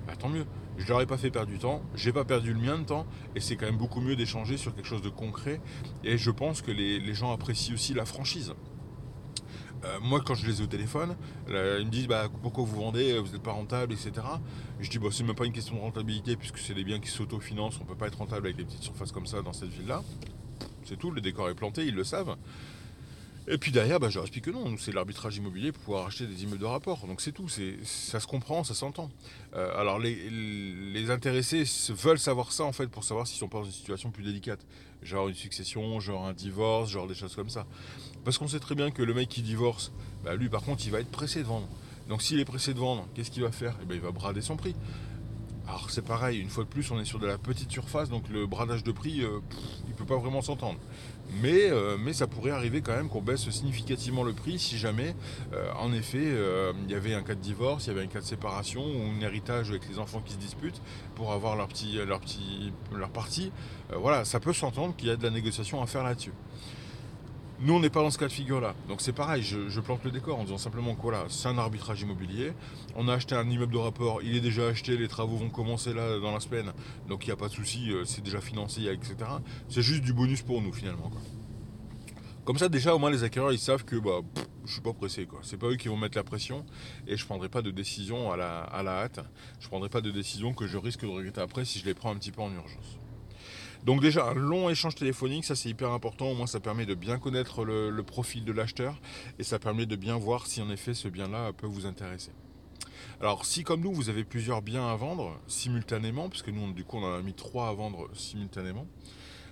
bah, 0.05 0.13
tant 0.17 0.27
mieux. 0.27 0.46
Je 0.77 0.86
leur 0.89 1.00
ai 1.00 1.05
pas 1.05 1.17
fait 1.17 1.32
perdre 1.32 1.50
du 1.50 1.60
temps, 1.60 1.82
j'ai 1.96 2.12
pas 2.12 2.25
perdu 2.25 2.53
le 2.53 2.60
mien 2.60 2.77
de 2.77 2.84
temps, 2.84 3.05
et 3.36 3.39
c'est 3.39 3.55
quand 3.55 3.67
même 3.67 3.77
beaucoup 3.77 4.01
mieux 4.01 4.17
d'échanger 4.17 4.58
sur 4.58 4.75
quelque 4.75 4.88
chose 4.88 5.01
de 5.01 5.08
concret. 5.08 5.62
Et 6.03 6.17
je 6.17 6.29
pense 6.29 6.62
que 6.62 6.72
les 6.72 7.13
gens 7.13 7.32
apprécient 7.32 7.75
aussi 7.75 7.93
la 7.93 8.03
franchise. 8.03 8.53
Euh, 9.86 10.00
moi, 10.02 10.22
quand 10.25 10.36
je 10.36 10.48
les 10.48 10.62
ai 10.62 10.63
au 10.63 10.68
téléphone, 10.68 11.16
ils 11.48 11.54
me 11.54 11.90
disent 11.90 12.08
bah, 12.08 12.30
pourquoi 12.42 12.63
vous 12.63 12.75
vendez, 12.75 13.20
vous 13.20 13.32
n'êtes 13.34 13.44
pas 13.44 13.52
rentable, 13.52 13.94
etc. 13.94 14.12
Je 14.80 14.90
dis 14.90 15.00
bah, 15.00 15.10
c'est 15.12 15.24
même 15.24 15.36
pas 15.36 15.46
une 15.46 15.54
question 15.54 15.75
de 15.75 15.82
rentabilité 15.82 16.36
puisque 16.36 16.58
c'est 16.58 16.74
des 16.74 16.84
biens 16.84 17.00
qui 17.00 17.10
s'autofinancent, 17.10 17.80
on 17.82 17.86
peut 17.86 17.96
pas 17.96 18.08
être 18.08 18.18
rentable 18.18 18.48
avec 18.48 18.58
des 18.58 18.66
petites 18.66 18.84
surfaces 18.84 19.12
comme 19.12 19.28
ça 19.28 19.42
dans 19.42 19.54
cette 19.54 19.70
ville-là. 19.70 20.04
C'est 20.86 20.98
tout, 20.98 21.12
le 21.12 21.22
décor 21.22 21.50
est 21.50 21.56
planté, 21.56 21.86
ils 21.86 21.96
le 21.96 22.04
savent. 22.04 22.36
Et 23.48 23.58
puis 23.58 23.72
derrière, 23.72 24.00
bah, 24.00 24.10
je 24.10 24.16
leur 24.16 24.24
explique 24.24 24.46
que 24.46 24.52
non, 24.52 24.75
c'est 24.78 24.94
l'arbitrage 24.94 25.36
immobilier 25.36 25.74
pour 25.74 25.84
pouvoir 25.84 26.08
acheter 26.08 26.25
des 26.25 26.44
immeubles 26.44 26.62
de 26.62 26.66
rapport. 26.66 27.06
Donc 27.08 27.20
c'est 27.20 27.34
tout, 27.34 27.50
ça 27.50 28.20
se 28.20 28.28
comprend, 28.28 28.63
ça 28.63 28.74
s'entend. 28.74 29.12
Euh, 29.54 29.78
alors 29.78 30.00
les, 30.00 31.10
intéressés 31.10 31.63
veulent 31.90 32.20
savoir 32.20 32.54
ça 32.54 32.63
en 32.63 32.72
fait 32.72 32.88
pour 32.88 33.04
savoir 33.04 33.28
s'ils 33.28 33.38
sont 33.38 33.50
pas 33.50 33.60
dans 33.60 33.66
une 33.66 33.72
situation 33.72 34.12
plus 34.12 34.24
délicate. 34.24 34.66
Genre 35.03 35.27
une 35.27 35.36
succession, 35.36 36.00
genre 36.00 36.25
un 36.25 36.33
divorce, 36.33 36.89
genre 36.89 37.07
des 37.07 37.15
choses 37.15 37.36
comme 37.36 37.50
ça. 37.50 37.65
Parce 38.24 38.38
qu'on 38.38 38.48
sait 38.48 38.60
très 38.60 38.75
bien 38.75 38.91
que 38.91 39.01
le 39.01 39.13
mec 39.13 39.29
qui 39.29 39.41
divorce, 39.41 39.91
bah, 40.24 40.36
lui 40.36 40.50
par 40.50 40.62
contre 40.62 40.86
il 40.86 40.91
va 40.91 41.00
être 41.00 41.12
pressé 41.12 41.39
de 41.41 41.48
vendre. 41.48 41.67
Donc 42.07 42.22
s'il 42.22 42.39
est 42.39 42.45
pressé 42.45 42.74
de 42.74 42.79
vendre, 42.79 43.07
qu'est-ce 43.13 43.31
qu'il 43.31 43.43
va 43.43 43.51
faire? 43.51 43.75
Eh 43.81 43.86
ben, 43.86 43.95
Il 43.95 44.01
va 44.01 44.12
brader 44.12 44.41
son 44.41 44.55
prix. 44.55 44.75
Alors 45.65 45.89
c'est 45.89 46.03
pareil, 46.03 46.39
une 46.39 46.50
fois 46.50 46.65
de 46.65 46.70
plus, 46.70 46.91
on 46.91 47.00
est 47.00 47.05
sur 47.05 47.20
de 47.20 47.27
la 47.27 47.38
petite 47.38 47.72
surface, 47.72 48.10
donc 48.10 48.27
le 48.29 48.46
bradage 48.46 48.84
de 48.84 48.91
prix, 48.91 49.22
euh, 49.22 49.39
il 49.86 49.91
ne 49.91 49.96
peut 49.96 50.05
pas 50.05 50.17
vraiment 50.17 50.41
s'entendre. 50.41 50.77
Mais, 51.41 51.72
euh, 51.72 51.96
mais 51.98 52.12
ça 52.12 52.27
pourrait 52.27 52.51
arriver 52.51 52.82
quand 52.82 52.91
même 52.91 53.08
qu'on 53.08 53.22
baisse 53.22 53.50
significativement 53.50 54.24
le 54.24 54.34
prix 54.34 54.60
si 54.60 54.77
jamais, 54.77 55.15
euh, 55.53 55.72
en 55.79 55.93
effet, 55.93 56.36
il 56.86 56.91
y 56.91 56.96
avait 56.96 57.13
un 57.13 57.24
cas 57.24 57.34
de 57.34 57.39
divorce, 57.39 57.86
il 57.86 57.88
y 57.88 57.91
avait 57.91 58.03
un 58.03 58.08
cas 58.08 58.20
de 58.20 58.25
séparation 58.25 58.84
ou 58.84 59.17
un 59.17 59.22
héritage 59.22 59.70
avec 59.70 59.88
les 59.89 60.00
enfants 60.00 60.22
qui 60.24 60.34
se 60.34 60.38
disputent 60.38 60.82
pour 61.15 61.32
avoir 61.32 61.55
leur, 61.55 61.70
petit, 61.70 61.93
leur, 62.05 62.20
petit, 62.20 62.74
leur 62.93 63.10
partie. 63.10 63.51
voilà, 63.96 64.25
ça 64.25 64.41
peut 64.41 64.53
s'entendre 64.53 64.93
qu'il 64.98 65.08
y 65.08 65.12
a 65.12 65.15
de 65.15 65.24
la 65.24 65.32
négociation 65.32 65.82
à 65.82 65.88
faire 65.88 66.03
là-dessus. 66.03 66.34
Nous, 67.60 67.74
on 67.74 67.79
n'est 67.79 67.89
pas 67.89 68.01
dans 68.01 68.10
ce 68.10 68.17
cas 68.17 68.27
de 68.27 68.31
figure-là. 68.31 68.75
Donc 68.89 69.01
c'est 69.01 69.13
pareil, 69.13 69.43
je, 69.43 69.79
plante 69.79 70.03
le 70.03 70.12
décor 70.12 70.39
en 70.39 70.43
disant 70.43 70.57
simplement 70.57 70.95
que 70.95 71.01
voilà, 71.01 71.25
c'est 71.29 71.48
un 71.48 71.57
arbitrage 71.57 72.01
immobilier. 72.01 72.51
On 72.95 73.07
a 73.07 73.13
acheté 73.13 73.36
un 73.36 73.50
immeuble 73.50 73.74
de 73.74 73.77
rapport, 73.77 74.22
il 74.22 74.36
est 74.36 74.41
déjà 74.41 74.67
acheté, 74.67 74.98
les 74.98 75.07
travaux 75.07 75.38
vont 75.38 75.50
commencer 75.50 75.93
là 75.93 76.19
dans 76.19 76.33
la 76.33 76.39
semaine. 76.39 76.74
Donc 77.07 77.25
il 77.25 77.27
n'y 77.27 77.33
a 77.33 77.38
pas 77.38 77.48
de 77.48 77.53
souci, 77.53 77.91
euh, 77.91 78.05
c'est 78.05 78.22
déjà 78.22 78.41
financé, 78.41 78.83
etc. 78.86 79.15
C'est 79.69 79.81
juste 79.81 80.03
du 80.03 80.13
bonus 80.13 80.41
pour 80.41 80.62
nous 80.62 80.74
finalement. 80.74 81.12
Comme 82.45 82.57
ça, 82.57 82.67
déjà, 82.67 82.93
au 82.93 83.00
moins, 83.00 83.10
les 83.10 83.24
acquéreurs, 83.24 83.53
ils 83.53 83.60
savent 83.60 83.86
que 83.86 83.95
bah, 83.95 84.19
je 84.65 84.74
suis 84.74 84.81
pas 84.81 84.91
pressé. 84.91 85.25
Quoi. 85.25 85.39
C'est 85.43 85.55
pas 85.55 85.67
eux 85.67 85.77
qui 85.77 85.88
vont 85.88 85.95
mettre 85.95 86.17
la 86.17 86.25
pression 86.25 86.65
et 87.07 87.15
je 87.15 87.25
prendrai 87.25 87.48
pas 87.48 87.62
de 87.62 87.72
décision 87.72 88.31
à 88.33 88.38
la, 88.38 89.01
hâte. 89.01 89.22
Je 89.62 89.67
prendrai 89.69 89.88
pas 89.88 90.01
de 90.01 90.12
décision 90.12 90.53
que 90.53 90.67
je 90.67 90.77
risque 90.77 91.01
de 91.01 91.07
regretter 91.07 91.39
après 91.39 91.63
si 91.63 91.79
je 91.79 91.86
les 91.86 91.93
prends 91.93 92.12
un 92.12 92.17
petit 92.17 92.31
peu 92.31 92.41
en 92.41 92.51
urgence. 92.51 93.00
Donc 93.86 94.02
déjà, 94.02 94.30
un 94.30 94.34
long 94.34 94.70
échange 94.70 94.96
téléphonique, 94.96 95.44
ça 95.44 95.56
c'est 95.56 95.70
hyper 95.70 95.92
important. 95.92 96.28
Au 96.28 96.36
moins, 96.36 96.48
ça 96.48 96.62
permet 96.62 96.86
de 96.86 96.96
bien 96.96 97.20
connaître 97.20 97.66
le, 97.66 98.04
profil 98.04 98.46
de 98.46 98.54
l'acheteur 98.54 99.00
et 99.40 99.44
ça 99.44 99.60
permet 99.60 99.86
de 99.86 99.96
bien 99.96 100.18
voir 100.18 100.48
si 100.48 100.62
en 100.62 100.70
effet 100.70 100.94
ce 100.94 101.10
bien-là 101.10 101.52
peut 101.52 101.68
vous 101.68 101.86
intéresser. 101.86 102.32
Alors 103.20 103.46
si 103.46 103.63
comme 103.63 103.82
nous, 103.82 103.94
vous 103.94 104.10
avez 104.10 104.24
plusieurs 104.24 104.62
biens 104.62 104.88
à 104.88 104.96
vendre 104.96 105.38
simultanément, 105.48 106.30
puisque 106.30 106.50
nous, 106.50 106.72
du 106.72 106.86
coup, 106.86 106.98
on 106.98 107.04
en 107.04 107.16
a 107.16 107.22
mis 107.22 107.34
trois 107.34 107.68
à 107.68 107.74
vendre 107.74 108.10
simultanément, 108.13 108.88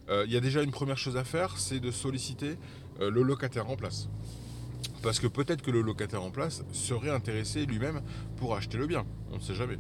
euh, 0.10 0.24
il 0.26 0.32
y 0.32 0.38
a 0.38 0.42
déjà 0.42 0.64
une 0.64 0.72
première 0.72 0.98
chose 0.98 1.18
à 1.18 1.24
faire, 1.24 1.58
c'est 1.58 1.80
de 1.80 1.92
solliciter 1.92 2.58
euh, 3.02 3.12
le 3.12 3.24
locataire 3.24 3.70
en 3.70 3.76
place. 3.76 4.08
Parce 5.04 5.20
que 5.20 5.28
peut-être 5.28 5.62
que 5.62 5.72
le 5.72 5.82
locataire 5.82 6.24
en 6.24 6.32
place 6.32 6.64
serait 6.72 7.10
intéressé 7.10 7.66
lui-même 7.66 8.02
pour 8.38 8.56
acheter 8.56 8.78
le 8.78 8.88
bien. 8.88 9.06
On 9.32 9.38
ne 9.38 9.42
sait 9.42 9.56
jamais. 9.56 9.78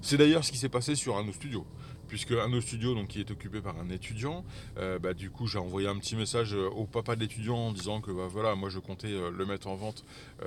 C'est 0.00 0.16
d'ailleurs 0.16 0.44
ce 0.44 0.52
qui 0.52 0.58
s'est 0.58 0.68
passé 0.68 0.94
sur 0.94 1.16
un 1.16 1.22
de 1.22 1.28
nos 1.28 1.32
studios 1.32 1.66
puisque 2.14 2.30
un 2.30 2.48
de 2.48 2.54
nos 2.54 2.60
studios 2.60 2.94
donc, 2.94 3.08
qui 3.08 3.18
est 3.18 3.32
occupé 3.32 3.60
par 3.60 3.76
un 3.80 3.90
étudiant, 3.90 4.44
euh, 4.78 5.00
bah, 5.00 5.14
du 5.14 5.30
coup 5.30 5.48
j'ai 5.48 5.58
envoyé 5.58 5.88
un 5.88 5.98
petit 5.98 6.14
message 6.14 6.54
euh, 6.54 6.68
au 6.68 6.84
papa 6.84 7.16
de 7.16 7.20
l'étudiant 7.20 7.56
en 7.56 7.72
disant 7.72 8.00
que 8.00 8.12
bah, 8.12 8.28
voilà, 8.30 8.54
moi 8.54 8.70
je 8.70 8.78
comptais 8.78 9.08
euh, 9.08 9.32
le 9.32 9.44
mettre 9.44 9.66
en 9.66 9.74
vente 9.74 10.04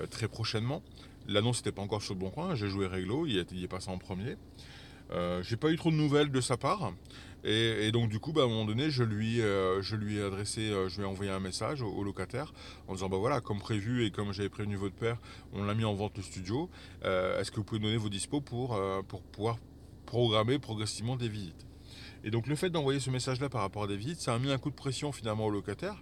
très 0.09 0.29
prochainement. 0.29 0.81
L'annonce 1.27 1.57
n'était 1.57 1.74
pas 1.74 1.81
encore 1.81 2.01
sur 2.01 2.13
le 2.13 2.21
bon 2.21 2.29
coin, 2.29 2.55
j'ai 2.55 2.69
joué 2.69 2.88
réglo, 2.88 3.25
il 3.25 3.38
est, 3.38 3.51
il 3.51 3.62
est 3.65 3.67
passé 3.67 3.89
en 3.89 3.97
premier. 3.97 4.38
j'ai 5.41 5.57
pas 5.57 5.69
eu 5.69 5.75
trop 5.75 5.91
de 5.91 5.97
nouvelles 5.97 6.31
de 6.31 6.39
sa 6.39 6.55
part. 6.55 6.93
Et, 7.43 7.91
donc 7.91 8.07
du 8.07 8.19
coup, 8.19 8.31
bah, 8.31 8.43
à 8.43 8.45
un 8.45 8.47
moment 8.47 8.63
donné, 8.63 8.89
je 8.89 9.03
lui, 9.03 9.39
ai 9.39 10.21
adressé, 10.21 10.71
je 10.88 10.95
lui 10.95 11.03
ai 11.03 11.05
envoyé 11.05 11.31
un 11.31 11.41
message 11.41 11.81
au, 11.81 12.01
locataire 12.01 12.53
en 12.88 12.93
disant 12.93 13.09
bah 13.09 13.17
voilà, 13.17 13.41
comme 13.41 13.59
prévu 13.59 14.05
et 14.05 14.12
comme 14.12 14.31
j'avais 14.31 14.47
prévenu 14.47 14.77
votre 14.77 14.95
père, 14.95 15.17
on 15.51 15.65
l'a 15.65 15.74
mis 15.74 15.83
en 15.83 15.95
vente 15.95 16.15
le 16.15 16.24
studio. 16.24 16.69
Est-ce 17.03 17.51
que 17.51 17.57
vous 17.57 17.65
pouvez 17.65 17.81
donner 17.81 17.97
vos 17.97 18.07
dispos 18.07 18.39
pour 18.39 18.79
pouvoir 19.33 19.57
programmer 20.07 20.57
progressivement 20.57 21.17
des 21.17 21.29
visites. 21.29 21.66
Et 22.24 22.31
donc 22.31 22.47
le 22.47 22.55
fait 22.55 22.69
d'envoyer 22.69 23.00
ce 23.00 23.09
message-là 23.09 23.50
par 23.50 23.62
rapport 23.62 23.83
à 23.83 23.88
des 23.88 23.97
visites, 23.97 24.19
ça 24.19 24.33
a 24.33 24.39
mis 24.39 24.51
un 24.51 24.57
coup 24.57 24.69
de 24.69 24.75
pression 24.75 25.12
finalement 25.12 25.45
au 25.45 25.50
locataire. 25.50 25.95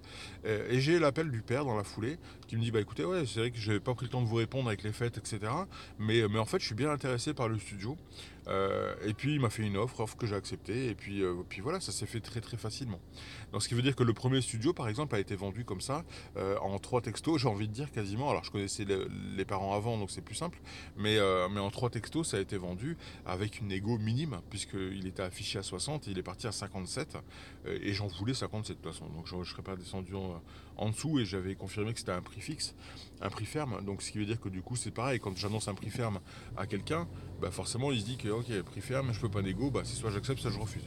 Euh, 0.46 0.68
et 0.70 0.80
j'ai 0.80 1.00
l'appel 1.00 1.32
du 1.32 1.42
père 1.42 1.66
dans 1.66 1.76
la 1.76 1.84
foulée 1.84 2.18
qui 2.48 2.58
me 2.58 2.62
dit 2.62 2.72
bah 2.72 2.80
écoutez 2.80 3.06
ouais 3.06 3.26
c'est 3.26 3.40
vrai 3.40 3.52
que 3.52 3.68
n'avais 3.68 3.80
pas 3.80 3.94
pris 3.94 4.06
le 4.06 4.12
temps 4.12 4.22
de 4.22 4.28
vous 4.28 4.36
répondre 4.36 4.68
avec 4.68 4.84
les 4.84 4.92
fêtes 4.92 5.18
etc. 5.18 5.40
Mais, 6.00 6.28
mais 6.28 6.40
en 6.40 6.46
fait 6.46 6.60
je 6.60 6.66
suis 6.66 6.76
bien 6.76 6.90
intéressé 6.90 7.34
par 7.34 7.48
le 7.48 7.58
studio. 7.60 7.98
Euh, 8.48 8.94
et 9.04 9.14
puis 9.14 9.34
il 9.34 9.40
m'a 9.40 9.50
fait 9.50 9.64
une 9.64 9.78
offre, 9.78 10.02
offre 10.02 10.18
que 10.18 10.28
j'ai 10.28 10.36
acceptée, 10.36 10.90
et 10.90 10.96
puis, 10.96 11.24
euh, 11.24 11.36
puis 11.48 11.62
voilà, 11.62 11.80
ça 11.80 11.92
s'est 11.92 12.06
fait 12.06 12.20
très 12.20 12.42
très 12.42 12.58
facilement. 12.58 13.00
Donc 13.52 13.64
ce 13.64 13.68
qui 13.68 13.74
veut 13.74 13.82
dire 13.82 13.96
que 13.96 14.04
le 14.04 14.14
premier 14.14 14.42
studio, 14.42 14.74
par 14.74 14.88
exemple, 14.88 15.16
a 15.16 15.20
été 15.20 15.36
vendu 15.36 15.66
comme 15.66 15.82
ça, 15.82 16.04
euh, 16.38 16.58
en 16.60 16.78
trois 16.80 17.02
textos, 17.02 17.42
j'ai 17.42 17.48
envie 17.48 17.68
de 17.68 17.74
dire 17.74 17.92
quasiment. 17.92 18.30
Alors 18.30 18.44
je 18.44 18.52
connaissais 18.52 18.86
les, 18.86 19.46
parents 19.46 19.76
avant, 19.76 19.98
donc 19.98 20.10
c'est 20.10 20.22
plus 20.22 20.36
simple, 20.36 20.60
mais, 20.98 21.20
mais 21.52 21.60
en 21.60 21.70
trois 21.70 21.92
textos, 21.92 22.30
ça 22.30 22.38
a 22.38 22.40
été 22.40 22.58
vendu 22.58 22.98
avec 23.28 23.60
une 23.60 23.72
égo 23.72 24.00
minime, 24.00 24.42
puisqu'il 24.50 25.06
était 25.06 25.22
affiché 25.22 25.60
à 25.60 25.64
60, 25.64 26.05
il 26.08 26.18
est 26.18 26.24
parti 26.24 26.48
à 26.48 26.52
57, 26.52 27.18
et 27.66 27.94
j'en 27.94 28.08
voulais 28.08 28.34
57 28.34 28.78
de 28.78 28.82
toute 28.82 28.94
façon, 28.94 29.08
donc 29.10 29.28
je 29.28 29.36
ne 29.36 29.44
serais 29.44 29.62
pas 29.62 29.76
descendu 29.76 30.14
en, 30.78 30.90
dessous, 30.90 31.20
et 31.20 31.26
j'avais 31.26 31.56
confirmé 31.56 31.94
que 31.94 32.00
c'était 32.00 32.12
un 32.12 32.22
prix 32.22 32.42
fixe, 32.42 32.76
un 33.22 33.30
prix 33.30 33.46
ferme, 33.46 33.84
donc 33.86 34.02
ce 34.02 34.12
qui 34.12 34.18
veut 34.18 34.26
dire 34.26 34.40
que 34.40 34.50
du 34.50 34.62
coup 34.62 34.76
c'est 34.76 34.92
pareil, 34.92 35.20
quand 35.20 35.36
j'annonce 35.38 35.68
un 35.68 35.74
prix 35.74 35.90
ferme 35.90 36.20
à 36.58 36.68
quelqu'un, 36.68 37.08
bah 37.42 37.52
forcément 37.52 37.92
il 37.92 38.02
se 38.02 38.06
dit 38.06 38.18
que 38.18 38.30
ok, 38.30 38.62
prix 38.64 38.82
ferme, 38.82 39.14
je 39.14 39.20
peux 39.20 39.30
pas 39.30 39.42
négo, 39.42 39.72
bah 39.72 39.82
c'est 39.84 39.96
soit 39.96 40.12
j'accepte, 40.12 40.40
soit 40.40 40.52
je 40.52 40.60
refuse. 40.60 40.84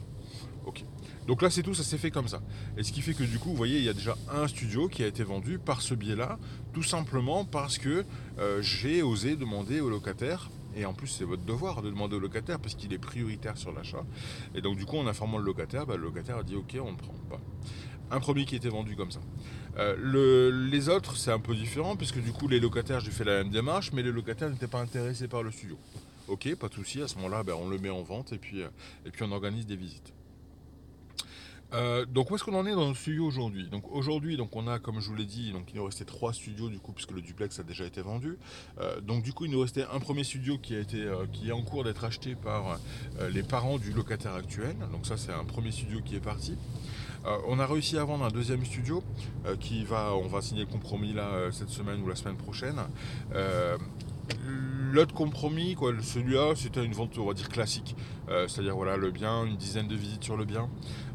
Ok. 0.66 0.84
Donc 1.26 1.40
là 1.40 1.48
c'est 1.48 1.62
tout, 1.62 1.74
ça 1.74 1.82
s'est 1.82 1.96
fait 1.96 2.10
comme 2.10 2.28
ça. 2.28 2.42
Et 2.76 2.82
ce 2.82 2.92
qui 2.92 3.00
fait 3.00 3.14
que 3.14 3.22
du 3.22 3.38
coup, 3.38 3.50
vous 3.50 3.56
voyez, 3.56 3.78
il 3.78 3.84
y 3.84 3.88
a 3.88 3.94
déjà 3.94 4.16
un 4.30 4.46
studio 4.48 4.88
qui 4.88 5.02
a 5.02 5.06
été 5.06 5.22
vendu 5.24 5.58
par 5.58 5.80
ce 5.80 5.94
biais-là, 5.94 6.38
tout 6.72 6.82
simplement 6.82 7.44
parce 7.44 7.78
que 7.78 8.04
euh, 8.38 8.60
j'ai 8.60 9.02
osé 9.02 9.36
demander 9.36 9.80
au 9.80 9.88
locataire 9.88 10.50
et 10.78 10.86
en 10.86 10.94
plus, 10.94 11.08
c'est 11.08 11.24
votre 11.24 11.44
devoir 11.44 11.82
de 11.82 11.90
demander 11.90 12.16
au 12.16 12.20
locataire 12.20 12.60
parce 12.60 12.74
qu'il 12.74 12.92
est 12.92 12.98
prioritaire 12.98 13.56
sur 13.56 13.72
l'achat. 13.72 14.04
Et 14.54 14.60
donc, 14.60 14.76
du 14.76 14.86
coup, 14.86 14.96
en 14.96 15.08
informant 15.08 15.38
le 15.38 15.44
locataire, 15.44 15.86
bah, 15.86 15.96
le 15.96 16.04
locataire 16.04 16.38
a 16.38 16.42
dit 16.44 16.54
OK, 16.54 16.76
on 16.80 16.92
ne 16.92 16.96
prend 16.96 17.14
pas. 17.28 17.40
Un 18.10 18.20
premier 18.20 18.44
qui 18.44 18.54
était 18.54 18.68
vendu 18.68 18.94
comme 18.94 19.10
ça. 19.10 19.20
Euh, 19.76 20.68
les 20.70 20.88
autres, 20.88 21.16
c'est 21.16 21.32
un 21.32 21.40
peu 21.40 21.54
différent 21.54 21.96
puisque 21.96 22.22
du 22.22 22.32
coup, 22.32 22.46
les 22.46 22.60
locataires, 22.60 23.00
j'ai 23.00 23.10
fait 23.10 23.24
la 23.24 23.42
même 23.42 23.50
démarche, 23.50 23.92
mais 23.92 24.02
les 24.02 24.12
locataires 24.12 24.50
n'étaient 24.50 24.68
pas 24.68 24.80
intéressés 24.80 25.28
par 25.28 25.42
le 25.42 25.50
studio. 25.50 25.76
Ok, 26.28 26.54
pas 26.54 26.68
de 26.68 26.74
souci, 26.74 27.02
à 27.02 27.08
ce 27.08 27.16
moment-là, 27.16 27.42
ben, 27.42 27.54
on 27.58 27.68
le 27.68 27.78
met 27.78 27.90
en 27.90 28.02
vente 28.02 28.32
et 28.32 28.38
puis, 28.38 28.62
euh, 28.62 28.68
et 29.04 29.10
puis 29.10 29.24
on 29.24 29.32
organise 29.32 29.66
des 29.66 29.76
visites. 29.76 30.12
Euh, 31.74 32.06
donc 32.06 32.30
où 32.30 32.34
est-ce 32.34 32.44
qu'on 32.44 32.54
en 32.54 32.66
est 32.66 32.72
dans 32.72 32.88
le 32.88 32.94
studio 32.94 33.26
aujourd'hui? 33.26 33.68
Donc 33.68 33.90
aujourd'hui, 33.90 34.36
donc 34.36 34.56
on 34.56 34.66
a, 34.66 34.78
comme 34.78 35.00
je 35.00 35.08
vous 35.08 35.14
l'ai 35.14 35.26
dit, 35.26 35.52
donc 35.52 35.64
il 35.72 35.76
nous 35.76 35.84
restait 35.84 36.04
trois 36.04 36.32
studios 36.32 36.68
du 36.68 36.78
coup 36.78 36.92
puisque 36.92 37.10
le 37.10 37.20
duplex 37.20 37.58
a 37.58 37.62
déjà 37.62 37.84
été 37.84 38.00
vendu. 38.00 38.38
Euh, 38.80 39.00
donc 39.00 39.22
du 39.22 39.32
coup, 39.32 39.44
il 39.44 39.50
nous 39.50 39.60
restait 39.60 39.84
un 39.92 40.00
premier 40.00 40.24
studio 40.24 40.58
qui 40.58 40.74
a 40.74 40.80
été, 40.80 41.06
qui 41.32 41.48
est 41.48 41.52
en 41.52 41.62
cours 41.62 41.84
d'être 41.84 42.04
acheté 42.04 42.34
par 42.34 42.78
les 43.30 43.42
parents 43.42 43.78
du 43.78 43.92
locataire 43.92 44.34
actuel. 44.34 44.76
Donc 44.92 45.06
ça, 45.06 45.16
c'est 45.16 45.32
un 45.32 45.44
premier 45.44 45.72
studio 45.72 46.00
qui 46.04 46.16
est 46.16 46.20
parti. 46.20 46.56
on 47.46 47.58
a 47.58 47.66
réussi 47.66 47.98
à 47.98 48.04
vendre 48.04 48.24
un 48.24 48.30
deuxième 48.30 48.64
studio 48.64 49.02
qui 49.60 49.84
va, 49.84 50.14
on 50.14 50.28
va 50.28 50.40
signer 50.40 50.62
le 50.62 50.70
compromis 50.70 51.12
là 51.12 51.50
cette 51.52 51.70
semaine 51.70 52.00
ou 52.02 52.08
la 52.08 52.16
semaine 52.16 52.36
prochaine. 52.36 52.80
L'autre 54.92 55.14
compromis, 55.14 55.76
celui-là, 56.02 56.54
c'était 56.56 56.84
une 56.84 56.92
vente, 56.92 57.16
on 57.18 57.26
va 57.26 57.34
dire, 57.34 57.48
classique. 57.48 57.94
Euh, 58.28 58.48
c'est-à-dire, 58.48 58.74
voilà, 58.74 58.96
le 58.96 59.10
bien, 59.10 59.44
une 59.44 59.56
dizaine 59.56 59.88
de 59.88 59.94
visites 59.94 60.24
sur 60.24 60.36
le 60.36 60.44
bien. 60.44 60.68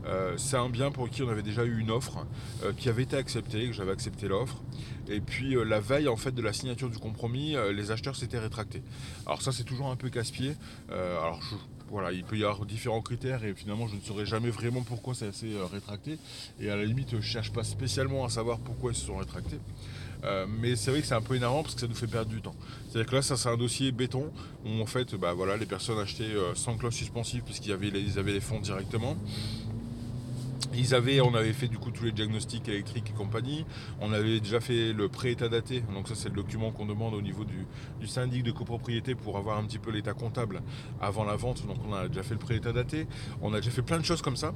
Euh, 0.05 0.33
c'est 0.37 0.57
un 0.57 0.69
bien 0.69 0.91
pour 0.91 1.09
qui 1.09 1.23
on 1.23 1.29
avait 1.29 1.43
déjà 1.43 1.63
eu 1.63 1.79
une 1.79 1.91
offre, 1.91 2.25
euh, 2.63 2.73
qui 2.73 2.89
avait 2.89 3.03
été 3.03 3.15
acceptée, 3.15 3.67
que 3.67 3.73
j'avais 3.73 3.91
accepté 3.91 4.27
l'offre. 4.27 4.61
Et 5.07 5.19
puis, 5.19 5.55
la 5.65 5.79
veille, 5.79 6.07
en 6.07 6.15
fait, 6.15 6.31
de 6.31 6.41
la 6.41 6.53
signature 6.53 6.89
du 6.89 6.97
compromis, 6.97 7.55
les 7.73 7.91
acheteurs 7.91 8.15
s'étaient 8.15 8.39
rétractés. 8.39 8.81
Alors 9.25 9.41
ça, 9.41 9.51
c'est 9.51 9.65
toujours 9.65 9.89
un 9.89 9.97
peu 9.97 10.09
casse-pied. 10.09 10.55
alors, 10.89 11.41
voilà, 11.89 12.11
il 12.11 12.23
peut 12.23 12.37
y 12.37 12.43
avoir 12.43 12.65
différents 12.65 13.01
critères 13.01 13.43
et 13.43 13.53
finalement 13.53 13.87
je 13.87 13.95
ne 13.95 14.01
saurais 14.01 14.25
jamais 14.25 14.49
vraiment 14.49 14.81
pourquoi 14.81 15.13
ça 15.13 15.31
s'est 15.31 15.51
rétracté. 15.71 16.17
Et 16.59 16.69
à 16.69 16.75
la 16.75 16.85
limite, 16.85 17.11
je 17.11 17.17
ne 17.17 17.21
cherche 17.21 17.51
pas 17.51 17.63
spécialement 17.63 18.25
à 18.25 18.29
savoir 18.29 18.57
pourquoi 18.59 18.93
ils 18.93 18.95
se 18.95 19.05
sont 19.05 19.17
rétractés. 19.17 19.59
Euh, 20.23 20.45
mais 20.47 20.75
c'est 20.75 20.91
vrai 20.91 21.01
que 21.01 21.07
c'est 21.07 21.13
un 21.13 21.21
peu 21.21 21.35
énervant 21.35 21.63
parce 21.63 21.75
que 21.75 21.81
ça 21.81 21.87
nous 21.87 21.95
fait 21.95 22.07
perdre 22.07 22.31
du 22.31 22.41
temps. 22.41 22.55
C'est-à-dire 22.89 23.09
que 23.09 23.15
là, 23.15 23.21
ça 23.21 23.35
c'est 23.35 23.49
un 23.49 23.57
dossier 23.57 23.91
béton 23.91 24.31
où 24.65 24.81
en 24.81 24.85
fait, 24.85 25.15
bah, 25.15 25.33
voilà, 25.33 25.57
les 25.57 25.65
personnes 25.65 25.99
achetaient 25.99 26.23
euh, 26.23 26.55
sans 26.55 26.77
clause 26.77 26.93
suspensive 26.93 27.43
puisqu'ils 27.43 27.71
avaient 27.73 27.91
avaient 28.17 28.33
les 28.33 28.41
fonds 28.41 28.59
directement. 28.59 29.17
Ils 30.75 30.95
avaient, 30.95 31.21
on 31.21 31.35
avait 31.35 31.53
fait 31.53 31.67
du 31.67 31.77
coup 31.77 31.91
tous 31.91 32.05
les 32.05 32.11
diagnostics 32.11 32.67
électriques 32.67 33.11
et 33.11 33.13
compagnie. 33.13 33.65
On 34.01 34.11
avait 34.11 34.39
déjà 34.39 34.59
fait 34.59 34.93
le 34.93 35.07
pré-état 35.07 35.49
daté. 35.49 35.83
Donc 35.93 36.07
ça 36.07 36.15
c'est 36.15 36.29
le 36.29 36.35
document 36.35 36.71
qu'on 36.71 36.85
demande 36.85 37.13
au 37.13 37.21
niveau 37.21 37.43
du, 37.45 37.65
syndic 38.07 38.43
de 38.43 38.51
copropriété 38.51 39.15
pour 39.15 39.37
avoir 39.37 39.57
un 39.57 39.63
petit 39.65 39.79
peu 39.79 39.91
l'état 39.91 40.13
comptable 40.13 40.61
avant 40.99 41.23
la 41.23 41.35
vente. 41.35 41.65
Donc 41.67 41.77
on 41.87 41.93
a 41.93 42.07
déjà 42.07 42.23
fait 42.23 42.33
le 42.33 42.39
pré-état 42.39 42.73
daté. 42.73 43.07
On 43.41 43.53
a 43.53 43.57
déjà 43.57 43.71
fait 43.71 43.81
plein 43.81 43.99
de 43.99 44.05
choses 44.05 44.21
comme 44.21 44.37
ça. 44.37 44.53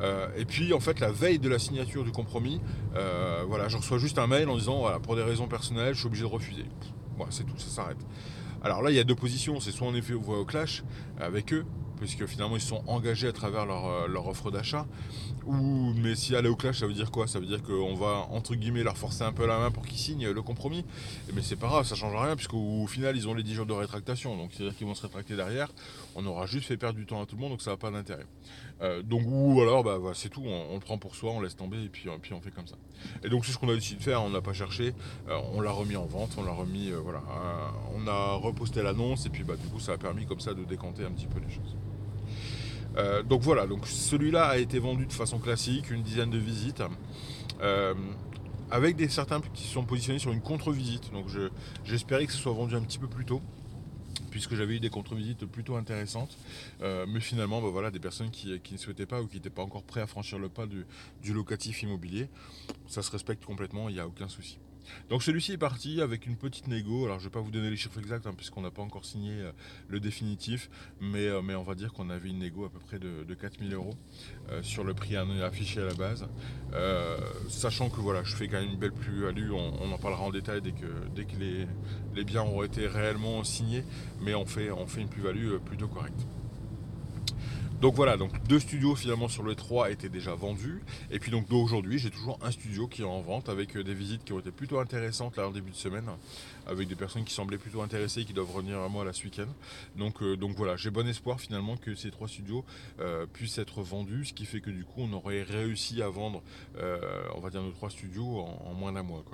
Euh, 0.00 0.28
et 0.36 0.44
puis 0.44 0.72
en 0.72 0.80
fait 0.80 1.00
la 1.00 1.12
veille 1.12 1.38
de 1.38 1.48
la 1.48 1.58
signature 1.58 2.04
du 2.04 2.10
compromis, 2.10 2.60
euh, 2.96 3.44
voilà, 3.46 3.68
je 3.68 3.76
reçois 3.76 3.98
juste 3.98 4.18
un 4.18 4.26
mail 4.26 4.48
en 4.48 4.56
disant 4.56 4.80
voilà, 4.80 4.98
pour 4.98 5.16
des 5.16 5.22
raisons 5.22 5.46
personnelles, 5.46 5.94
je 5.94 6.00
suis 6.00 6.06
obligé 6.06 6.24
de 6.24 6.28
refuser. 6.28 6.64
Voilà, 7.16 7.32
c'est 7.32 7.44
tout, 7.44 7.58
ça 7.58 7.68
s'arrête. 7.68 7.98
Alors 8.62 8.82
là, 8.82 8.90
il 8.90 8.96
y 8.96 9.00
a 9.00 9.04
deux 9.04 9.14
positions. 9.14 9.60
C'est 9.60 9.70
soit 9.70 9.86
en 9.86 9.94
effet 9.94 10.14
on 10.14 10.20
voit 10.20 10.38
au 10.38 10.44
clash 10.44 10.82
avec 11.20 11.52
eux, 11.52 11.64
puisque 11.98 12.26
finalement 12.26 12.56
ils 12.56 12.62
sont 12.62 12.82
engagés 12.86 13.28
à 13.28 13.32
travers 13.32 13.66
leur, 13.66 14.08
leur 14.08 14.26
offre 14.26 14.50
d'achat. 14.50 14.86
Ou, 15.46 15.94
mais 15.96 16.14
si 16.14 16.36
aller 16.36 16.48
au 16.48 16.56
clash, 16.56 16.80
ça 16.80 16.86
veut 16.86 16.92
dire 16.92 17.10
quoi? 17.10 17.26
Ça 17.26 17.40
veut 17.40 17.46
dire 17.46 17.62
qu'on 17.62 17.94
va, 17.94 18.26
entre 18.30 18.54
guillemets, 18.54 18.82
leur 18.82 18.96
forcer 18.96 19.24
un 19.24 19.32
peu 19.32 19.46
la 19.46 19.58
main 19.58 19.70
pour 19.70 19.86
qu'ils 19.86 19.98
signent 19.98 20.28
le 20.28 20.42
compromis. 20.42 20.84
Mais 21.34 21.42
c'est 21.42 21.56
pas 21.56 21.68
grave, 21.68 21.86
ça 21.86 21.94
change 21.94 22.14
rien, 22.14 22.36
puisqu'au 22.36 22.86
final, 22.86 23.16
ils 23.16 23.26
ont 23.26 23.34
les 23.34 23.42
10 23.42 23.54
jours 23.54 23.66
de 23.66 23.72
rétractation. 23.72 24.36
Donc, 24.36 24.50
c'est-à-dire 24.52 24.76
qu'ils 24.76 24.86
vont 24.86 24.94
se 24.94 25.02
rétracter 25.02 25.36
derrière. 25.36 25.68
On 26.14 26.26
aura 26.26 26.46
juste 26.46 26.66
fait 26.66 26.76
perdre 26.76 26.98
du 26.98 27.06
temps 27.06 27.22
à 27.22 27.26
tout 27.26 27.36
le 27.36 27.40
monde, 27.40 27.50
donc 27.50 27.62
ça 27.62 27.70
n'a 27.70 27.76
pas 27.76 27.90
d'intérêt. 27.90 28.26
Euh, 28.82 29.02
donc, 29.02 29.22
ou 29.26 29.60
alors, 29.60 29.84
bah, 29.84 29.98
c'est 30.14 30.28
tout, 30.28 30.42
on, 30.44 30.74
le 30.74 30.80
prend 30.80 30.98
pour 30.98 31.14
soi, 31.14 31.32
on 31.32 31.40
laisse 31.40 31.56
tomber, 31.56 31.82
et 31.82 31.88
puis, 31.88 32.08
euh, 32.08 32.12
puis 32.20 32.32
on 32.32 32.40
fait 32.40 32.50
comme 32.50 32.66
ça. 32.66 32.76
Et 33.24 33.28
donc, 33.28 33.44
c'est 33.44 33.52
ce 33.52 33.58
qu'on 33.58 33.68
a 33.68 33.74
décidé 33.74 33.98
de 33.98 34.02
faire, 34.02 34.22
on 34.22 34.30
n'a 34.30 34.40
pas 34.40 34.52
cherché, 34.52 34.94
euh, 35.28 35.38
on 35.52 35.60
l'a 35.60 35.70
remis 35.70 35.96
en 35.96 36.06
vente, 36.06 36.30
on 36.38 36.44
l'a 36.44 36.52
remis, 36.52 36.90
voilà. 36.90 37.22
on 37.94 38.06
a 38.06 38.34
reposté 38.34 38.82
l'annonce, 38.82 39.26
et 39.26 39.30
puis, 39.30 39.44
bah, 39.44 39.56
du 39.56 39.68
coup, 39.68 39.80
ça 39.80 39.92
a 39.92 39.98
permis 39.98 40.26
comme 40.26 40.40
ça 40.40 40.54
de 40.54 40.64
décanter 40.64 41.04
petit 41.10 41.26
peu 41.26 41.40
les 41.40 41.52
choses. 41.52 41.76
Euh, 42.96 43.22
donc 43.22 43.42
voilà, 43.42 43.66
donc 43.66 43.86
celui-là 43.86 44.46
a 44.46 44.58
été 44.58 44.78
vendu 44.78 45.06
de 45.06 45.12
façon 45.12 45.38
classique, 45.38 45.90
une 45.90 46.02
dizaine 46.02 46.30
de 46.30 46.38
visites, 46.38 46.82
euh, 47.62 47.94
avec 48.70 48.96
des 48.96 49.08
certains 49.08 49.40
qui 49.54 49.66
sont 49.66 49.84
positionnés 49.84 50.18
sur 50.18 50.32
une 50.32 50.40
contre-visite. 50.40 51.12
Donc 51.12 51.26
j'espérais 51.84 52.26
que 52.26 52.32
ce 52.32 52.38
soit 52.38 52.52
vendu 52.52 52.74
un 52.74 52.82
petit 52.82 52.98
peu 52.98 53.08
plus 53.08 53.24
tôt, 53.24 53.42
puisque 54.30 54.54
j'avais 54.54 54.74
eu 54.74 54.80
des 54.80 54.90
contre-visites 54.90 55.46
plutôt 55.46 55.76
intéressantes. 55.76 56.36
Euh, 56.82 57.06
mais 57.08 57.20
finalement, 57.20 57.60
bah 57.62 57.68
voilà, 57.70 57.90
des 57.90 58.00
personnes 58.00 58.30
qui, 58.30 58.60
ne 58.72 58.76
souhaitaient 58.76 59.06
pas 59.06 59.22
ou 59.22 59.26
qui 59.26 59.36
n'étaient 59.36 59.50
pas 59.50 59.62
encore 59.62 59.84
prêts 59.84 60.00
à 60.00 60.06
franchir 60.06 60.38
le 60.38 60.48
pas 60.48 60.66
du 60.66 61.32
locatif 61.32 61.82
immobilier, 61.82 62.28
ça 62.86 63.02
se 63.02 63.10
respecte 63.10 63.44
complètement, 63.44 63.88
il 63.88 63.94
n'y 63.94 64.00
a 64.00 64.06
aucun 64.06 64.28
souci. 64.28 64.58
Donc 65.08 65.22
celui-ci 65.22 65.52
est 65.52 65.58
parti 65.58 66.00
avec 66.00 66.26
une 66.26 66.36
petite 66.36 66.68
négo. 66.68 67.04
Alors 67.04 67.18
je 67.18 67.24
ne 67.24 67.30
vais 67.30 67.32
pas 67.32 67.40
vous 67.40 67.50
donner 67.50 67.70
les 67.70 67.76
chiffres 67.76 67.98
exacts 67.98 68.26
hein, 68.26 68.34
puisqu'on 68.36 68.62
n'a 68.62 68.70
pas 68.70 68.82
encore 68.82 69.04
signé 69.04 69.32
euh, 69.32 69.52
le 69.88 70.00
définitif, 70.00 70.70
mais, 71.00 71.26
euh, 71.26 71.42
mais 71.42 71.54
on 71.54 71.62
va 71.62 71.74
dire 71.74 71.92
qu'on 71.92 72.10
avait 72.10 72.28
une 72.28 72.38
négo 72.38 72.64
à 72.64 72.70
peu 72.70 72.78
près 72.78 72.98
de, 72.98 73.34
4000 73.34 73.72
euros 73.74 73.94
euh, 74.50 74.62
sur 74.62 74.84
le 74.84 74.94
prix 74.94 75.16
affiché 75.16 75.80
à 75.80 75.84
la 75.84 75.94
base. 75.94 76.26
sachant 77.48 77.88
que 77.88 78.00
voilà, 78.00 78.22
je 78.22 78.34
fais 78.34 78.48
quand 78.48 78.60
même 78.60 78.70
une 78.70 78.78
belle 78.78 78.92
plus-value, 78.92 79.50
on, 79.52 79.92
en 79.92 79.98
parlera 79.98 80.22
en 80.22 80.30
détail 80.30 80.60
dès 80.62 80.72
que, 80.72 81.66
les 82.14 82.24
biens 82.24 82.42
auront 82.42 82.62
été 82.62 82.86
réellement 82.86 83.42
signés, 83.44 83.84
mais 84.20 84.34
on 84.34 84.46
fait, 84.46 84.70
on 84.70 84.86
fait 84.86 85.00
une 85.00 85.08
plus-value 85.08 85.56
plutôt 85.64 85.88
correcte. 85.88 86.26
Donc 87.80 87.94
voilà, 87.94 88.18
donc 88.18 88.30
deux 88.46 88.60
studios 88.60 88.94
finalement 88.94 89.28
sur 89.28 89.42
les 89.42 89.56
trois 89.56 89.90
étaient 89.90 90.10
déjà 90.10 90.34
vendus. 90.34 90.82
Et 91.10 91.18
puis 91.18 91.30
donc 91.30 91.48
d'aujourd'hui, 91.48 91.98
j'ai 91.98 92.10
toujours 92.10 92.38
un 92.42 92.50
studio 92.50 92.86
qui 92.86 93.00
est 93.00 93.06
en 93.06 93.22
vente 93.22 93.48
avec 93.48 93.74
euh, 93.74 93.82
des 93.82 93.94
visites 93.94 94.22
qui 94.22 94.34
ont 94.34 94.38
été 94.38 94.50
plutôt 94.50 94.80
intéressantes 94.80 95.38
là 95.38 95.48
en 95.48 95.50
début 95.50 95.70
de 95.70 95.76
semaine, 95.76 96.04
avec 96.66 96.88
des 96.88 96.94
personnes 96.94 97.24
qui 97.24 97.32
semblaient 97.32 97.56
plutôt 97.56 97.80
intéressées 97.80 98.20
et 98.20 98.24
qui 98.26 98.34
doivent 98.34 98.50
revenir 98.50 98.78
à 98.80 98.88
moi 98.90 99.02
là 99.06 99.14
ce 99.14 99.24
week-end. 99.24 99.46
Donc, 99.96 100.22
euh, 100.22 100.36
donc 100.36 100.56
voilà, 100.56 100.76
j'ai 100.76 100.90
bon 100.90 101.08
espoir 101.08 101.40
finalement 101.40 101.78
que 101.78 101.94
ces 101.94 102.10
trois 102.10 102.28
studios 102.28 102.66
euh, 103.00 103.24
puissent 103.24 103.56
être 103.56 103.80
vendus, 103.80 104.26
ce 104.26 104.34
qui 104.34 104.44
fait 104.44 104.60
que 104.60 104.70
du 104.70 104.84
coup 104.84 105.00
on 105.00 105.12
aurait 105.14 105.42
réussi 105.42 106.02
à 106.02 106.10
vendre, 106.10 106.42
on 107.34 107.40
va 107.40 107.48
dire 107.48 107.62
nos 107.62 107.72
trois 107.72 107.88
studios 107.88 108.40
en, 108.40 108.74
moins 108.74 108.92
d'un 108.92 109.02
mois. 109.02 109.24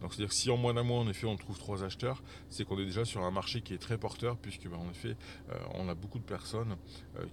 Donc 0.00 0.14
c'est-à-dire 0.14 0.28
que 0.30 0.34
si 0.34 0.50
en 0.50 0.56
moins 0.56 0.72
d'un 0.72 0.84
mois 0.84 1.00
en 1.00 1.08
effet 1.08 1.26
on 1.26 1.36
trouve 1.36 1.58
trois 1.58 1.84
acheteurs, 1.84 2.22
c'est 2.48 2.64
qu'on 2.64 2.78
est 2.78 2.86
déjà 2.86 3.04
sur 3.04 3.22
un 3.24 3.30
marché 3.30 3.60
qui 3.60 3.74
est 3.74 3.78
très 3.78 3.98
porteur 3.98 4.38
puisque 4.38 4.68
ben, 4.68 4.78
en 4.78 4.90
effet 4.90 5.16
on 5.74 5.88
a 5.88 5.94
beaucoup 5.94 6.18
de 6.18 6.24
personnes 6.24 6.76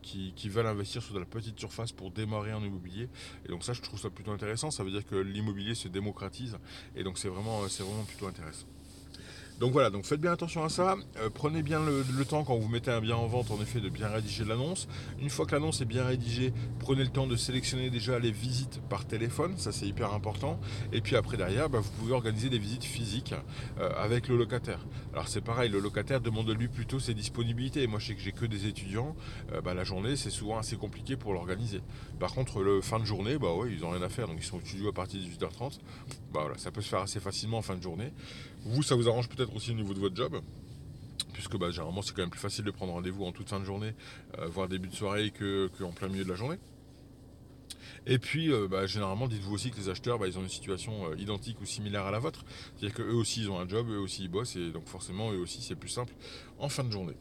qui, 0.01 0.33
qui 0.35 0.49
veulent 0.49 0.56
investir 0.65 1.03
sur 1.03 1.13
de 1.13 1.19
la 1.19 1.25
petite 1.25 1.59
surface 1.59 1.91
pour 1.91 2.11
démarrer 2.11 2.53
en 2.53 2.63
immobilier. 2.63 3.09
Et 3.45 3.49
donc 3.49 3.63
ça, 3.63 3.73
je 3.73 3.81
trouve 3.81 3.99
ça 3.99 4.09
plutôt 4.09 4.31
intéressant. 4.31 4.71
Ça 4.71 4.83
veut 4.83 4.91
dire 4.91 5.05
que 5.05 5.15
l'immobilier 5.15 5.75
se 5.75 5.87
démocratise. 5.87 6.57
Et 6.95 7.03
donc 7.03 7.17
c'est 7.17 7.29
vraiment, 7.29 7.67
c'est 7.67 7.83
vraiment 7.83 8.03
plutôt 8.03 8.27
intéressant. 8.27 8.67
Donc 9.59 9.71
voilà, 9.71 9.89
donc 9.89 10.05
faites 10.05 10.21
bien 10.21 10.31
attention 10.31 10.63
à 10.63 10.69
ça. 10.69 10.97
Euh, 11.17 11.29
prenez 11.33 11.63
bien 11.63 11.79
le, 11.79 12.25
temps 12.25 12.43
quand 12.43 12.55
vous 12.57 12.67
mettez 12.67 12.91
un 12.91 13.01
bien 13.01 13.15
en 13.15 13.25
vente, 13.25 13.49
en 13.49 13.59
effet, 13.59 13.79
de 13.79 13.89
bien 13.89 14.07
rédiger 14.07 14.45
l'annonce. 14.45 14.87
Une 15.19 15.31
fois 15.31 15.47
que 15.47 15.53
l'annonce 15.53 15.81
est 15.81 15.85
bien 15.85 16.05
rédigée, 16.05 16.53
prenez 16.79 17.03
le 17.03 17.09
temps 17.09 17.25
de 17.25 17.35
sélectionner 17.35 17.89
déjà 17.89 18.19
les 18.19 18.31
visites 18.31 18.81
par 18.87 19.05
téléphone, 19.05 19.57
ça 19.57 19.71
c'est 19.71 19.87
hyper 19.87 20.13
important. 20.13 20.59
Et 20.91 21.01
puis 21.01 21.15
après 21.15 21.37
derrière, 21.37 21.69
bah, 21.69 21.79
vous 21.79 21.89
pouvez 21.91 22.13
organiser 22.13 22.49
des 22.49 22.59
visites 22.59 22.83
physiques 22.83 23.33
euh, 23.79 23.89
avec 23.97 24.27
le 24.27 24.37
locataire. 24.37 24.85
Alors 25.13 25.27
c'est 25.27 25.41
pareil, 25.41 25.71
le 25.71 25.79
locataire 25.79 26.21
demande 26.21 26.45
de 26.45 26.53
lui 26.53 26.67
plutôt 26.67 26.99
ses 26.99 27.15
disponibilités. 27.15 27.87
Moi 27.87 27.99
je 27.99 28.07
sais 28.07 28.15
que 28.15 28.21
j'ai 28.21 28.33
que 28.33 28.45
des 28.45 28.67
étudiants, 28.67 29.15
euh, 29.53 29.61
bah, 29.61 29.73
la 29.73 29.83
journée 29.83 30.15
c'est 30.17 30.29
souvent 30.29 30.59
assez 30.59 30.75
compliqué 30.75 31.15
pour 31.15 31.33
l'organiser. 31.33 31.81
Par 32.19 32.33
contre 32.33 32.61
le 32.61 32.81
fin 32.81 32.99
de 32.99 33.05
journée, 33.05 33.39
bah 33.39 33.53
ouais, 33.55 33.69
ils 33.71 33.81
n'ont 33.81 33.89
rien 33.89 34.03
à 34.03 34.09
faire, 34.09 34.27
donc 34.27 34.37
ils 34.39 34.45
sont 34.45 34.57
au 34.57 34.61
studio 34.61 34.89
à 34.89 34.93
partir 34.93 35.19
de 35.19 35.25
18h30. 35.25 35.79
Bah 36.31 36.41
voilà, 36.41 36.57
ça 36.57 36.71
peut 36.71 36.81
se 36.81 36.89
faire 36.89 37.01
assez 37.01 37.19
facilement 37.19 37.57
en 37.57 37.61
fin 37.63 37.75
de 37.75 37.81
journée. 37.81 38.11
Vous, 38.67 38.83
ça 38.83 38.95
vous 38.95 39.07
arrange 39.07 39.29
peut-être 39.29 39.55
aussi 39.55 39.71
au 39.71 39.75
niveau 39.75 39.93
de 39.93 39.99
votre 39.99 40.15
job 40.15 40.41
puisque 41.33 41.55
bah, 41.57 41.69
généralement 41.69 42.01
c'est 42.01 42.13
quand 42.13 42.23
même 42.23 42.31
plus 42.31 42.39
facile 42.39 42.65
de 42.65 42.71
prendre 42.71 42.93
rendez-vous 42.93 43.23
en 43.23 43.31
toute 43.31 43.47
fin 43.47 43.59
de 43.59 43.65
journée, 43.65 43.93
euh, 44.39 44.47
voire 44.47 44.67
début 44.67 44.87
de 44.87 44.95
soirée, 44.95 45.31
qu'en 45.31 45.91
plein 45.91 46.07
milieu 46.07 46.23
de 46.23 46.29
la 46.29 46.35
journée. 46.35 46.57
Et 48.07 48.17
puis, 48.17 48.51
euh, 48.51 48.67
bah, 48.67 48.87
généralement, 48.87 49.27
dites-vous 49.27 49.53
aussi 49.53 49.69
que 49.69 49.77
les 49.77 49.89
acheteurs, 49.89 50.17
bah, 50.17 50.27
ils 50.27 50.37
ont 50.39 50.41
une 50.41 50.49
situation 50.49 51.11
euh, 51.11 51.15
identique 51.17 51.61
ou 51.61 51.65
similaire 51.65 52.05
à 52.05 52.11
la 52.11 52.19
vôtre. 52.19 52.43
C'est-à-dire 52.75 52.95
qu'eux 52.95 53.13
aussi, 53.13 53.41
ils 53.41 53.51
ont 53.51 53.59
un 53.59 53.67
job, 53.67 53.87
eux 53.89 53.99
aussi, 53.99 54.23
ils 54.23 54.29
bossent, 54.29 54.55
et 54.55 54.71
donc 54.71 54.87
forcément, 54.87 55.31
eux 55.31 55.39
aussi, 55.39 55.61
c'est 55.61 55.75
plus 55.75 55.89
simple 55.89 56.13
en 56.57 56.69
fin 56.69 56.83
de 56.83 56.91
journée. 56.91 57.15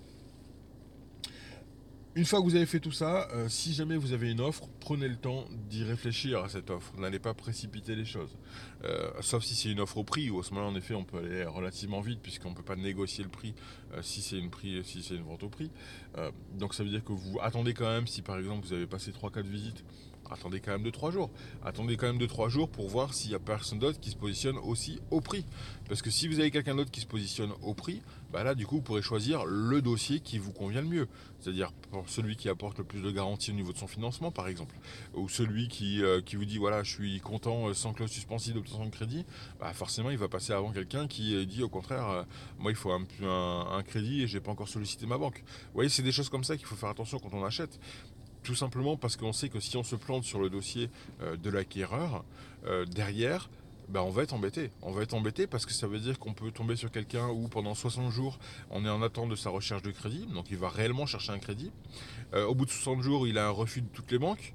Une 2.16 2.24
fois 2.24 2.38
que 2.38 2.44
vous 2.44 2.56
avez 2.56 2.64
fait 2.64 2.80
tout 2.80 2.92
ça, 2.92 3.28
euh, 3.34 3.46
si 3.50 3.74
jamais 3.74 3.98
vous 3.98 4.14
avez 4.14 4.30
une 4.30 4.40
offre, 4.40 4.70
prenez 4.80 5.06
le 5.06 5.16
temps 5.16 5.44
d'y 5.68 5.84
réfléchir 5.84 6.42
à 6.42 6.48
cette 6.48 6.70
offre. 6.70 6.94
N'allez 6.96 7.18
pas 7.18 7.34
précipiter 7.34 7.94
les 7.94 8.06
choses. 8.06 8.38
Euh, 8.84 9.10
sauf 9.20 9.44
si 9.44 9.54
c'est 9.54 9.68
une 9.68 9.80
offre 9.80 9.98
au 9.98 10.02
prix, 10.02 10.30
où 10.30 10.40
à 10.40 10.42
ce 10.42 10.54
moment-là, 10.54 10.72
en 10.72 10.76
effet, 10.76 10.94
on 10.94 11.04
peut 11.04 11.18
aller 11.18 11.44
relativement 11.44 12.00
vite, 12.00 12.20
puisqu'on 12.22 12.52
ne 12.52 12.54
peut 12.54 12.62
pas 12.62 12.74
négocier 12.74 13.22
le 13.22 13.28
prix 13.28 13.54
euh, 13.92 14.00
si 14.00 14.22
c'est 14.22 14.38
une, 14.38 14.48
une 14.48 15.24
vente 15.24 15.42
au 15.42 15.50
prix. 15.50 15.70
donc 16.54 16.72
ça 16.72 16.82
veut 16.82 16.88
dire 16.88 17.04
que 17.04 17.12
vous 17.12 17.38
attendez 17.42 17.74
quand 17.74 17.84
même, 17.84 18.06
si 18.06 18.22
par 18.22 18.38
exemple 18.38 18.66
vous 18.66 18.72
avez 18.72 18.86
passé 18.86 19.10
3-4 19.10 19.42
visites, 19.42 19.84
attendez 20.32 20.60
quand 20.60 20.72
même 20.72 20.82
de 20.82 20.90
3 20.90 21.10
jours. 21.10 21.30
Attendez 21.64 21.96
quand 21.96 22.06
même 22.06 22.18
de 22.18 22.26
3 22.26 22.48
jours 22.48 22.68
pour 22.68 22.88
voir 22.88 23.14
s'il 23.14 23.30
n'y 23.30 23.36
a 23.36 23.38
personne 23.38 23.78
d'autre 23.78 24.00
qui 24.00 24.10
se 24.10 24.16
positionne 24.16 24.56
aussi 24.58 25.00
au 25.10 25.20
prix. 25.20 25.44
Parce 25.88 26.02
que 26.02 26.10
si 26.10 26.28
vous 26.28 26.40
avez 26.40 26.50
quelqu'un 26.50 26.74
d'autre 26.74 26.90
qui 26.90 27.00
se 27.00 27.06
positionne 27.06 27.52
au 27.62 27.74
prix, 27.74 28.02
bah 28.32 28.42
là 28.42 28.54
du 28.54 28.66
coup 28.66 28.76
vous 28.76 28.82
pourrez 28.82 29.02
choisir 29.02 29.44
le 29.44 29.80
dossier 29.80 30.20
qui 30.20 30.38
vous 30.38 30.52
convient 30.52 30.82
le 30.82 30.88
mieux. 30.88 31.08
C'est-à-dire 31.40 31.72
celui 32.06 32.36
qui 32.36 32.48
apporte 32.48 32.78
le 32.78 32.84
plus 32.84 33.00
de 33.00 33.10
garantie 33.10 33.50
au 33.50 33.54
niveau 33.54 33.72
de 33.72 33.78
son 33.78 33.86
financement 33.86 34.30
par 34.30 34.48
exemple. 34.48 34.76
Ou 35.14 35.28
celui 35.28 35.68
qui, 35.68 36.02
euh, 36.02 36.20
vous 36.34 36.44
dit 36.44 36.58
voilà 36.58 36.82
je 36.82 36.92
suis 36.92 37.20
content 37.20 37.68
euh, 37.68 37.74
sans 37.74 37.92
clause 37.92 38.10
suspensive 38.10 38.54
d'obtention 38.54 38.84
de 38.84 38.90
crédit, 38.90 39.24
bah 39.60 39.72
forcément 39.72 40.10
il 40.10 40.18
va 40.18 40.28
passer 40.28 40.52
avant 40.52 40.72
quelqu'un 40.72 41.06
qui 41.06 41.36
euh, 41.36 41.44
dit 41.44 41.62
au 41.62 41.68
contraire 41.68 42.26
moi 42.58 42.70
il 42.72 42.76
faut 42.76 42.90
un, 42.90 43.82
crédit 43.82 44.22
et 44.22 44.26
j'ai 44.26 44.40
pas 44.40 44.50
encore 44.50 44.68
sollicité 44.68 45.06
ma 45.06 45.18
banque. 45.18 45.42
Vous 45.46 45.74
voyez 45.74 45.88
c'est 45.88 46.02
des 46.02 46.12
choses 46.12 46.28
comme 46.28 46.44
ça 46.44 46.56
qu'il 46.56 46.66
faut 46.66 46.76
faire 46.76 46.88
attention 46.88 47.18
quand 47.18 47.32
on 47.32 47.44
achète. 47.44 47.78
Tout 48.46 48.54
simplement 48.54 48.96
parce 48.96 49.16
qu'on 49.16 49.32
sait 49.32 49.48
que 49.48 49.58
si 49.58 49.76
on 49.76 49.82
se 49.82 49.96
plante 49.96 50.22
sur 50.22 50.38
le 50.38 50.48
dossier 50.48 50.88
euh, 51.20 51.36
de 51.36 51.50
l'acquéreur, 51.50 52.24
euh, 52.66 52.86
derrière, 52.86 53.50
bah, 53.88 54.04
on 54.04 54.10
va 54.10 54.22
être 54.22 54.34
embêté. 54.34 54.70
On 54.82 54.92
va 54.92 55.02
être 55.02 55.14
embêté 55.14 55.48
parce 55.48 55.66
que 55.66 55.72
ça 55.72 55.88
veut 55.88 55.98
dire 55.98 56.16
qu'on 56.20 56.32
peut 56.32 56.52
tomber 56.52 56.76
sur 56.76 56.92
quelqu'un 56.92 57.26
où 57.26 57.48
pendant 57.48 57.74
60 57.74 58.12
jours, 58.12 58.38
on 58.70 58.84
est 58.84 58.88
en 58.88 59.02
attente 59.02 59.30
de 59.30 59.34
sa 59.34 59.50
recherche 59.50 59.82
de 59.82 59.90
crédit, 59.90 60.26
donc 60.32 60.46
il 60.52 60.58
va 60.58 60.68
réellement 60.68 61.06
chercher 61.06 61.32
un 61.32 61.40
crédit. 61.40 61.72
Euh, 62.34 62.46
au 62.46 62.54
bout 62.54 62.66
de 62.66 62.70
60 62.70 63.02
jours, 63.02 63.26
il 63.26 63.36
a 63.36 63.48
un 63.48 63.50
refus 63.50 63.82
de 63.82 63.88
toutes 63.88 64.12
les 64.12 64.18
banques. 64.20 64.54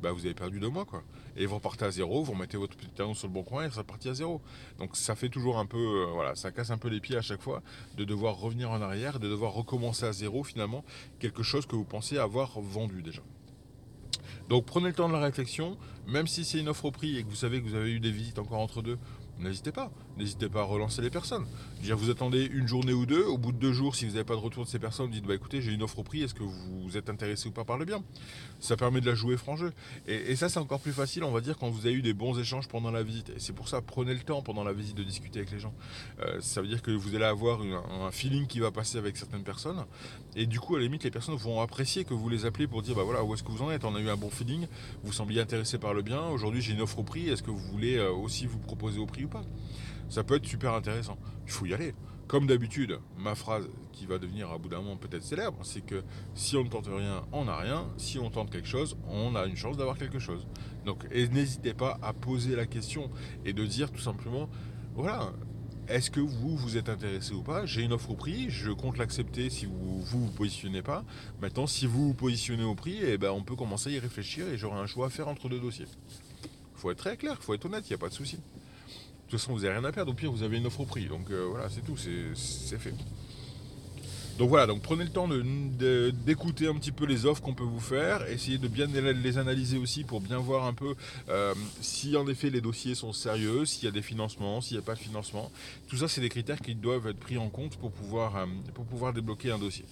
Bah, 0.00 0.12
vous 0.12 0.24
avez 0.24 0.34
perdu 0.34 0.58
deux 0.58 0.70
mois 0.70 0.86
quoi. 0.86 1.02
Et 1.36 1.46
vous 1.46 1.56
repartez 1.56 1.84
à 1.84 1.90
zéro, 1.90 2.22
vous 2.22 2.32
remettez 2.32 2.56
votre 2.56 2.76
petit 2.76 2.90
annonce 3.00 3.18
sur 3.18 3.28
le 3.28 3.34
bon 3.34 3.42
coin 3.42 3.66
et 3.66 3.70
ça 3.70 3.80
repartit 3.80 4.08
à 4.08 4.14
zéro. 4.14 4.40
Donc 4.78 4.96
ça 4.96 5.14
fait 5.14 5.28
toujours 5.28 5.58
un 5.58 5.66
peu, 5.66 5.76
euh, 5.76 6.06
voilà, 6.12 6.34
ça 6.34 6.50
casse 6.50 6.70
un 6.70 6.78
peu 6.78 6.88
les 6.88 7.00
pieds 7.00 7.16
à 7.16 7.22
chaque 7.22 7.42
fois 7.42 7.62
de 7.96 8.04
devoir 8.04 8.36
revenir 8.36 8.70
en 8.70 8.80
arrière, 8.80 9.20
de 9.20 9.28
devoir 9.28 9.52
recommencer 9.52 10.06
à 10.06 10.12
zéro 10.12 10.44
finalement 10.44 10.84
quelque 11.18 11.42
chose 11.42 11.66
que 11.66 11.76
vous 11.76 11.84
pensez 11.84 12.18
avoir 12.18 12.60
vendu 12.60 13.02
déjà. 13.02 13.22
Donc 14.48 14.64
prenez 14.64 14.88
le 14.88 14.94
temps 14.94 15.08
de 15.08 15.12
la 15.12 15.20
réflexion, 15.20 15.76
même 16.06 16.26
si 16.26 16.44
c'est 16.44 16.58
une 16.58 16.68
offre 16.68 16.86
au 16.86 16.90
prix 16.90 17.16
et 17.16 17.24
que 17.24 17.28
vous 17.28 17.36
savez 17.36 17.60
que 17.60 17.68
vous 17.68 17.74
avez 17.74 17.90
eu 17.90 18.00
des 18.00 18.10
visites 18.10 18.38
encore 18.38 18.60
entre 18.60 18.82
deux, 18.82 18.98
n'hésitez 19.38 19.72
pas. 19.72 19.90
N'hésitez 20.16 20.48
pas 20.48 20.60
à 20.60 20.64
relancer 20.64 21.02
les 21.02 21.10
personnes. 21.10 21.46
vous 21.82 22.10
attendez 22.10 22.48
une 22.50 22.66
journée 22.66 22.94
ou 22.94 23.04
deux, 23.04 23.24
au 23.24 23.36
bout 23.36 23.52
de 23.52 23.58
deux 23.58 23.72
jours, 23.72 23.94
si 23.94 24.06
vous 24.06 24.12
n'avez 24.12 24.24
pas 24.24 24.34
de 24.34 24.40
retour 24.40 24.64
de 24.64 24.68
ces 24.68 24.78
personnes, 24.78 25.06
vous 25.06 25.12
dites 25.12 25.26
bah 25.26 25.34
écoutez, 25.34 25.60
j'ai 25.60 25.72
une 25.72 25.82
offre 25.82 25.98
au 25.98 26.02
prix, 26.02 26.22
est-ce 26.22 26.32
que 26.32 26.42
vous 26.42 26.96
êtes 26.96 27.10
intéressé 27.10 27.48
ou 27.48 27.52
pas 27.52 27.64
par 27.64 27.76
le 27.76 27.84
bien? 27.84 28.02
Ça 28.60 28.76
permet 28.76 29.02
de 29.02 29.06
la 29.06 29.14
jouer 29.14 29.36
franc 29.36 29.56
jeu. 29.56 29.72
Et, 30.06 30.34
ça, 30.36 30.48
c'est 30.48 30.58
encore 30.58 30.80
plus 30.80 30.92
facile, 30.92 31.22
on 31.22 31.32
va 31.32 31.42
dire, 31.42 31.58
quand 31.58 31.68
vous 31.68 31.86
avez 31.86 31.94
eu 31.94 32.02
des 32.02 32.14
bons 32.14 32.38
échanges 32.38 32.66
pendant 32.66 32.90
la 32.90 33.02
visite. 33.02 33.28
Et 33.30 33.38
c'est 33.38 33.52
pour 33.52 33.68
ça, 33.68 33.82
prenez 33.82 34.14
le 34.14 34.20
temps 34.20 34.40
pendant 34.40 34.64
la 34.64 34.72
visite 34.72 34.96
de 34.96 35.04
discuter 35.04 35.40
avec 35.40 35.50
les 35.50 35.58
gens. 35.58 35.74
Euh, 36.20 36.40
ça 36.40 36.62
veut 36.62 36.68
dire 36.68 36.80
que 36.80 36.90
vous 36.90 37.14
allez 37.14 37.24
avoir 37.24 37.60
un 37.60 38.10
feeling 38.10 38.46
qui 38.46 38.60
va 38.60 38.70
passer 38.70 38.96
avec 38.96 39.18
certaines 39.18 39.44
personnes. 39.44 39.84
Et 40.34 40.46
du 40.46 40.60
coup, 40.60 40.76
à 40.76 40.78
la 40.78 40.84
limite, 40.84 41.04
les 41.04 41.10
personnes 41.10 41.36
vont 41.36 41.60
apprécier 41.60 42.04
que 42.04 42.14
vous 42.14 42.28
les 42.30 42.46
appelez 42.46 42.66
pour 42.66 42.80
dire 42.80 42.94
bah 42.94 43.02
voilà, 43.04 43.22
où 43.22 43.34
est-ce 43.34 43.42
que 43.42 43.50
vous 43.50 43.62
en 43.62 43.70
êtes? 43.70 43.84
On 43.84 43.94
a 43.94 44.00
eu 44.00 44.08
un 44.08 44.16
bon 44.16 44.30
feeling, 44.30 44.66
vous 45.04 45.12
sembliez 45.12 45.42
intéressé 45.42 45.76
par 45.78 45.92
le 45.92 45.95
bien. 46.02 46.26
Aujourd'hui, 46.28 46.60
j'ai 46.60 46.72
une 46.72 46.80
offre 46.80 46.98
au 46.98 47.02
prix, 47.02 47.28
est-ce 47.28 47.42
que 47.42 47.50
vous 47.50 47.58
voulez 47.58 47.96
euh, 47.96 48.10
aussi 48.12 48.46
vous 48.46 48.58
proposer 48.58 48.98
au 48.98 49.06
prix 49.06 49.24
ou 49.24 49.28
pas? 49.28 49.42
Ça 50.08 50.24
peut 50.24 50.36
être 50.36 50.46
super 50.46 50.74
intéressant. 50.74 51.18
Il 51.44 51.52
faut 51.52 51.66
y 51.66 51.74
aller. 51.74 51.94
Comme 52.28 52.46
d'habitude, 52.46 52.98
ma 53.16 53.34
phrase 53.34 53.68
qui 53.92 54.04
va 54.04 54.18
devenir 54.18 54.50
à 54.50 54.58
bout 54.58 54.68
d'un 54.68 54.78
moment 54.78 54.96
peut-être 54.96 55.22
célèbre, 55.22 55.58
c'est 55.62 55.84
que 55.84 56.02
si 56.34 56.56
on 56.56 56.64
ne 56.64 56.68
tente 56.68 56.88
rien, 56.88 57.24
on 57.32 57.44
n'a 57.44 57.56
rien. 57.56 57.86
Si 57.98 58.18
on 58.18 58.30
tente 58.30 58.50
quelque 58.50 58.68
chose, 58.68 58.96
on 59.08 59.36
a 59.36 59.46
une 59.46 59.56
chance 59.56 59.76
d'avoir 59.76 59.96
quelque 59.96 60.18
chose. 60.18 60.46
Donc, 60.84 61.08
n'hésitez 61.12 61.72
pas 61.72 61.98
à 62.02 62.12
poser 62.12 62.56
la 62.56 62.66
question 62.66 63.10
et 63.44 63.52
de 63.52 63.64
dire 63.64 63.92
tout 63.92 64.00
simplement, 64.00 64.48
voilà, 64.94 65.32
est-ce 65.88 66.10
que 66.10 66.20
vous, 66.20 66.56
vous 66.56 66.76
êtes 66.76 66.88
intéressé 66.88 67.32
ou 67.32 67.42
pas? 67.42 67.66
J'ai 67.66 67.82
une 67.82 67.92
offre 67.92 68.10
au 68.10 68.14
prix, 68.14 68.50
je 68.50 68.70
compte 68.70 68.98
l'accepter 68.98 69.50
si 69.50 69.66
vous 69.66 70.02
vous, 70.02 70.26
vous 70.26 70.30
positionnez 70.32 70.82
pas. 70.82 71.04
Maintenant, 71.40 71.66
si 71.66 71.86
vous 71.86 72.08
vous 72.08 72.14
positionnez 72.14 72.64
au 72.64 72.74
prix, 72.74 72.98
eh 73.02 73.18
ben, 73.18 73.30
on 73.30 73.42
peut 73.42 73.56
commencer 73.56 73.90
à 73.90 73.92
y 73.92 73.98
réfléchir 73.98 74.48
et 74.48 74.58
j'aurai 74.58 74.78
un 74.78 74.86
choix 74.86 75.06
à 75.06 75.10
faire 75.10 75.28
entre 75.28 75.48
deux 75.48 75.60
dossiers. 75.60 75.86
Il 76.42 76.80
faut 76.80 76.90
être 76.90 76.98
très 76.98 77.16
clair, 77.16 77.36
il 77.40 77.44
faut 77.44 77.54
être 77.54 77.64
honnête, 77.64 77.84
il 77.86 77.92
n'y 77.92 77.94
a 77.94 77.98
pas 77.98 78.08
de 78.08 78.14
souci. 78.14 78.36
De 78.36 78.42
toute 79.30 79.40
façon, 79.40 79.52
vous 79.52 79.60
n'avez 79.60 79.74
rien 79.74 79.84
à 79.84 79.92
perdre, 79.92 80.12
au 80.12 80.14
pire, 80.14 80.30
vous 80.30 80.42
avez 80.42 80.56
une 80.58 80.66
offre 80.66 80.80
au 80.80 80.84
prix. 80.84 81.06
Donc 81.06 81.30
euh, 81.30 81.46
voilà, 81.50 81.68
c'est 81.68 81.80
tout, 81.84 81.96
c'est 81.96 82.78
fait. 82.78 82.94
Donc 84.38 84.50
voilà, 84.50 84.66
prenez 84.82 85.04
le 85.04 85.10
temps 85.10 85.28
d'écouter 85.28 86.68
un 86.68 86.74
petit 86.74 86.92
peu 86.92 87.06
les 87.06 87.24
offres 87.24 87.40
qu'on 87.40 87.54
peut 87.54 87.64
vous 87.64 87.80
faire, 87.80 88.28
essayez 88.28 88.58
de 88.58 88.68
bien 88.68 88.86
les 88.86 89.38
analyser 89.38 89.78
aussi 89.78 90.04
pour 90.04 90.20
bien 90.20 90.36
voir 90.36 90.66
un 90.66 90.74
peu 90.74 90.94
euh, 91.30 91.54
si 91.80 92.16
en 92.18 92.26
effet 92.28 92.50
les 92.50 92.60
dossiers 92.60 92.94
sont 92.94 93.14
sérieux, 93.14 93.64
s'il 93.64 93.84
y 93.84 93.88
a 93.88 93.90
des 93.90 94.02
financements, 94.02 94.60
s'il 94.60 94.76
n'y 94.76 94.82
a 94.82 94.84
pas 94.84 94.94
de 94.94 94.98
financement. 94.98 95.50
Tout 95.88 95.96
ça, 95.96 96.08
c'est 96.08 96.20
des 96.20 96.28
critères 96.28 96.60
qui 96.60 96.74
doivent 96.74 97.06
être 97.06 97.18
pris 97.18 97.38
en 97.38 97.48
compte 97.48 97.78
pour 97.78 97.92
pouvoir, 97.92 98.36
euh, 98.36 99.12
débloquer 99.12 99.52
un 99.52 99.58
dossier. 99.58 99.86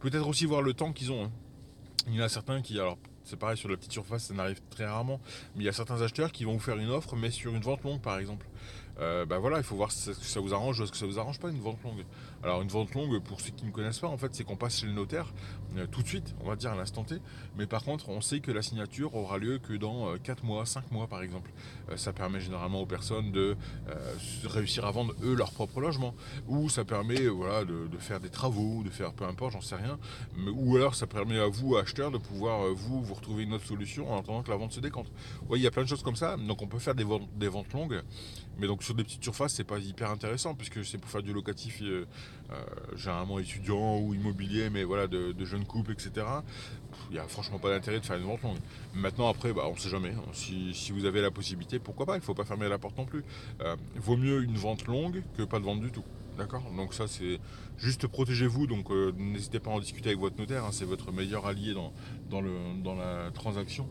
Peut-être 0.00 0.26
aussi 0.26 0.46
voir 0.46 0.62
le 0.62 0.72
temps 0.72 0.94
qu'ils 0.94 1.12
ont. 1.12 1.24
Hein. 1.24 1.30
Il 2.06 2.14
y 2.14 2.22
en 2.22 2.24
a 2.24 2.30
certains 2.30 2.62
qui, 2.62 2.78
alors 2.78 2.96
c'est 3.24 3.38
pareil 3.38 3.58
sur 3.58 3.68
la 3.68 3.76
petite 3.76 3.92
surface, 3.92 4.24
ça 4.24 4.34
n'arrive 4.34 4.60
très 4.70 4.86
rarement, 4.86 5.20
mais 5.54 5.64
il 5.64 5.66
y 5.66 5.68
a 5.68 5.72
certains 5.72 6.00
acheteurs 6.00 6.32
qui 6.32 6.44
vont 6.44 6.54
vous 6.54 6.60
faire 6.60 6.78
une 6.78 6.88
offre, 6.88 7.14
mais 7.14 7.30
sur 7.30 7.54
une 7.54 7.60
vente 7.60 7.84
longue 7.84 8.00
par 8.00 8.18
exemple. 8.18 8.46
Euh, 9.00 9.24
bah 9.24 9.38
voilà, 9.38 9.58
il 9.58 9.62
faut 9.62 9.76
voir 9.76 9.90
si 9.90 10.12
ça 10.14 10.40
vous 10.40 10.52
arrange 10.52 10.78
ou 10.80 10.84
est-ce 10.84 10.92
que 10.92 10.98
ça 10.98 11.06
vous 11.06 11.18
arrange 11.18 11.38
pas 11.38 11.48
une 11.48 11.60
vente 11.60 11.82
longue. 11.82 12.04
Alors 12.42 12.60
une 12.60 12.68
vente 12.68 12.94
longue, 12.94 13.18
pour 13.20 13.40
ceux 13.40 13.50
qui 13.50 13.64
ne 13.64 13.70
connaissent 13.70 13.98
pas, 13.98 14.08
en 14.08 14.18
fait, 14.18 14.34
c'est 14.34 14.44
qu'on 14.44 14.56
passe 14.56 14.80
chez 14.80 14.86
le 14.86 14.92
notaire 14.92 15.32
euh, 15.76 15.86
tout 15.90 16.02
de 16.02 16.08
suite, 16.08 16.34
on 16.42 16.48
va 16.48 16.56
dire 16.56 16.72
à 16.72 16.74
l'instant 16.74 17.04
T. 17.04 17.16
Mais 17.56 17.66
par 17.66 17.82
contre, 17.84 18.08
on 18.10 18.20
sait 18.20 18.40
que 18.40 18.50
la 18.50 18.62
signature 18.62 19.14
aura 19.14 19.38
lieu 19.38 19.58
que 19.58 19.72
dans 19.72 20.16
4 20.18 20.42
euh, 20.42 20.46
mois, 20.46 20.66
5 20.66 20.90
mois 20.90 21.06
par 21.06 21.22
exemple. 21.22 21.50
ça 21.96 22.12
permet 22.12 22.40
généralement 22.40 22.80
aux 22.80 22.86
personnes 22.86 23.32
de 23.32 23.56
réussir 24.44 24.84
à 24.84 24.90
vendre 24.90 25.14
eux 25.22 25.34
leur 25.34 25.52
propre 25.52 25.80
logement. 25.80 26.14
Ou 26.48 26.68
ça 26.68 26.84
permet 26.84 27.26
voilà, 27.26 27.64
de, 27.64 27.88
faire 27.98 28.20
des 28.20 28.30
travaux, 28.30 28.82
de 28.82 28.90
faire 28.90 29.12
peu 29.12 29.24
importe, 29.24 29.52
j'en 29.52 29.60
sais 29.60 29.76
rien. 29.76 29.98
ou 30.52 30.76
alors 30.76 30.94
ça 30.94 31.06
permet 31.06 31.38
à 31.38 31.46
vous, 31.46 31.76
acheteurs, 31.76 32.10
de 32.10 32.18
pouvoir 32.18 32.72
vous, 32.74 33.02
vous 33.02 33.14
retrouver 33.14 33.44
une 33.44 33.54
autre 33.54 33.66
solution 33.66 34.12
en 34.12 34.18
attendant 34.20 34.42
que 34.42 34.50
la 34.50 34.56
vente 34.56 34.72
se 34.72 34.80
décante. 34.80 35.10
Ouais, 35.48 35.58
il 35.58 35.62
y 35.62 35.66
a 35.66 35.70
plein 35.70 35.82
de 35.82 35.88
choses 35.88 36.02
comme 36.02 36.16
ça. 36.16 36.36
Donc 36.36 36.62
on 36.62 36.66
peut 36.66 36.78
faire 36.78 36.94
des 36.94 37.04
ventes, 37.04 37.28
des 37.36 37.48
ventes 37.48 37.72
longues. 37.72 38.02
Mais 38.58 38.66
donc 38.66 38.82
sur 38.90 38.96
des 38.96 39.04
petites 39.04 39.22
surfaces, 39.22 39.54
c'est 39.54 39.62
pas 39.62 39.78
hyper 39.78 40.10
intéressant 40.10 40.56
puisque 40.56 40.84
c'est 40.84 40.98
pour 40.98 41.08
faire 41.08 41.22
du 41.22 41.32
locatif 41.32 41.80
euh, 41.82 42.06
euh, 42.50 42.56
généralement 42.96 43.38
étudiant 43.38 44.00
ou 44.00 44.14
immobilier, 44.14 44.68
mais 44.68 44.82
voilà, 44.82 45.06
de, 45.06 45.44
jeunes 45.44 45.64
couples, 45.64 45.92
etc. 45.92 46.26
Il 47.08 47.12
n'y 47.12 47.20
a 47.20 47.28
franchement 47.28 47.60
pas 47.60 47.70
d'intérêt 47.70 48.00
de 48.00 48.04
faire 48.04 48.16
une 48.16 48.24
vente 48.24 48.42
longue. 48.42 48.58
Maintenant, 48.92 49.28
après, 49.28 49.52
bah, 49.52 49.62
on 49.70 49.76
sait 49.76 49.88
jamais. 49.88 50.10
Hein. 50.10 50.24
Si, 50.32 50.90
vous 50.90 51.04
avez 51.04 51.20
la 51.20 51.30
possibilité, 51.30 51.78
pourquoi 51.78 52.04
pas 52.04 52.16
Il 52.16 52.20
faut 52.20 52.34
pas 52.34 52.44
fermer 52.44 52.68
la 52.68 52.78
porte 52.78 52.98
non 52.98 53.04
plus. 53.04 53.22
Euh, 53.60 53.76
vaut 53.94 54.16
mieux 54.16 54.42
une 54.42 54.56
vente 54.56 54.88
longue 54.88 55.22
que 55.36 55.44
pas 55.44 55.60
de 55.60 55.64
vente 55.64 55.80
du 55.80 55.92
tout. 55.92 56.04
D'accord? 56.36 56.64
Donc 56.76 56.94
ça 56.94 57.06
c'est 57.06 57.38
juste 57.76 58.06
protégez-vous, 58.06 58.66
donc 58.66 58.90
n'hésitez 59.18 59.60
pas 59.60 59.70
à 59.70 59.74
en 59.74 59.80
discuter 59.80 60.08
avec 60.08 60.20
votre 60.20 60.38
notaire, 60.38 60.64
hein. 60.64 60.70
c'est 60.72 60.86
votre 60.86 61.12
meilleur 61.12 61.46
allié 61.46 61.74
dans, 61.74 61.92
dans, 62.30 62.40
le, 62.40 62.52
dans 62.82 62.94
la 62.94 63.30
transaction. 63.32 63.86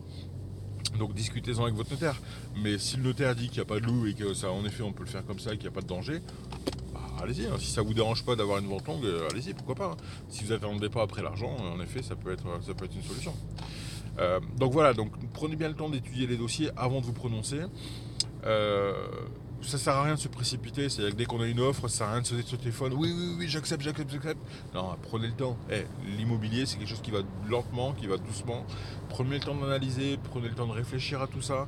Donc 0.98 1.14
discutez-en 1.14 1.62
avec 1.62 1.74
votre 1.74 1.90
notaire. 1.90 2.20
Mais 2.62 2.78
si 2.78 2.96
le 2.96 3.04
notaire 3.04 3.34
dit 3.34 3.48
qu'il 3.48 3.58
n'y 3.58 3.62
a 3.62 3.64
pas 3.64 3.80
de 3.80 3.86
loup 3.86 4.06
et 4.06 4.14
que 4.14 4.34
ça, 4.34 4.50
en 4.50 4.64
effet, 4.64 4.82
on 4.82 4.92
peut 4.92 5.04
le 5.04 5.08
faire 5.08 5.24
comme 5.24 5.38
ça 5.38 5.52
et 5.52 5.56
qu'il 5.56 5.68
n'y 5.68 5.72
a 5.72 5.74
pas 5.74 5.82
de 5.82 5.86
danger, 5.86 6.20
bah, 6.92 7.00
allez-y. 7.22 7.46
Hein. 7.46 7.56
Si 7.58 7.70
ça 7.70 7.82
vous 7.82 7.94
dérange 7.94 8.24
pas 8.24 8.36
d'avoir 8.36 8.58
une 8.58 8.68
vente 8.68 8.86
longue, 8.86 9.04
euh, 9.04 9.28
allez-y, 9.30 9.54
pourquoi 9.54 9.74
pas. 9.74 9.86
Hein. 9.86 9.96
Si 10.28 10.44
vous 10.44 10.50
n'attendez 10.50 10.88
pas 10.88 11.02
après 11.02 11.22
l'argent, 11.22 11.56
en 11.56 11.80
effet, 11.80 12.02
ça 12.02 12.16
peut 12.16 12.32
être, 12.32 12.44
une 12.46 13.02
solution. 13.02 13.34
Euh, 14.18 14.40
donc 14.58 14.72
voilà, 14.72 14.92
donc 14.92 15.12
prenez 15.32 15.56
bien 15.56 15.68
le 15.68 15.74
temps 15.74 15.88
d'étudier 15.88 16.26
les 16.26 16.36
dossiers 16.36 16.70
avant 16.76 17.00
de 17.00 17.06
vous 17.06 17.12
prononcer. 17.12 17.60
Euh, 18.44 18.92
ça 19.62 19.78
sert 19.78 19.94
à 19.94 20.04
rien 20.04 20.14
de 20.14 20.18
se 20.18 20.28
précipiter, 20.28 20.88
c'est-à-dire 20.88 21.12
que 21.12 21.18
dès 21.18 21.26
qu'on 21.26 21.40
a 21.40 21.46
une 21.46 21.60
offre, 21.60 21.88
ça 21.88 21.98
sert 21.98 22.06
à 22.08 22.12
rien 22.12 22.22
de 22.22 22.26
sonner 22.26 22.42
sur 22.42 22.56
le 22.56 22.62
téléphone, 22.62 22.94
oui, 22.96 23.14
oui, 23.16 23.34
oui, 23.38 23.48
j'accepte, 23.48 23.82
j'accepte, 23.82 24.10
j'accepte. 24.10 24.40
Non, 24.74 24.96
prenez 25.02 25.26
le 25.26 25.34
temps. 25.34 25.56
Eh, 25.70 25.84
l'immobilier, 26.16 26.66
c'est 26.66 26.78
quelque 26.78 26.88
chose 26.88 27.02
qui 27.02 27.10
va 27.10 27.20
lentement, 27.48 27.92
qui 27.92 28.06
va 28.06 28.16
doucement. 28.16 28.64
Prenez 29.10 29.34
le 29.34 29.40
temps 29.40 29.54
d'analyser, 29.54 30.18
prenez 30.30 30.48
le 30.48 30.54
temps 30.54 30.66
de 30.66 30.72
réfléchir 30.72 31.20
à 31.20 31.26
tout 31.26 31.42
ça. 31.42 31.66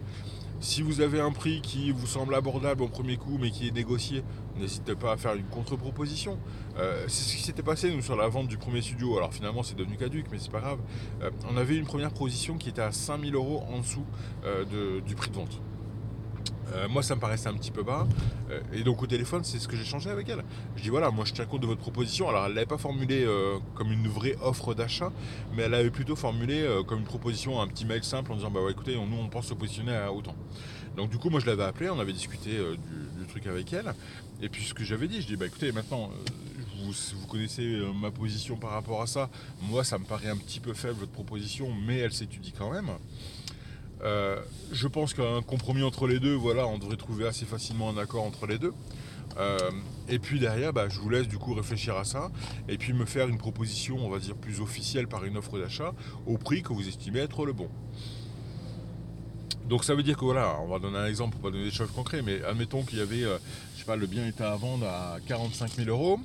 Si 0.61 0.81
vous 0.81 1.00
avez 1.00 1.20
un 1.20 1.33
prix 1.33 1.61
qui 1.61 1.90
vous 1.90 2.07
semble 2.07 2.37
abordable 2.37 2.85
au 2.85 2.88
premier 2.88 3.16
coup, 3.16 3.37
mais 3.38 3.50
qui 3.50 3.66
est 3.66 3.72
négocié, 3.72 4.22
n'hésitez 4.57 4.94
pas 4.94 5.12
à 5.12 5.16
faire 5.16 5.35
une 5.35 5.46
contre-proposition. 5.46 6.38
Euh, 6.78 7.05
c'est 7.09 7.31
ce 7.31 7.37
qui 7.37 7.42
s'était 7.42 7.64
passé, 7.64 7.92
nous, 7.92 8.00
sur 8.00 8.14
la 8.14 8.28
vente 8.28 8.46
du 8.46 8.59
premier 8.59 8.81
studio. 8.81 9.16
Alors 9.16 9.35
finalement, 9.35 9.64
c'est 9.64 9.74
devenu 9.74 9.96
caduque, 9.96 10.26
mais 10.31 10.38
c'est 10.38 10.52
pas 10.52 10.61
grave. 10.61 10.78
Euh, 11.20 11.31
on 11.52 11.57
avait 11.57 11.76
une 11.76 11.85
première 11.85 12.11
proposition 12.11 12.59
qui 12.59 12.68
était 12.68 12.81
à 12.81 12.92
5000 12.92 13.35
euros 13.35 13.64
en 13.74 13.81
dessous 13.81 14.07
euh, 14.44 15.00
du 15.00 15.16
prix 15.16 15.31
de 15.31 15.35
vente. 15.35 15.61
Euh, 16.74 16.88
moi, 16.88 17.02
ça 17.02 17.14
me 17.14 17.20
paraissait 17.20 17.48
un 17.48 17.54
petit 17.54 17.70
peu 17.70 17.82
bas. 17.82 18.06
Euh, 18.50 18.61
et 18.72 18.82
donc, 18.82 19.02
au 19.02 19.06
téléphone, 19.06 19.44
c'est 19.44 19.58
ce 19.58 19.68
que 19.68 19.76
j'ai 19.76 19.85
changé 19.85 20.11
avec 20.11 20.28
elle. 20.28 20.42
Je 20.76 20.82
dis 20.82 20.88
voilà, 20.88 21.11
moi, 21.11 21.24
je 21.24 21.32
tiens 21.32 21.44
compte 21.44 21.61
de 21.61 21.66
votre 21.66 21.80
proposition. 21.80 22.28
Alors, 22.28 22.46
elle 22.46 22.54
l'avait 22.54 22.66
pas 22.66 22.78
formulé 22.78 23.24
euh, 23.24 23.58
comme 23.74 23.92
une 23.92 24.08
vraie 24.08 24.37
offre 24.42 24.74
d'achat, 24.74 25.12
mais 25.54 25.62
elle 25.62 25.74
avait 25.74 25.90
plutôt 25.90 26.16
formulé 26.16 26.66
comme 26.87 27.00
une 27.00 27.04
proposition, 27.04 27.61
un 27.61 27.68
petit 27.68 27.85
mail 27.85 28.04
simple 28.04 28.32
en 28.32 28.37
disant 28.37 28.50
bah 28.50 28.61
écoutez, 28.70 28.94
nous, 28.94 29.16
on 29.16 29.28
pense 29.28 29.46
se 29.46 29.54
positionner 29.54 29.94
à 29.94 30.12
autant. 30.12 30.35
Donc, 30.96 31.11
du 31.11 31.18
coup, 31.18 31.30
moi, 31.30 31.40
je 31.40 31.46
l'avais 31.46 31.64
appelé, 31.64 31.90
on 31.90 31.98
avait 31.98 32.12
discuté 32.12 32.50
du, 32.50 33.26
truc 33.26 33.46
avec 33.46 33.72
elle. 33.72 33.94
Et 34.42 34.48
puis, 34.48 34.64
ce 34.64 34.74
que 34.74 34.85
j'avais 34.85 35.08
dit, 35.08 35.22
je 35.22 35.26
dis 35.26 35.37
bah 35.37 35.46
écoutez, 35.46 35.72
maintenant, 35.72 36.11
vous, 36.85 36.92
vous, 36.92 37.26
connaissez 37.26 37.80
ma 38.00 38.11
position 38.11 38.56
par 38.56 38.70
rapport 38.70 39.02
à 39.02 39.06
ça. 39.06 39.30
Moi, 39.62 39.85
ça 39.85 39.98
me 39.98 40.04
paraît 40.04 40.28
un 40.28 40.37
petit 40.37 40.61
peu 40.61 40.74
faible 40.74 40.94
votre 41.00 41.12
proposition, 41.12 41.72
mais 41.87 41.98
elle 41.98 42.12
s'étudie 42.12 42.52
quand 42.52 42.70
même. 42.70 42.90
Euh, 44.04 44.40
je 44.72 44.88
pense 44.88 45.14
qu'un 45.14 45.42
compromis 45.42 45.82
entre 45.82 46.06
les 46.06 46.18
deux, 46.18 46.34
voilà, 46.34 46.66
on 46.66 46.78
devrait 46.78 46.96
trouver 46.96 47.26
assez 47.26 47.44
facilement 47.44 47.90
un 47.90 47.98
accord 47.98 48.24
entre 48.24 48.46
les 48.46 48.58
deux. 48.58 48.72
Euh, 49.38 49.58
et 50.08 50.18
puis 50.18 50.40
derrière, 50.40 50.72
bah, 50.72 50.88
je 50.88 51.00
vous 51.00 51.08
laisse 51.08 51.28
du 51.28 51.38
coup 51.38 51.54
réfléchir 51.54 51.96
à 51.96 52.04
ça 52.04 52.30
et 52.68 52.76
puis 52.76 52.92
me 52.92 53.06
faire 53.06 53.28
une 53.28 53.38
proposition, 53.38 53.96
on 53.98 54.10
va 54.10 54.18
dire, 54.18 54.34
plus 54.34 54.60
officielle 54.60 55.08
par 55.08 55.24
une 55.24 55.36
offre 55.36 55.58
d'achat 55.58 55.94
au 56.26 56.36
prix 56.36 56.62
que 56.62 56.72
vous 56.72 56.86
estimez 56.86 57.20
être 57.20 57.46
le 57.46 57.52
bon. 57.52 57.68
Donc 59.68 59.84
ça 59.84 59.94
veut 59.94 60.02
dire 60.02 60.16
que 60.16 60.24
voilà, 60.24 60.58
on 60.60 60.66
va 60.66 60.78
donner 60.80 60.98
un 60.98 61.06
exemple 61.06 61.32
pour 61.32 61.40
pas 61.40 61.50
donner 61.50 61.64
des 61.64 61.70
choses 61.70 61.90
concrètes, 61.94 62.22
mais 62.26 62.42
admettons 62.44 62.82
qu'il 62.82 62.98
y 62.98 63.02
avait, 63.02 63.22
euh, 63.22 63.38
je 63.74 63.80
sais 63.80 63.86
pas, 63.86 63.96
le 63.96 64.06
bien 64.06 64.26
était 64.26 64.44
à 64.44 64.56
vendre 64.56 64.86
à 64.86 65.16
45 65.26 65.76
000 65.76 65.88
euros. 65.88 66.18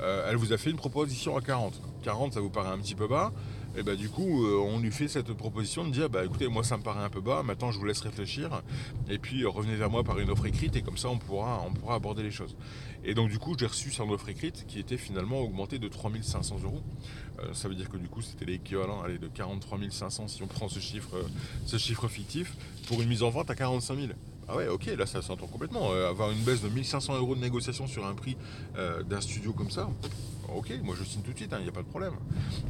elle 0.00 0.36
vous 0.36 0.52
a 0.52 0.56
fait 0.56 0.70
une 0.70 0.76
proposition 0.76 1.36
à 1.36 1.40
40. 1.40 1.80
40, 2.02 2.32
ça 2.32 2.40
vous 2.40 2.50
paraît 2.50 2.70
un 2.70 2.78
petit 2.78 2.94
peu 2.94 3.06
bas 3.06 3.32
et 3.76 3.82
bah 3.82 3.96
du 3.96 4.08
coup 4.08 4.44
euh, 4.44 4.58
on 4.58 4.78
lui 4.80 4.90
fait 4.90 5.08
cette 5.08 5.32
proposition 5.32 5.86
de 5.86 5.90
dire 5.90 6.08
bah 6.08 6.24
écoutez 6.24 6.48
moi 6.48 6.64
ça 6.64 6.76
me 6.76 6.82
paraît 6.82 7.04
un 7.04 7.10
peu 7.10 7.20
bas, 7.20 7.42
maintenant 7.42 7.70
je 7.70 7.78
vous 7.78 7.84
laisse 7.84 8.00
réfléchir 8.00 8.62
et 9.08 9.18
puis 9.18 9.42
euh, 9.42 9.48
revenez 9.48 9.76
vers 9.76 9.90
moi 9.90 10.02
par 10.04 10.18
une 10.18 10.30
offre 10.30 10.46
écrite 10.46 10.74
et 10.76 10.82
comme 10.82 10.96
ça 10.96 11.08
on 11.08 11.18
pourra, 11.18 11.64
aborder 11.90 12.22
les 12.22 12.30
choses. 12.30 12.56
Et 13.04 13.14
donc 13.14 13.28
du 13.28 13.38
coup 13.38 13.54
j'ai 13.58 13.66
reçu 13.66 13.90
son 13.90 14.08
offre 14.10 14.28
écrite 14.28 14.64
qui 14.66 14.78
était 14.78 14.96
finalement 14.96 15.40
augmentée 15.40 15.78
de 15.78 15.88
3500 15.88 16.56
euros. 16.64 16.82
Euh, 17.40 17.52
ça 17.52 17.68
veut 17.68 17.74
dire 17.74 17.88
que 17.88 17.98
du 17.98 18.08
coup 18.08 18.22
c'était 18.22 18.46
l'équivalent 18.46 19.02
de 19.02 19.28
43 19.28 19.78
500 19.90 20.28
si 20.28 20.42
on 20.42 20.46
prend 20.46 20.68
ce 20.68 20.80
chiffre, 20.80 21.16
ce 21.66 21.76
chiffre 21.76 22.08
fictif 22.08 22.56
pour 22.88 23.02
une 23.02 23.08
mise 23.08 23.22
en 23.22 23.30
vente 23.30 23.50
à 23.50 23.54
45 23.54 23.96
000. 23.96 24.08
Ah 24.48 24.56
ouais, 24.56 24.68
ok, 24.68 24.86
là 24.96 25.06
ça 25.06 25.20
s'entend 25.20 25.46
complètement. 25.46 25.92
avoir 25.92 26.30
une 26.30 26.42
baisse 26.42 26.62
de 26.62 26.68
1500 26.68 27.16
euros 27.16 27.34
de 27.34 27.40
négociation 27.40 27.86
sur 27.86 28.06
un 28.06 28.14
prix 28.14 28.36
d'un 29.08 29.20
studio 29.20 29.52
comme 29.52 29.70
ça, 29.70 29.88
ok, 30.54 30.72
moi 30.82 30.94
je 30.98 31.04
signe 31.04 31.22
tout 31.22 31.32
de 31.32 31.36
suite, 31.36 31.50
il 31.52 31.54
hein, 31.54 31.60
n'y 31.60 31.68
a 31.68 31.72
pas 31.72 31.82
de 31.82 31.88
problème. 31.88 32.14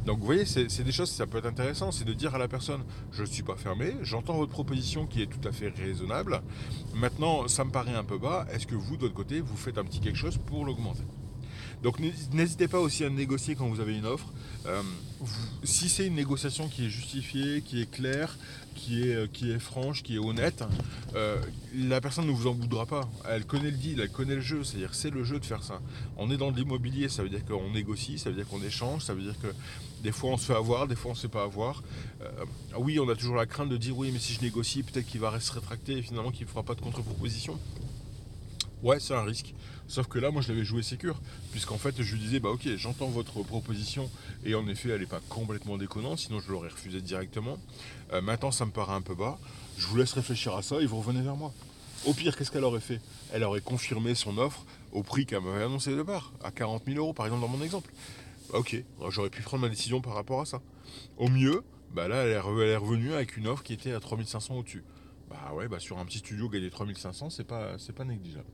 Donc 0.05 0.19
vous 0.19 0.25
voyez, 0.25 0.45
c'est 0.45 0.83
des 0.83 0.91
choses, 0.91 1.09
ça 1.09 1.25
peut 1.27 1.37
être 1.37 1.45
intéressant, 1.45 1.91
c'est 1.91 2.05
de 2.05 2.13
dire 2.13 2.35
à 2.35 2.37
la 2.37 2.47
personne, 2.47 2.83
je 3.11 3.21
ne 3.21 3.27
suis 3.27 3.43
pas 3.43 3.55
fermé, 3.55 3.95
j'entends 4.01 4.35
votre 4.35 4.51
proposition 4.51 5.05
qui 5.05 5.21
est 5.21 5.27
tout 5.27 5.45
à 5.47 5.51
fait 5.51 5.69
raisonnable. 5.69 6.41
Maintenant, 6.95 7.47
ça 7.47 7.63
me 7.63 7.71
paraît 7.71 7.95
un 7.95 8.03
peu 8.03 8.17
bas, 8.17 8.45
est-ce 8.51 8.67
que 8.67 8.75
vous, 8.75 8.97
de 8.97 9.01
votre 9.01 9.13
côté, 9.13 9.39
vous 9.41 9.57
faites 9.57 9.77
un 9.77 9.83
petit 9.83 9.99
quelque 9.99 10.17
chose 10.17 10.37
pour 10.37 10.65
l'augmenter? 10.65 11.03
Donc 11.83 11.99
n'hésitez 12.33 12.67
pas 12.67 12.79
aussi 12.79 13.05
à 13.05 13.09
négocier 13.09 13.55
quand 13.55 13.67
vous 13.67 13.79
avez 13.79 13.97
une 13.97 14.05
offre. 14.05 14.27
Euh, 14.65 14.81
si 15.63 15.89
c'est 15.89 16.07
une 16.07 16.15
négociation 16.15 16.67
qui 16.67 16.85
est 16.85 16.89
justifiée, 16.89 17.61
qui 17.61 17.81
est 17.81 17.89
claire, 17.89 18.37
qui 18.75 19.03
est, 19.03 19.15
euh, 19.15 19.59
franche, 19.59 20.03
qui 20.03 20.15
est 20.15 20.19
honnête, 20.19 20.63
euh, 21.15 21.37
la 21.75 21.99
personne 21.99 22.25
ne 22.27 22.31
vous 22.31 22.47
en 22.47 22.53
voudra 22.53 22.85
pas. 22.85 23.09
Elle 23.29 23.45
connaît 23.45 23.71
le 23.71 23.77
deal, 23.77 23.99
elle 23.99 24.09
connaît 24.09 24.35
le 24.35 24.41
jeu, 24.41 24.63
c'est-à-dire 24.63 24.93
c'est 24.95 25.09
le 25.09 25.23
jeu 25.23 25.39
de 25.39 25.45
faire 25.45 25.63
ça. 25.63 25.81
On 26.17 26.31
est 26.31 26.37
dans 26.37 26.51
l'immobilier, 26.51 27.09
ça 27.09 27.23
veut 27.23 27.29
dire 27.29 27.45
qu'on 27.45 27.71
négocie, 27.71 28.17
ça 28.17 28.29
veut 28.29 28.35
dire 28.35 28.47
qu'on 28.47 28.63
échange, 28.63 29.03
ça 29.03 29.13
veut 29.13 29.21
dire 29.21 29.39
que 29.41 29.47
des 30.03 30.11
fois 30.11 30.31
on 30.31 30.37
se 30.37 30.45
fait 30.45 30.55
avoir, 30.55 30.87
des 30.87 30.95
fois 30.95 31.11
on 31.11 31.13
ne 31.13 31.17
se 31.17 31.23
fait 31.23 31.27
pas 31.27 31.43
avoir. 31.43 31.83
oui, 32.77 32.99
on 32.99 33.09
a 33.09 33.15
toujours 33.15 33.35
la 33.35 33.45
crainte 33.45 33.69
de 33.69 33.77
dire 33.77 33.97
oui, 33.97 34.11
mais 34.13 34.19
si 34.19 34.33
je 34.33 34.41
négocie, 34.41 34.83
peut-être 34.83 35.05
qu'il 35.05 35.19
va 35.19 35.37
se 35.39 35.51
rétracter 35.51 35.97
et 35.97 36.01
finalement 36.01 36.31
qu'il 36.31 36.45
ne 36.45 36.51
fera 36.51 36.63
pas 36.63 36.75
de 36.75 36.81
contre-proposition. 36.81 37.59
Ouais, 38.81 38.99
c'est 38.99 39.13
un 39.13 39.23
risque. 39.23 39.53
Sauf 39.89 40.05
que 40.07 40.19
là, 40.19 40.29
moi, 40.29 40.43
je 40.43 40.49
l'avais 40.49 40.63
joué 40.63 40.83
sécure, 40.83 41.19
puisqu'en 41.51 41.79
fait, 41.79 41.99
je 41.99 42.13
lui 42.13 42.19
disais, 42.19 42.39
bah 42.39 42.49
ok, 42.49 42.75
j'entends 42.77 43.07
votre 43.07 43.41
proposition, 43.41 44.07
et 44.45 44.53
en 44.53 44.67
effet, 44.67 44.89
elle 44.89 45.01
n'est 45.01 45.07
pas 45.07 45.19
complètement 45.29 45.77
déconnante, 45.77 46.19
sinon 46.19 46.39
je 46.39 46.51
l'aurais 46.51 46.69
refusé 46.69 47.01
directement. 47.01 47.57
Euh, 48.13 48.21
maintenant, 48.21 48.51
ça 48.51 48.67
me 48.67 48.71
paraît 48.71 48.93
un 48.93 49.01
peu 49.01 49.15
bas. 49.15 49.39
Je 49.79 49.87
vous 49.87 49.97
laisse 49.97 50.13
réfléchir 50.13 50.55
à 50.55 50.61
ça 50.61 50.79
et 50.79 50.85
vous 50.85 50.99
revenez 50.99 51.23
vers 51.23 51.35
moi. 51.35 51.51
Au 52.05 52.13
pire, 52.13 52.37
qu'est-ce 52.37 52.51
qu'elle 52.51 52.63
aurait 52.63 52.79
fait? 52.79 53.01
Elle 53.33 53.43
aurait 53.43 53.61
confirmé 53.61 54.13
son 54.13 54.37
offre 54.37 54.63
au 54.91 55.01
prix 55.01 55.25
qu'elle 55.25 55.41
m'avait 55.41 55.63
annoncé 55.63 55.89
de 55.89 55.95
départ, 55.95 56.33
à 56.43 56.51
40 56.51 56.83
000 56.85 56.99
euros, 56.99 57.13
par 57.13 57.25
exemple, 57.25 57.41
dans 57.41 57.47
mon 57.47 57.63
exemple. 57.63 57.91
Ok, 58.53 58.83
j'aurais 59.09 59.31
pu 59.31 59.41
prendre 59.41 59.61
ma 59.61 59.69
décision 59.69 60.01
par 60.01 60.13
rapport 60.13 60.41
à 60.41 60.45
ça. 60.45 60.61
Au 61.17 61.29
mieux, 61.29 61.63
bah 61.91 62.07
là, 62.07 62.25
elle 62.25 62.31
est 62.31 62.77
revenue 62.77 63.13
avec 63.13 63.37
une 63.37 63.47
offre 63.47 63.63
qui 63.63 63.73
était 63.73 63.93
à 63.93 63.99
3500 63.99 64.55
au-dessus. 64.55 64.83
Bah 65.31 65.51
ouais, 65.55 65.67
bah 65.67 65.79
sur 65.79 65.97
un 65.97 66.05
petit 66.05 66.19
studio, 66.19 66.47
gagner 66.47 66.69
3500, 66.69 67.31
c'est 67.31 67.43
pas, 67.43 67.77
c'est 67.79 67.93
pas 67.93 68.05
négligeable. 68.05 68.45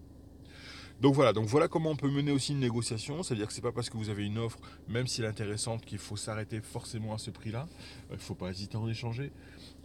Donc 1.02 1.14
voilà, 1.14 1.34
donc 1.34 1.46
voilà 1.46 1.68
comment 1.68 1.92
on 1.92 1.96
peut 1.96 2.10
mener 2.10 2.32
aussi 2.32 2.54
une 2.54 2.60
négociation, 2.60 3.22
c'est-à-dire 3.22 3.48
que 3.48 3.54
c'est 3.54 3.62
pas 3.62 3.74
parce 3.74 3.90
que 3.90 3.98
vous 3.98 4.10
avez 4.10 4.26
une 4.26 4.38
offre, 4.38 4.60
même 4.88 5.08
si 5.08 5.20
elle 5.20 5.26
est 5.26 5.30
intéressante, 5.30 5.84
qu'il 5.84 5.98
faut 5.98 6.16
s'arrêter 6.16 6.62
forcément 6.62 7.14
à 7.14 7.18
ce 7.18 7.32
prix-là. 7.32 7.68
Il 8.10 8.16
ne 8.16 8.20
faut 8.20 8.36
pas 8.36 8.50
hésiter 8.50 8.78
à 8.78 8.80
en 8.80 8.88
échanger. 8.88 9.32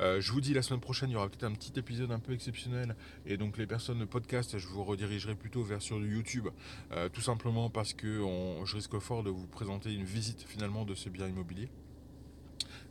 Euh, 0.00 0.20
je 0.20 0.32
vous 0.32 0.40
dis 0.40 0.54
la 0.54 0.62
semaine 0.62 0.80
prochaine, 0.80 1.10
il 1.10 1.12
y 1.12 1.16
aura 1.16 1.28
peut-être 1.28 1.44
un 1.44 1.52
petit 1.52 1.72
épisode 1.78 2.10
un 2.10 2.18
peu 2.18 2.32
exceptionnel. 2.32 2.96
Et 3.26 3.36
donc 3.36 3.58
les 3.58 3.66
personnes 3.66 3.98
de 3.98 4.04
podcast, 4.04 4.58
je 4.58 4.66
vous 4.66 4.84
redirigerai 4.84 5.34
plutôt 5.34 5.62
vers 5.62 5.82
sur 5.82 5.98
YouTube. 5.98 6.48
Euh, 6.92 7.08
tout 7.08 7.20
simplement 7.20 7.70
parce 7.70 7.94
que 7.94 8.22
je 8.64 8.74
risque 8.76 8.98
fort 8.98 9.22
de 9.22 9.30
vous 9.30 9.46
présenter 9.46 9.92
une 9.92 10.04
visite 10.04 10.44
finalement 10.46 10.84
de 10.84 10.94
ce 10.94 11.08
bien 11.08 11.28
immobilier 11.28 11.68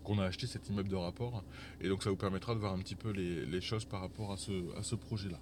qu'on 0.03 0.19
a 0.19 0.25
acheté 0.25 0.47
cet 0.47 0.67
immeuble 0.67 0.89
de 0.89 0.95
rapport. 0.95 1.43
Et 1.79 1.87
donc 1.87 2.03
ça 2.03 2.09
vous 2.09 2.17
permettra 2.17 2.53
de 2.53 2.59
voir 2.59 2.73
un 2.73 2.79
petit 2.79 2.95
peu 2.95 3.11
les, 3.11 3.61
choses 3.61 3.85
par 3.85 4.01
rapport 4.01 4.33
à 4.33 4.37
ce, 4.37 4.51
à 4.77 4.83
ce 4.83 4.95
projet-là. 4.95 5.39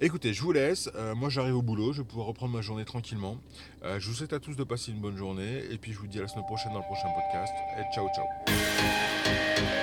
Écoutez, 0.00 0.34
je 0.34 0.42
vous 0.42 0.50
laisse. 0.50 0.90
Euh, 0.96 1.14
moi, 1.14 1.28
j'arrive 1.28 1.54
au 1.54 1.62
boulot. 1.62 1.92
Je 1.92 2.02
vais 2.02 2.08
pouvoir 2.08 2.26
reprendre 2.26 2.52
ma 2.52 2.62
journée 2.62 2.84
tranquillement. 2.84 3.38
je 3.84 4.08
vous 4.08 4.14
souhaite 4.14 4.32
à 4.32 4.40
tous 4.40 4.56
de 4.56 4.64
passer 4.64 4.90
une 4.90 5.00
bonne 5.00 5.16
journée. 5.16 5.62
Et 5.70 5.78
puis, 5.78 5.92
je 5.92 5.98
vous 5.98 6.08
dis 6.08 6.18
à 6.18 6.22
la 6.22 6.28
semaine 6.28 6.46
prochaine 6.46 6.72
dans 6.72 6.80
le 6.80 6.84
prochain 6.84 7.08
podcast. 7.14 7.52
Et 7.78 7.94
ciao, 7.94 8.08
ciao. 8.12 9.73